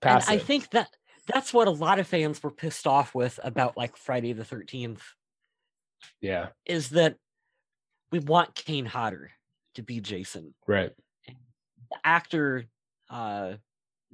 pass 0.00 0.28
I 0.28 0.38
think 0.38 0.70
that 0.70 0.88
that's 1.26 1.52
what 1.52 1.68
a 1.68 1.72
lot 1.72 1.98
of 1.98 2.06
fans 2.06 2.42
were 2.42 2.50
pissed 2.50 2.86
off 2.86 3.14
with 3.14 3.38
about 3.42 3.76
like 3.76 3.96
Friday 3.96 4.32
the 4.32 4.44
13th 4.44 5.00
yeah, 6.20 6.48
is 6.64 6.90
that 6.90 7.16
we 8.12 8.18
want 8.18 8.54
Kane 8.54 8.86
Hodder 8.86 9.30
to 9.74 9.82
be 9.82 10.00
Jason. 10.00 10.54
right. 10.66 10.92
The 11.26 11.96
actor 12.04 12.64
uh 13.10 13.54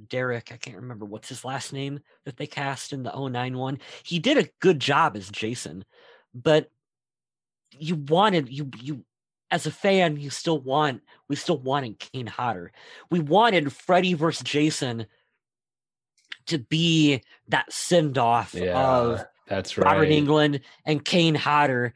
Derek, 0.09 0.51
I 0.53 0.57
can't 0.57 0.79
remember 0.79 1.05
what's 1.05 1.29
his 1.29 1.45
last 1.45 1.73
name 1.73 2.01
that 2.25 2.37
they 2.37 2.47
cast 2.47 2.93
in 2.93 3.03
the 3.03 3.29
09 3.29 3.57
one. 3.57 3.79
He 4.05 4.19
did 4.19 4.39
a 4.39 4.49
good 4.61 4.81
job 4.81 5.17
as 5.17 5.31
Jason, 5.31 5.85
but 6.35 6.69
you 7.79 7.97
wanted 7.97 8.49
you 8.49 8.71
you 8.81 9.05
as 9.51 9.67
a 9.67 9.71
fan, 9.71 10.17
you 10.17 10.31
still 10.31 10.59
want 10.61 11.03
we 11.29 11.37
still 11.37 11.59
wanted 11.59 11.99
Kane 11.99 12.27
Hodder. 12.27 12.73
We 13.11 13.21
wanted 13.21 13.73
Freddy 13.73 14.15
versus 14.15 14.43
Jason 14.43 15.07
to 16.47 16.59
be 16.59 17.23
that 17.49 17.73
send 17.73 18.19
off 18.19 18.55
Yeah, 18.55 18.79
of 18.79 19.25
that's 19.47 19.77
right. 19.77 19.93
Robert 19.93 20.09
Englund 20.09 20.61
and 20.85 21.05
Kane 21.05 21.35
Hodder, 21.35 21.95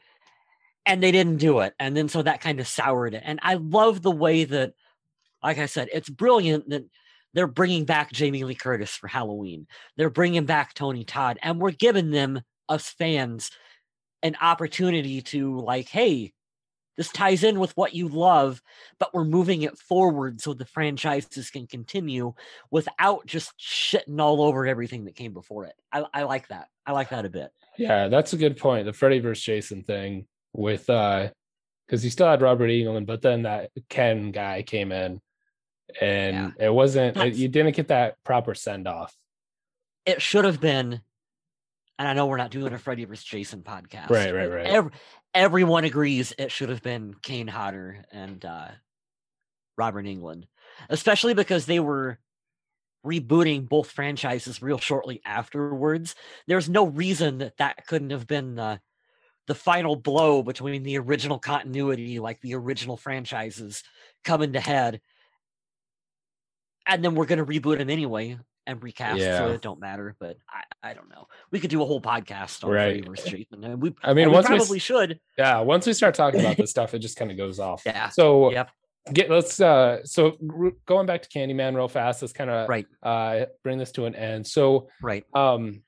and 0.84 1.02
they 1.02 1.12
didn't 1.12 1.38
do 1.38 1.60
it. 1.60 1.74
And 1.78 1.96
then 1.96 2.08
so 2.08 2.22
that 2.22 2.40
kind 2.40 2.60
of 2.60 2.66
soured 2.66 3.14
it. 3.14 3.22
And 3.24 3.38
I 3.42 3.54
love 3.54 4.02
the 4.02 4.10
way 4.10 4.44
that, 4.44 4.74
like 5.42 5.58
I 5.58 5.66
said, 5.66 5.88
it's 5.92 6.08
brilliant 6.08 6.68
that 6.70 6.84
they're 7.34 7.46
bringing 7.46 7.84
back 7.84 8.12
Jamie 8.12 8.44
Lee 8.44 8.54
Curtis 8.54 8.96
for 8.96 9.08
Halloween. 9.08 9.66
They're 9.96 10.10
bringing 10.10 10.46
back 10.46 10.74
Tony 10.74 11.04
Todd, 11.04 11.38
and 11.42 11.60
we're 11.60 11.70
giving 11.70 12.10
them, 12.10 12.40
us 12.68 12.88
fans, 12.88 13.50
an 14.22 14.36
opportunity 14.40 15.22
to, 15.22 15.60
like, 15.60 15.88
hey, 15.88 16.32
this 16.96 17.10
ties 17.10 17.44
in 17.44 17.58
with 17.58 17.76
what 17.76 17.94
you 17.94 18.08
love, 18.08 18.62
but 18.98 19.12
we're 19.12 19.24
moving 19.24 19.62
it 19.62 19.78
forward 19.78 20.40
so 20.40 20.54
the 20.54 20.64
franchises 20.64 21.50
can 21.50 21.66
continue 21.66 22.34
without 22.70 23.26
just 23.26 23.52
shitting 23.58 24.20
all 24.20 24.42
over 24.42 24.66
everything 24.66 25.04
that 25.04 25.16
came 25.16 25.32
before 25.32 25.66
it. 25.66 25.74
I, 25.92 26.04
I 26.12 26.22
like 26.22 26.48
that. 26.48 26.68
I 26.86 26.92
like 26.92 27.10
that 27.10 27.24
a 27.24 27.30
bit. 27.30 27.50
Yeah, 27.78 28.08
that's 28.08 28.32
a 28.32 28.38
good 28.38 28.56
point. 28.56 28.86
The 28.86 28.92
Freddy 28.92 29.18
versus 29.18 29.44
Jason 29.44 29.82
thing 29.82 30.26
with 30.52 30.88
uh 30.88 31.28
because 31.86 32.02
he 32.02 32.10
still 32.10 32.26
had 32.26 32.42
Robert 32.42 32.68
Englund, 32.68 33.06
but 33.06 33.22
then 33.22 33.42
that 33.42 33.70
Ken 33.88 34.32
guy 34.32 34.62
came 34.62 34.90
in 34.90 35.20
and 36.00 36.54
it 36.58 36.72
wasn't 36.72 37.16
it, 37.16 37.34
you 37.34 37.48
didn't 37.48 37.76
get 37.76 37.88
that 37.88 38.16
proper 38.24 38.54
send 38.54 38.88
off. 38.88 39.16
It 40.04 40.22
should 40.22 40.44
have 40.44 40.60
been, 40.60 41.00
and 41.98 42.08
I 42.08 42.12
know 42.12 42.26
we're 42.26 42.36
not 42.36 42.50
doing 42.50 42.72
a 42.72 42.78
Freddy 42.78 43.04
vs. 43.04 43.24
Jason 43.24 43.62
podcast. 43.62 44.10
Right, 44.10 44.34
right, 44.34 44.50
right. 44.50 44.66
ev- 44.66 44.90
everyone 45.36 45.84
agrees 45.84 46.32
it 46.38 46.50
should 46.50 46.70
have 46.70 46.82
been 46.82 47.14
Kane 47.22 47.46
Hodder 47.46 48.06
and 48.10 48.42
uh, 48.42 48.68
Robert 49.76 50.06
Englund, 50.06 50.44
especially 50.88 51.34
because 51.34 51.66
they 51.66 51.78
were 51.78 52.18
rebooting 53.04 53.68
both 53.68 53.90
franchises 53.90 54.62
real 54.62 54.78
shortly 54.78 55.20
afterwards. 55.26 56.14
There's 56.46 56.70
no 56.70 56.86
reason 56.86 57.38
that 57.38 57.58
that 57.58 57.86
couldn't 57.86 58.10
have 58.10 58.26
been 58.26 58.54
the 58.56 58.80
the 59.46 59.54
final 59.54 59.94
blow 59.94 60.42
between 60.42 60.82
the 60.82 60.98
original 60.98 61.38
continuity, 61.38 62.18
like 62.18 62.40
the 62.40 62.54
original 62.56 62.96
franchises, 62.96 63.84
coming 64.24 64.54
to 64.54 64.60
head. 64.60 65.00
And 66.84 67.04
then 67.04 67.14
we're 67.14 67.26
going 67.26 67.38
to 67.38 67.44
reboot 67.44 67.78
them 67.78 67.90
anyway 67.90 68.38
and 68.66 68.82
recast, 68.82 69.20
Yeah. 69.20 69.38
so 69.38 69.48
it 69.52 69.60
don't 69.62 69.80
matter. 69.80 70.16
But 70.18 70.38
I, 70.48 70.90
I 70.90 70.94
don't 70.94 71.08
know. 71.08 71.28
We 71.50 71.60
could 71.60 71.70
do 71.70 71.82
a 71.82 71.86
whole 71.86 72.00
podcast 72.00 72.64
on 72.64 72.70
Right. 72.70 73.04
Freddy 73.04 73.08
vs. 73.08 73.30
Jason, 73.30 73.64
and 73.64 73.80
we, 73.80 73.94
I 74.02 74.12
mean, 74.14 74.28
we 74.28 74.34
once 74.34 74.48
we 74.48 74.56
probably 74.56 74.78
should. 74.78 75.20
Yeah, 75.38 75.60
once 75.60 75.86
we 75.86 75.92
start 75.92 76.14
talking 76.14 76.40
about 76.40 76.56
this 76.56 76.70
stuff, 76.76 76.94
it 76.94 76.98
just 77.00 77.16
kind 77.16 77.30
of 77.30 77.36
goes 77.36 77.58
off. 77.60 77.82
Yeah. 77.86 78.08
So 78.08 78.50
Yep. 78.52 78.70
get 79.12 79.30
let's 79.30 79.60
uh 79.60 80.04
so 80.04 80.32
going 80.86 81.06
back 81.06 81.22
to 81.22 81.28
Candyman 81.28 81.76
real 81.76 81.88
fast, 81.88 82.22
let's 82.22 82.32
kind 82.32 82.50
of 82.50 82.68
Right. 82.68 82.86
uh 83.02 83.46
bring 83.62 83.78
this 83.78 83.92
to 83.92 84.06
an 84.06 84.14
end. 84.14 84.46
So 84.46 84.88
Right. 85.00 85.24
um 85.34 85.82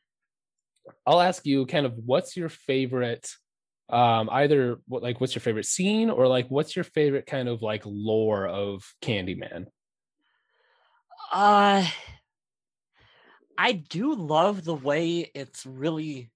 I'll 1.07 1.21
ask 1.21 1.45
you 1.45 1.67
kind 1.67 1.85
of 1.85 1.95
what's 2.07 2.37
your 2.37 2.49
favorite 2.49 3.29
um 3.91 4.29
either 4.31 4.77
what 4.87 5.03
like 5.03 5.21
what's 5.21 5.35
your 5.35 5.41
favorite 5.41 5.64
scene 5.67 6.11
or 6.11 6.29
like 6.29 6.47
what's 6.49 6.77
your 6.77 6.85
favorite 6.85 7.27
kind 7.27 7.49
of 7.49 7.61
like 7.62 7.83
lore 7.87 8.47
of 8.47 8.85
Candyman? 9.03 9.67
Uh 11.33 11.87
I 13.59 13.73
do 13.73 14.14
love 14.14 14.64
the 14.64 14.75
way 14.75 15.31
it's 15.35 15.66
really 15.66 16.31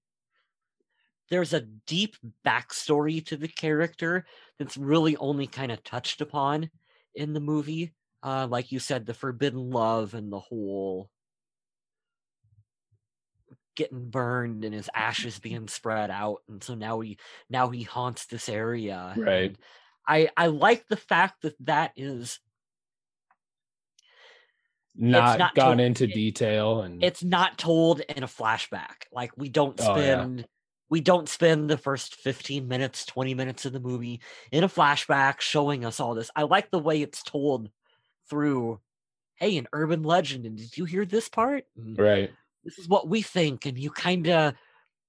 there's 1.29 1.53
a 1.53 1.61
deep 1.61 2.17
backstory 2.45 3.25
to 3.27 3.37
the 3.37 3.47
character 3.47 4.25
that's 4.59 4.77
really 4.77 5.15
only 5.17 5.47
kind 5.47 5.71
of 5.71 5.83
touched 5.83 6.21
upon 6.21 6.69
in 7.15 7.33
the 7.33 7.39
movie. 7.39 7.93
Uh 8.21 8.45
like 8.49 8.71
you 8.71 8.79
said, 8.79 9.05
the 9.05 9.13
forbidden 9.13 9.71
love 9.71 10.13
and 10.13 10.31
the 10.31 10.39
whole 10.39 11.09
getting 13.75 14.09
burned 14.09 14.65
and 14.65 14.73
his 14.73 14.89
ashes 14.93 15.39
being 15.39 15.67
spread 15.67 16.11
out. 16.11 16.39
And 16.47 16.63
so 16.63 16.75
now 16.75 16.99
he 16.99 17.17
now 17.49 17.69
he 17.69 17.83
haunts 17.83 18.25
this 18.25 18.49
area. 18.49 19.13
Right. 19.17 19.45
and 19.45 19.57
I 20.05 20.29
I 20.35 20.47
like 20.47 20.87
the 20.87 20.97
fact 20.97 21.43
that 21.43 21.55
that 21.65 21.93
is 21.95 22.39
Not, 24.95 25.39
not 25.39 25.55
gone 25.55 25.77
to- 25.77 25.83
into 25.83 26.05
detail 26.07 26.81
and 26.81 27.03
it's 27.03 27.23
not 27.23 27.57
told 27.57 28.01
in 28.01 28.23
a 28.23 28.27
flashback. 28.27 29.05
Like 29.11 29.31
we 29.35 29.49
don't 29.49 29.79
Oh, 29.81 29.95
yeah. 29.95 30.21
spend 30.21 30.47
we 30.89 31.01
don't 31.01 31.27
spend 31.27 31.69
the 31.71 31.77
first 31.77 32.15
15 32.17 32.67
minutes, 32.67 33.03
20 33.05 33.33
minutes 33.33 33.65
of 33.65 33.73
the 33.73 33.79
movie 33.79 34.21
in 34.51 34.63
a 34.63 34.69
flashback 34.69 35.41
showing 35.41 35.83
us 35.83 35.99
all 35.99 36.13
this. 36.13 36.29
I 36.35 36.43
like 36.43 36.69
the 36.69 36.77
way 36.77 37.01
it's 37.01 37.23
told 37.23 37.69
through 38.29 38.79
hey, 39.37 39.57
an 39.57 39.67
urban 39.73 40.03
legend 40.03 40.45
and 40.45 40.57
did 40.57 40.77
you 40.77 40.85
hear 40.85 41.05
this 41.05 41.27
part? 41.27 41.65
Mm, 41.79 41.99
right. 41.99 42.31
This 42.63 42.77
is 42.77 42.87
what 42.87 43.07
we 43.09 43.21
think 43.23 43.65
and 43.65 43.77
you 43.79 43.89
kind 43.89 44.27
of 44.29 44.53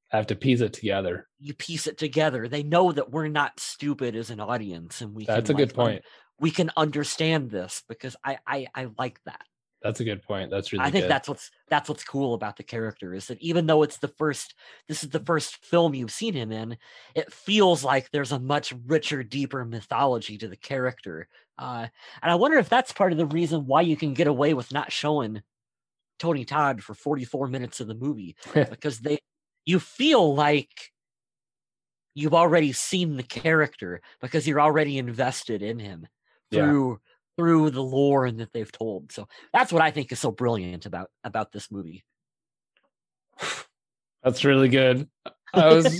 Have 0.09 0.27
to 0.29 0.35
piece 0.35 0.63
it 0.63 0.73
together. 0.73 1.29
you 1.39 1.53
piece 1.53 1.87
it 1.87 1.99
together. 1.99 2.49
They 2.49 2.63
know 2.63 2.91
that 2.91 3.11
we're 3.11 3.29
not 3.29 3.61
stupid 3.61 4.17
as 4.17 4.31
an 4.31 4.41
audience 4.41 5.03
and 5.03 5.15
we 5.15 5.27
That's 5.27 5.51
a 5.51 5.53
can, 5.53 5.57
good 5.67 5.77
like, 5.77 5.79
un- 5.87 5.93
point. 5.93 6.05
we 6.41 6.51
can 6.51 6.71
understand 6.77 7.51
this 7.51 7.83
because 7.87 8.17
I 8.25 8.39
I 8.47 8.67
I 8.75 8.87
like 8.99 9.21
that. 9.27 9.43
That's 9.85 10.01
a 10.01 10.05
good 10.05 10.23
point. 10.23 10.51
That's 10.51 10.73
really 10.73 10.87
I 10.87 10.91
think 10.91 11.03
good. 11.03 11.11
that's 11.11 11.29
what's 11.29 11.51
that's 11.69 11.91
what's 11.91 12.05
cool 12.05 12.33
about 12.33 12.57
the 12.57 12.63
character 12.63 13.13
is 13.13 13.27
that 13.27 13.41
even 13.43 13.67
though 13.67 13.83
it's 13.83 13.99
the 13.99 14.09
first 14.09 14.55
this 14.89 15.05
is 15.05 15.11
the 15.11 15.21
first 15.21 15.57
film 15.57 15.95
you've 15.95 16.11
seen 16.11 16.33
him 16.33 16.51
in, 16.51 16.79
it 17.15 17.31
feels 17.31 17.85
like 17.85 18.11
there's 18.11 18.33
a 18.33 18.41
much 18.41 18.73
richer, 18.87 19.23
deeper 19.23 19.63
mythology 19.67 20.39
to 20.39 20.49
the 20.49 20.57
character. 20.57 21.29
Uh, 21.59 21.87
and 22.23 22.33
I 22.33 22.35
wonder 22.37 22.57
if 22.57 22.71
that's 22.71 22.95
part 22.95 23.13
of 23.13 23.19
the 23.19 23.27
reason 23.27 23.67
why 23.67 23.83
you 23.83 23.95
can 23.95 24.15
get 24.15 24.27
away 24.27 24.55
with 24.55 24.73
not 24.73 24.91
showing 24.91 25.43
Tony 26.19 26.47
Todd 26.47 26.83
for 26.83 26.95
44 26.95 27.49
minutes 27.49 27.81
of 27.81 27.87
the 27.87 27.95
movie 27.95 28.35
because 28.55 29.01
they 29.01 29.19
you 29.67 29.79
feel 29.79 30.35
like 30.35 30.93
you've 32.15 32.33
already 32.33 32.73
seen 32.73 33.19
the 33.19 33.23
character 33.23 34.01
because 34.23 34.49
you're 34.49 34.63
already 34.63 34.97
invested 34.97 35.61
in 35.61 35.79
him 35.79 36.07
Yeah. 36.51 36.87
Through 37.37 37.71
the 37.71 37.83
lore 37.83 38.27
and 38.27 38.39
that 38.41 38.53
they've 38.53 38.71
told. 38.71 39.13
So 39.13 39.27
that's 39.53 39.73
what 39.73 39.83
I 39.83 39.91
think 39.91 40.13
is 40.13 40.21
so 40.21 40.31
brilliant 40.31 40.87
about 40.87 41.11
about 41.25 41.53
this 41.53 41.71
movie. 41.71 42.05
That's 44.23 44.45
really 44.45 44.69
good. 44.69 45.09
I 45.53 45.69
was 45.75 45.99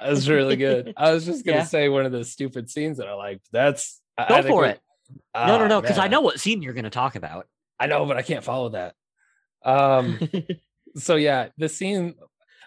that's 0.00 0.28
really 0.28 0.56
good. 0.56 0.92
I 0.96 1.12
was 1.12 1.24
just 1.26 1.44
gonna 1.46 1.58
Yeah. 1.58 1.64
say 1.64 1.88
one 1.88 2.06
of 2.06 2.12
the 2.12 2.24
stupid 2.24 2.70
scenes 2.70 2.98
that 2.98 3.08
I 3.08 3.14
liked. 3.14 3.46
That's 3.52 4.00
I- 4.16 4.28
Go 4.28 4.34
I 4.34 4.42
think 4.42 4.52
for 4.54 4.66
it. 4.66 4.80
no, 5.34 5.58
no, 5.58 5.64
Ah, 5.64 5.68
no, 5.68 5.80
because 5.80 5.98
I 5.98 6.08
know 6.08 6.20
what 6.20 6.38
scene 6.40 6.62
you're 6.62 6.74
going 6.74 6.84
to 6.84 6.90
talk 6.90 7.16
about. 7.16 7.46
I 7.80 7.86
know, 7.86 8.06
but 8.06 8.16
I 8.16 8.22
can't 8.22 8.44
follow 8.44 8.70
that. 8.70 8.94
Um, 9.64 10.18
so 10.96 11.16
yeah, 11.16 11.48
the 11.58 11.68
scene. 11.68 12.14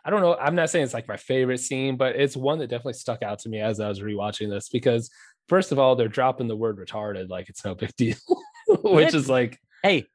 I 0.06 0.10
don't 0.10 0.22
know. 0.22 0.36
I'm 0.36 0.56
not 0.56 0.70
saying 0.70 0.86
it's 0.86 0.94
like 0.94 1.08
my 1.08 1.18
favorite 1.18 1.60
scene, 1.60 1.98
but 1.98 2.16
it's 2.16 2.36
one 2.38 2.60
that 2.60 2.68
definitely 2.68 2.94
stuck 2.94 3.24
out 3.24 3.40
to 3.40 3.50
me 3.50 3.60
as 3.60 3.80
I 3.82 3.90
was 3.90 4.00
rewatching 4.02 4.50
this 4.50 4.70
because 4.70 5.10
first 5.48 5.72
of 5.72 5.80
all, 5.80 5.96
they're 5.96 6.08
dropping 6.08 6.48
the 6.48 6.56
word 6.56 6.78
retarded 6.78 7.30
like 7.30 7.50
it's 7.50 7.64
no 7.66 7.76
big 7.76 7.96
deal, 7.96 8.18
which 8.68 9.14
is 9.14 9.30
like 9.30 9.60
hey, 9.84 10.06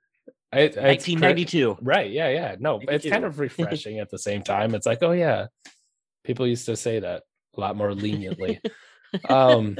it, 0.52 0.76
it's 0.76 0.76
cra- 0.76 0.82
1992. 0.84 1.78
Right. 1.80 2.10
Yeah. 2.10 2.28
Yeah. 2.28 2.56
No, 2.58 2.80
it's 2.82 3.08
kind 3.08 3.24
of 3.24 3.38
refreshing 3.38 3.98
at 3.98 4.10
the 4.10 4.18
same 4.18 4.42
time. 4.42 4.74
It's 4.74 4.86
like, 4.86 5.02
oh 5.02 5.12
yeah, 5.12 5.46
people 6.24 6.46
used 6.46 6.66
to 6.66 6.76
say 6.76 7.00
that 7.00 7.22
a 7.56 7.60
lot 7.60 7.76
more 7.76 7.94
leniently. 7.94 8.60
um, 9.28 9.78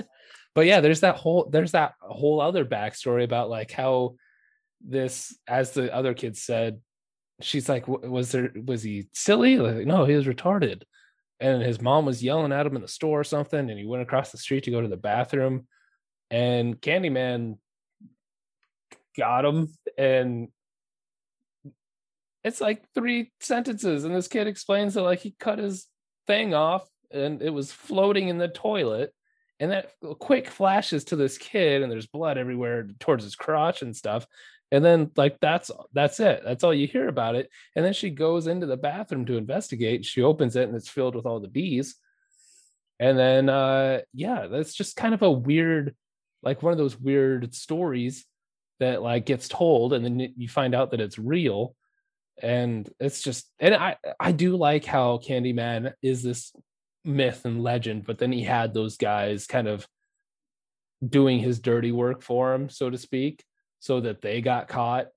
but 0.54 0.66
yeah, 0.66 0.80
there's 0.80 1.00
that 1.00 1.16
whole 1.16 1.48
there's 1.50 1.72
that 1.72 1.94
whole 2.00 2.40
other 2.40 2.64
backstory 2.64 3.24
about 3.24 3.50
like 3.50 3.70
how 3.70 4.16
this, 4.84 5.36
as 5.46 5.72
the 5.72 5.94
other 5.94 6.14
kids 6.14 6.42
said, 6.42 6.80
she's 7.40 7.68
like, 7.68 7.88
was 7.88 8.32
there 8.32 8.52
was 8.54 8.82
he 8.82 9.08
silly? 9.12 9.58
Like, 9.58 9.86
no, 9.86 10.04
he 10.04 10.14
was 10.14 10.26
retarded. 10.26 10.82
And 11.42 11.60
his 11.60 11.80
mom 11.80 12.06
was 12.06 12.22
yelling 12.22 12.52
at 12.52 12.64
him 12.64 12.76
in 12.76 12.82
the 12.82 12.88
store 12.88 13.20
or 13.20 13.24
something, 13.24 13.68
and 13.68 13.78
he 13.78 13.84
went 13.84 14.02
across 14.02 14.30
the 14.30 14.38
street 14.38 14.64
to 14.64 14.70
go 14.70 14.80
to 14.80 14.88
the 14.88 14.96
bathroom, 14.96 15.66
and 16.30 16.80
Candyman 16.80 17.58
got 19.16 19.44
him 19.44 19.68
and 19.98 20.48
it's 22.44 22.60
like 22.60 22.82
three 22.94 23.30
sentences, 23.40 24.04
and 24.04 24.14
this 24.14 24.28
kid 24.28 24.46
explains 24.46 24.94
that 24.94 25.02
like 25.02 25.20
he 25.20 25.34
cut 25.38 25.58
his 25.58 25.86
thing 26.26 26.54
off 26.54 26.88
and 27.12 27.42
it 27.42 27.50
was 27.50 27.72
floating 27.72 28.28
in 28.28 28.38
the 28.38 28.48
toilet. 28.48 29.12
And 29.60 29.70
that 29.70 29.92
uh, 30.04 30.14
quick 30.14 30.48
flashes 30.48 31.04
to 31.04 31.16
this 31.16 31.38
kid, 31.38 31.82
and 31.82 31.92
there's 31.92 32.08
blood 32.08 32.36
everywhere 32.36 32.88
towards 32.98 33.22
his 33.22 33.36
crotch 33.36 33.82
and 33.82 33.94
stuff. 33.94 34.26
And 34.72 34.84
then 34.84 35.10
like 35.16 35.38
that's 35.40 35.70
that's 35.92 36.18
it. 36.18 36.42
That's 36.44 36.64
all 36.64 36.74
you 36.74 36.88
hear 36.88 37.06
about 37.06 37.36
it. 37.36 37.50
And 37.76 37.84
then 37.84 37.92
she 37.92 38.10
goes 38.10 38.46
into 38.46 38.66
the 38.66 38.76
bathroom 38.76 39.26
to 39.26 39.36
investigate. 39.36 40.04
She 40.04 40.22
opens 40.22 40.56
it 40.56 40.66
and 40.66 40.74
it's 40.74 40.88
filled 40.88 41.14
with 41.14 41.26
all 41.26 41.38
the 41.38 41.48
bees. 41.48 41.94
And 42.98 43.16
then 43.18 43.48
uh 43.48 44.00
yeah, 44.14 44.46
that's 44.46 44.74
just 44.74 44.96
kind 44.96 45.14
of 45.14 45.22
a 45.22 45.30
weird, 45.30 45.94
like 46.42 46.62
one 46.62 46.72
of 46.72 46.78
those 46.78 46.98
weird 46.98 47.54
stories 47.54 48.24
that 48.80 49.02
like 49.02 49.26
gets 49.26 49.46
told, 49.46 49.92
and 49.92 50.04
then 50.04 50.32
you 50.36 50.48
find 50.48 50.74
out 50.74 50.90
that 50.90 51.00
it's 51.00 51.18
real 51.18 51.76
and 52.40 52.90
it's 52.98 53.22
just 53.22 53.50
and 53.58 53.74
i 53.74 53.96
i 54.18 54.32
do 54.32 54.56
like 54.56 54.84
how 54.84 55.18
candyman 55.18 55.92
is 56.02 56.22
this 56.22 56.54
myth 57.04 57.44
and 57.44 57.62
legend 57.62 58.06
but 58.06 58.18
then 58.18 58.32
he 58.32 58.42
had 58.42 58.72
those 58.72 58.96
guys 58.96 59.46
kind 59.46 59.68
of 59.68 59.86
doing 61.06 61.38
his 61.38 61.58
dirty 61.58 61.92
work 61.92 62.22
for 62.22 62.54
him 62.54 62.68
so 62.68 62.88
to 62.88 62.96
speak 62.96 63.44
so 63.82 64.00
that 64.00 64.22
they 64.22 64.40
got 64.40 64.68
caught. 64.68 65.08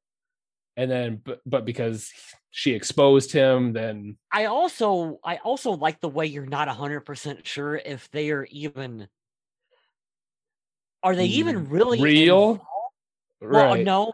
And 0.75 0.89
then 0.89 1.21
but, 1.23 1.39
but 1.45 1.63
because 1.65 2.11
she 2.49 2.73
exposed 2.73 3.31
him 3.31 3.71
then 3.71 4.17
i 4.29 4.43
also 4.45 5.19
i 5.23 5.37
also 5.37 5.71
like 5.71 6.01
the 6.01 6.09
way 6.09 6.25
you're 6.25 6.45
not 6.45 6.67
100% 6.67 7.45
sure 7.45 7.77
if 7.77 8.11
they 8.11 8.29
are 8.31 8.45
even 8.51 9.07
are 11.01 11.15
they 11.15 11.27
even 11.27 11.69
really 11.69 12.01
real? 12.01 12.51
involved? 12.51 12.61
well 13.41 13.75
right. 13.75 13.85
no 13.85 14.11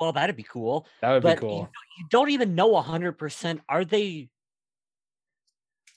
well 0.00 0.12
that'd 0.12 0.34
be 0.34 0.42
cool. 0.42 0.84
That 1.02 1.12
would 1.12 1.22
but 1.22 1.36
be 1.36 1.40
cool. 1.40 1.58
you, 1.58 1.68
you 1.98 2.06
don't 2.10 2.30
even 2.30 2.56
know 2.56 2.70
100% 2.72 3.60
are 3.68 3.84
they 3.84 4.30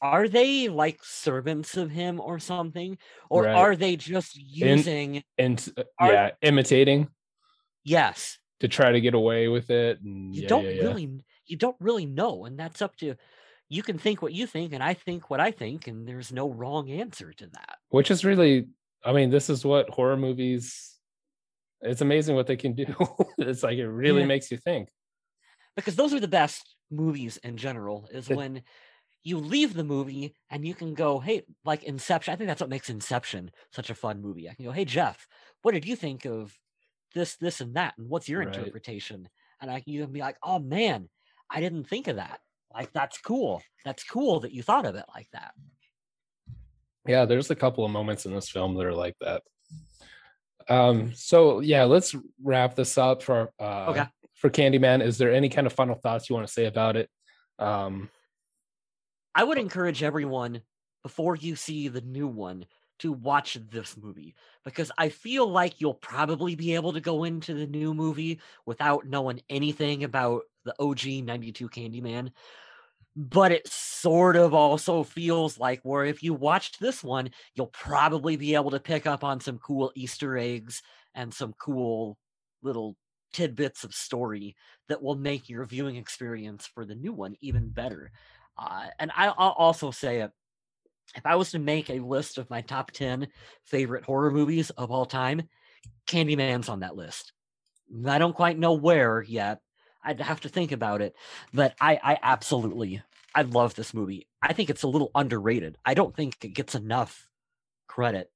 are 0.01 0.27
they 0.27 0.67
like 0.67 0.99
servants 1.03 1.77
of 1.77 1.89
him 1.89 2.19
or 2.19 2.37
something? 2.37 2.97
Or 3.29 3.43
Right. 3.43 3.55
are 3.55 3.75
they 3.75 3.95
just 3.95 4.35
using 4.35 5.23
and 5.37 5.73
uh, 5.77 5.83
yeah 6.01 6.31
imitating 6.41 7.07
yes. 7.83 8.39
To 8.59 8.67
try 8.67 8.91
to 8.91 9.01
get 9.01 9.13
away 9.13 9.47
with 9.49 9.69
it 9.69 9.99
and 10.01 10.33
you 10.33 10.43
yeah, 10.43 10.47
don't 10.47 10.63
yeah, 10.65 10.83
really 10.83 11.19
you 11.45 11.57
don't 11.57 11.75
really 11.81 12.05
know 12.05 12.45
and 12.45 12.57
that's 12.57 12.81
up 12.81 12.95
to 12.97 13.15
you 13.67 13.83
can 13.83 13.97
think 13.97 14.21
what 14.21 14.31
you 14.31 14.47
think 14.47 14.71
and 14.71 14.81
i 14.81 14.93
think 14.93 15.29
what 15.29 15.41
i 15.41 15.51
think 15.51 15.87
and 15.87 16.07
there's 16.07 16.31
no 16.31 16.49
wrong 16.49 16.89
answer 16.89 17.33
to 17.33 17.47
that. 17.47 17.77
Which 17.89 18.09
is 18.09 18.23
really 18.23 18.67
i 19.03 19.11
mean 19.11 19.29
this 19.31 19.49
is 19.49 19.65
what 19.65 19.89
horror 19.89 20.15
movies 20.17 20.97
it's 21.81 21.99
amazing 22.01 22.35
what 22.35 22.47
they 22.47 22.55
can 22.55 22.73
do. 22.73 22.85
It's 23.37 23.63
like 23.63 23.77
it 23.77 23.87
really 23.89 24.21
Yeah. 24.21 24.27
makes 24.27 24.49
you 24.51 24.57
think. 24.57 24.87
Because 25.75 25.95
those 25.97 26.13
are 26.13 26.19
the 26.21 26.27
best 26.29 26.75
movies 26.89 27.37
in 27.37 27.57
general 27.57 28.07
is 28.11 28.29
when 28.29 28.63
you 29.23 29.37
leave 29.39 29.73
the 29.73 29.83
movie 29.83 30.35
and 30.49 30.65
you 30.65 30.73
can 30.75 30.93
go 30.93 31.19
hey 31.19 31.43
like 31.65 31.83
inception 31.83 32.33
i 32.33 32.37
think 32.37 32.47
that's 32.47 32.61
what 32.61 32.69
makes 32.69 32.89
inception 32.89 33.51
such 33.71 33.89
a 33.89 33.95
fun 33.95 34.21
movie. 34.21 34.49
I 34.49 34.53
can 34.53 34.65
go 34.65 34.71
hey 34.71 34.85
jeff 34.85 35.27
what 35.63 35.73
did 35.73 35.85
you 35.85 35.95
think 35.95 36.25
of 36.25 36.57
this 37.13 37.35
this 37.37 37.61
and 37.61 37.75
that 37.75 37.93
and 37.97 38.09
what's 38.09 38.27
your 38.29 38.41
Right. 38.41 38.47
interpretation? 38.47 39.29
And 39.61 39.71
i 39.71 39.81
you 39.85 40.03
can 40.03 40.11
be 40.11 40.19
like 40.19 40.37
oh 40.43 40.59
man 40.59 41.09
i 41.49 41.59
didn't 41.61 41.85
think 41.85 42.07
of 42.07 42.17
that. 42.17 42.39
Like 42.73 42.91
that's 42.91 43.19
cool. 43.19 43.61
That's 43.85 44.03
cool 44.03 44.39
that 44.41 44.51
you 44.51 44.63
thought 44.63 44.85
of 44.85 44.95
it 44.95 45.05
like 45.15 45.27
that. 45.33 45.53
Yeah 47.07 47.25
there's 47.25 47.51
a 47.51 47.55
couple 47.55 47.85
of 47.85 47.91
moments 47.91 48.25
in 48.25 48.33
this 48.33 48.49
film 48.49 48.75
that 48.75 48.85
are 48.85 48.95
like 48.95 49.15
that. 49.21 49.43
Um 50.69 51.13
so 51.13 51.59
yeah 51.59 51.83
let's 51.83 52.15
wrap 52.41 52.75
this 52.75 52.97
up 52.97 53.21
for 53.21 53.51
uh 53.59 53.85
Okay. 53.89 54.05
for 54.35 54.49
candyman. 54.49 55.01
Is 55.03 55.17
there 55.17 55.31
any 55.31 55.49
kind 55.49 55.67
of 55.67 55.73
final 55.73 55.95
thoughts 55.95 56.29
you 56.29 56.35
want 56.35 56.47
to 56.47 56.53
say 56.53 56.65
about 56.65 56.95
it? 56.95 57.09
Um 57.59 58.09
I 59.35 59.43
would 59.43 59.57
encourage 59.57 60.03
everyone 60.03 60.61
before 61.03 61.35
you 61.35 61.55
see 61.55 61.87
the 61.87 62.01
new 62.01 62.27
one 62.27 62.65
to 63.03 63.11
watch 63.11 63.57
this 63.69 63.97
movie 63.97 64.33
because 64.63 64.89
I 64.97 65.09
feel 65.09 65.45
like 65.45 65.81
you'll 65.81 65.93
probably 65.93 66.55
be 66.55 66.73
able 66.75 66.93
to 66.93 67.01
go 67.01 67.25
into 67.25 67.53
the 67.53 67.67
new 67.67 67.93
movie 67.93 68.39
without 68.65 69.05
knowing 69.05 69.41
anything 69.49 70.05
about 70.05 70.43
the 70.63 70.73
OG 70.79 71.25
92 71.25 71.67
Candyman. 71.67 72.31
But 73.17 73.51
it 73.51 73.67
sort 73.67 74.37
of 74.37 74.53
also 74.53 75.03
feels 75.03 75.59
like 75.59 75.81
where 75.83 76.05
if 76.05 76.23
you 76.23 76.33
watched 76.33 76.79
this 76.79 77.03
one, 77.03 77.29
you'll 77.55 77.67
probably 77.67 78.37
be 78.37 78.55
able 78.55 78.71
to 78.71 78.79
pick 78.79 79.05
up 79.05 79.23
on 79.23 79.41
some 79.41 79.59
cool 79.59 79.91
Easter 79.95 80.37
eggs 80.37 80.81
and 81.13 81.33
some 81.33 81.53
cool 81.59 82.17
little 82.61 82.95
tidbits 83.33 83.83
of 83.83 83.93
story 83.93 84.55
that 84.87 85.03
will 85.03 85.15
make 85.15 85.49
your 85.49 85.65
viewing 85.65 85.97
experience 85.97 86.65
for 86.65 86.85
the 86.85 86.95
new 86.95 87.11
one 87.11 87.35
even 87.41 87.67
better. 87.67 88.11
Uh, 88.57 88.85
and 88.97 89.11
I, 89.13 89.27
I'll 89.27 89.55
also 89.57 89.91
say 89.91 90.21
it. 90.21 90.31
If 91.15 91.25
I 91.25 91.35
was 91.35 91.51
to 91.51 91.59
make 91.59 91.89
a 91.89 91.99
list 91.99 92.37
of 92.37 92.49
my 92.49 92.61
top 92.61 92.91
10 92.91 93.27
favorite 93.65 94.03
horror 94.03 94.31
movies 94.31 94.69
of 94.71 94.91
all 94.91 95.05
time, 95.05 95.43
Candyman's 96.07 96.69
on 96.69 96.79
that 96.79 96.95
list. 96.95 97.33
I 98.07 98.17
don't 98.17 98.35
quite 98.35 98.57
know 98.57 98.73
where 98.73 99.21
yet. 99.21 99.61
I'd 100.03 100.19
have 100.21 100.41
to 100.41 100.49
think 100.49 100.71
about 100.71 101.01
it. 101.01 101.15
But 101.53 101.75
I, 101.79 101.99
I 102.03 102.17
absolutely, 102.21 103.01
I 103.35 103.43
love 103.43 103.75
this 103.75 103.93
movie. 103.93 104.27
I 104.41 104.53
think 104.53 104.69
it's 104.69 104.83
a 104.83 104.87
little 104.87 105.11
underrated. 105.15 105.77
I 105.85 105.93
don't 105.93 106.15
think 106.15 106.43
it 106.43 106.49
gets 106.49 106.75
enough 106.75 107.27
credit 107.87 108.31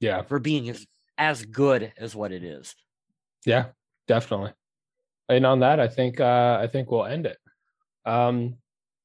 yeah 0.00 0.22
for 0.22 0.38
being 0.38 0.68
as, 0.68 0.86
as 1.16 1.44
good 1.44 1.92
as 1.96 2.14
what 2.14 2.32
it 2.32 2.44
is. 2.44 2.74
yeah 3.46 3.66
definitely 4.06 4.52
and 5.28 5.46
on 5.46 5.60
that 5.60 5.80
i 5.80 5.88
think 5.88 6.20
uh 6.20 6.58
i 6.60 6.66
think 6.66 6.90
we'll 6.90 7.04
end 7.06 7.24
it 7.26 7.38
um 8.04 8.56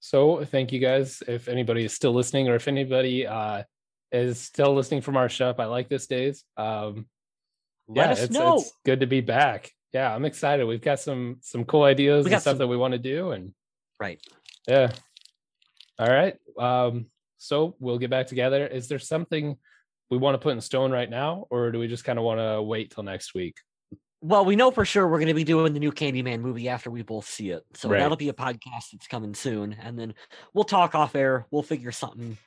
so 0.06 0.44
thank 0.44 0.74
you 0.74 0.80
guys 0.80 1.24
if 1.30 1.48
anybody 1.48 1.86
is 1.86 1.94
still 1.94 2.12
listening 2.12 2.50
or 2.50 2.56
if 2.56 2.68
anybody 2.68 3.26
uh 3.26 3.64
is 4.12 4.38
still 4.38 4.76
listening 4.76 5.00
from 5.00 5.16
our 5.16 5.30
shop 5.30 5.62
i 5.62 5.66
like 5.66 5.88
this 5.88 6.08
days. 6.08 6.44
Um 6.58 7.08
Let 7.88 8.08
yeah, 8.08 8.12
us 8.12 8.24
it's, 8.24 8.34
know. 8.34 8.58
it's 8.58 8.74
good 8.86 9.00
to 9.00 9.08
be 9.08 9.22
back. 9.22 9.72
Yeah 9.94 10.14
i'm 10.14 10.26
excited. 10.26 10.66
We've 10.66 10.82
got 10.82 11.00
some 11.00 11.38
some 11.40 11.64
cool 11.64 11.84
ideas 11.84 12.26
and 12.26 12.34
stuff 12.34 12.44
some- 12.44 12.58
that 12.58 12.68
we 12.68 12.76
want 12.76 12.92
to 12.92 13.00
do 13.00 13.32
and 13.32 13.54
Right. 13.98 14.20
yeah. 14.68 14.92
All 15.98 16.10
right 16.10 16.36
um 16.60 17.06
so 17.38 17.76
we'll 17.80 17.98
get 17.98 18.10
back 18.10 18.28
together. 18.28 18.68
Is 18.68 18.90
there 18.90 19.00
something 19.00 19.56
we 20.10 20.18
want 20.18 20.36
to 20.36 20.40
put 20.40 20.52
in 20.52 20.60
stone 20.60 20.92
right 20.92 21.10
now 21.10 21.48
or 21.50 21.72
do 21.72 21.80
we 21.80 21.88
just 21.88 22.04
kind 22.04 22.20
of 22.20 22.26
want 22.26 22.40
to 22.42 22.62
wait 22.62 22.92
till 22.92 23.04
next 23.04 23.34
week 23.34 23.56
Well, 24.26 24.46
we 24.46 24.56
know 24.56 24.72
for 24.72 24.86
sure 24.86 25.06
we're 25.06 25.18
going 25.20 25.28
to 25.28 25.34
be 25.34 25.44
doing 25.44 25.74
the 25.74 25.82
new 25.82 25.92
Candyman 25.92 26.40
movie 26.40 26.70
after 26.70 26.90
we 26.90 27.02
both 27.02 27.28
see 27.28 27.50
it. 27.50 27.66
So 27.74 27.90
Right. 27.90 28.00
that'll 28.00 28.16
be 28.16 28.30
a 28.30 28.34
podcast 28.34 28.92
that's 28.94 29.06
coming 29.08 29.34
soon. 29.36 29.74
And 29.74 30.00
then 30.00 30.14
we'll 30.54 30.64
talk 30.64 30.96
off 30.96 31.14
air. 31.16 31.46
We'll 31.52 31.62
figure 31.62 31.92
something. 31.92 32.38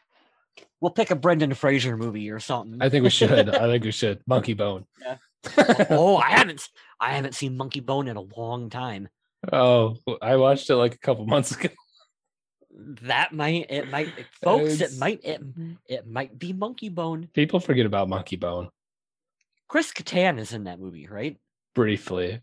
We'll 0.80 0.90
pick 0.92 1.10
a 1.10 1.16
Brendan 1.16 1.52
Fraser 1.52 1.96
movie 1.98 2.30
or 2.30 2.40
something. 2.40 2.80
i 2.80 2.88
think 2.88 3.02
we 3.04 3.10
should 3.10 3.30
i 3.54 3.66
think 3.66 3.84
we 3.84 3.90
should 3.90 4.22
monkey 4.26 4.54
bone 4.54 4.86
Yeah. 5.02 5.16
oh, 5.90 6.16
I 6.16 6.30
haven't 6.30 6.66
I 6.98 7.10
haven't 7.12 7.34
seen 7.34 7.56
Monkey 7.58 7.80
Bone 7.80 8.08
in 8.08 8.16
a 8.16 8.22
long 8.22 8.70
time. 8.70 9.08
oh 9.52 9.96
i 10.22 10.36
watched 10.36 10.70
it 10.70 10.76
like 10.76 10.94
a 10.94 10.98
couple 10.98 11.26
months 11.26 11.52
ago 11.54 11.68
That 13.02 13.32
might 13.34 13.66
it 13.70 13.90
might 13.90 14.08
folks, 14.42 14.74
It's- 14.74 14.94
it 14.94 14.98
might 14.98 15.20
it, 15.24 15.42
it 15.88 16.06
might 16.06 16.38
be 16.38 16.52
Monkey 16.54 16.88
Bone. 16.88 17.28
people 17.34 17.60
forget 17.60 17.84
about 17.86 18.08
monkey 18.08 18.36
bone 18.36 18.70
Chris 19.68 19.92
Kattan 19.92 20.38
is 20.38 20.52
in 20.52 20.64
that 20.64 20.78
movie, 20.80 21.06
right? 21.08 21.36
Briefly 21.76 22.40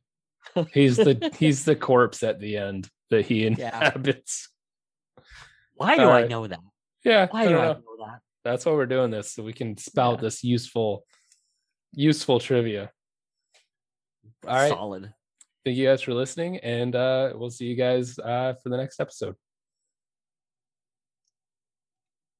he's 0.71 0.95
the 0.95 1.35
he's 1.37 1.65
the 1.65 1.75
corpse 1.75 2.21
at 2.23 2.39
the 2.39 2.55
end 2.55 2.87
that 3.09 3.25
he 3.25 3.43
Yeah. 3.47 3.47
inhabits 3.47 4.49
Why 5.73 5.97
do 5.97 6.03
All 6.03 6.11
I 6.11 6.27
know 6.27 6.47
that? 6.47 6.59
yeah 7.03 7.27
Why 7.31 7.41
I 7.41 7.45
do 7.47 7.51
don't 7.53 7.61
I 7.61 7.65
know. 7.65 7.73
know 7.73 8.05
that? 8.05 8.19
that's 8.45 8.65
why 8.65 8.71
we're 8.73 8.85
doing 8.85 9.09
this 9.11 9.33
so 9.33 9.41
we 9.43 9.51
can 9.53 9.75
spout 9.77 10.15
Yeah. 10.19 10.21
this 10.21 10.43
useful 10.43 11.03
useful 11.91 12.39
trivia 12.39 12.91
all 14.47 14.55
right 14.55 14.69
Solid. 14.69 15.13
thank 15.65 15.77
you 15.77 15.87
guys 15.87 16.01
for 16.03 16.13
listening 16.13 16.57
and 16.57 16.95
uh 16.95 17.33
we'll 17.35 17.49
see 17.49 17.65
you 17.65 17.75
guys 17.75 18.17
uh 18.19 18.53
for 18.61 18.69
the 18.69 18.77
next 18.77 18.99
episode 18.99 19.35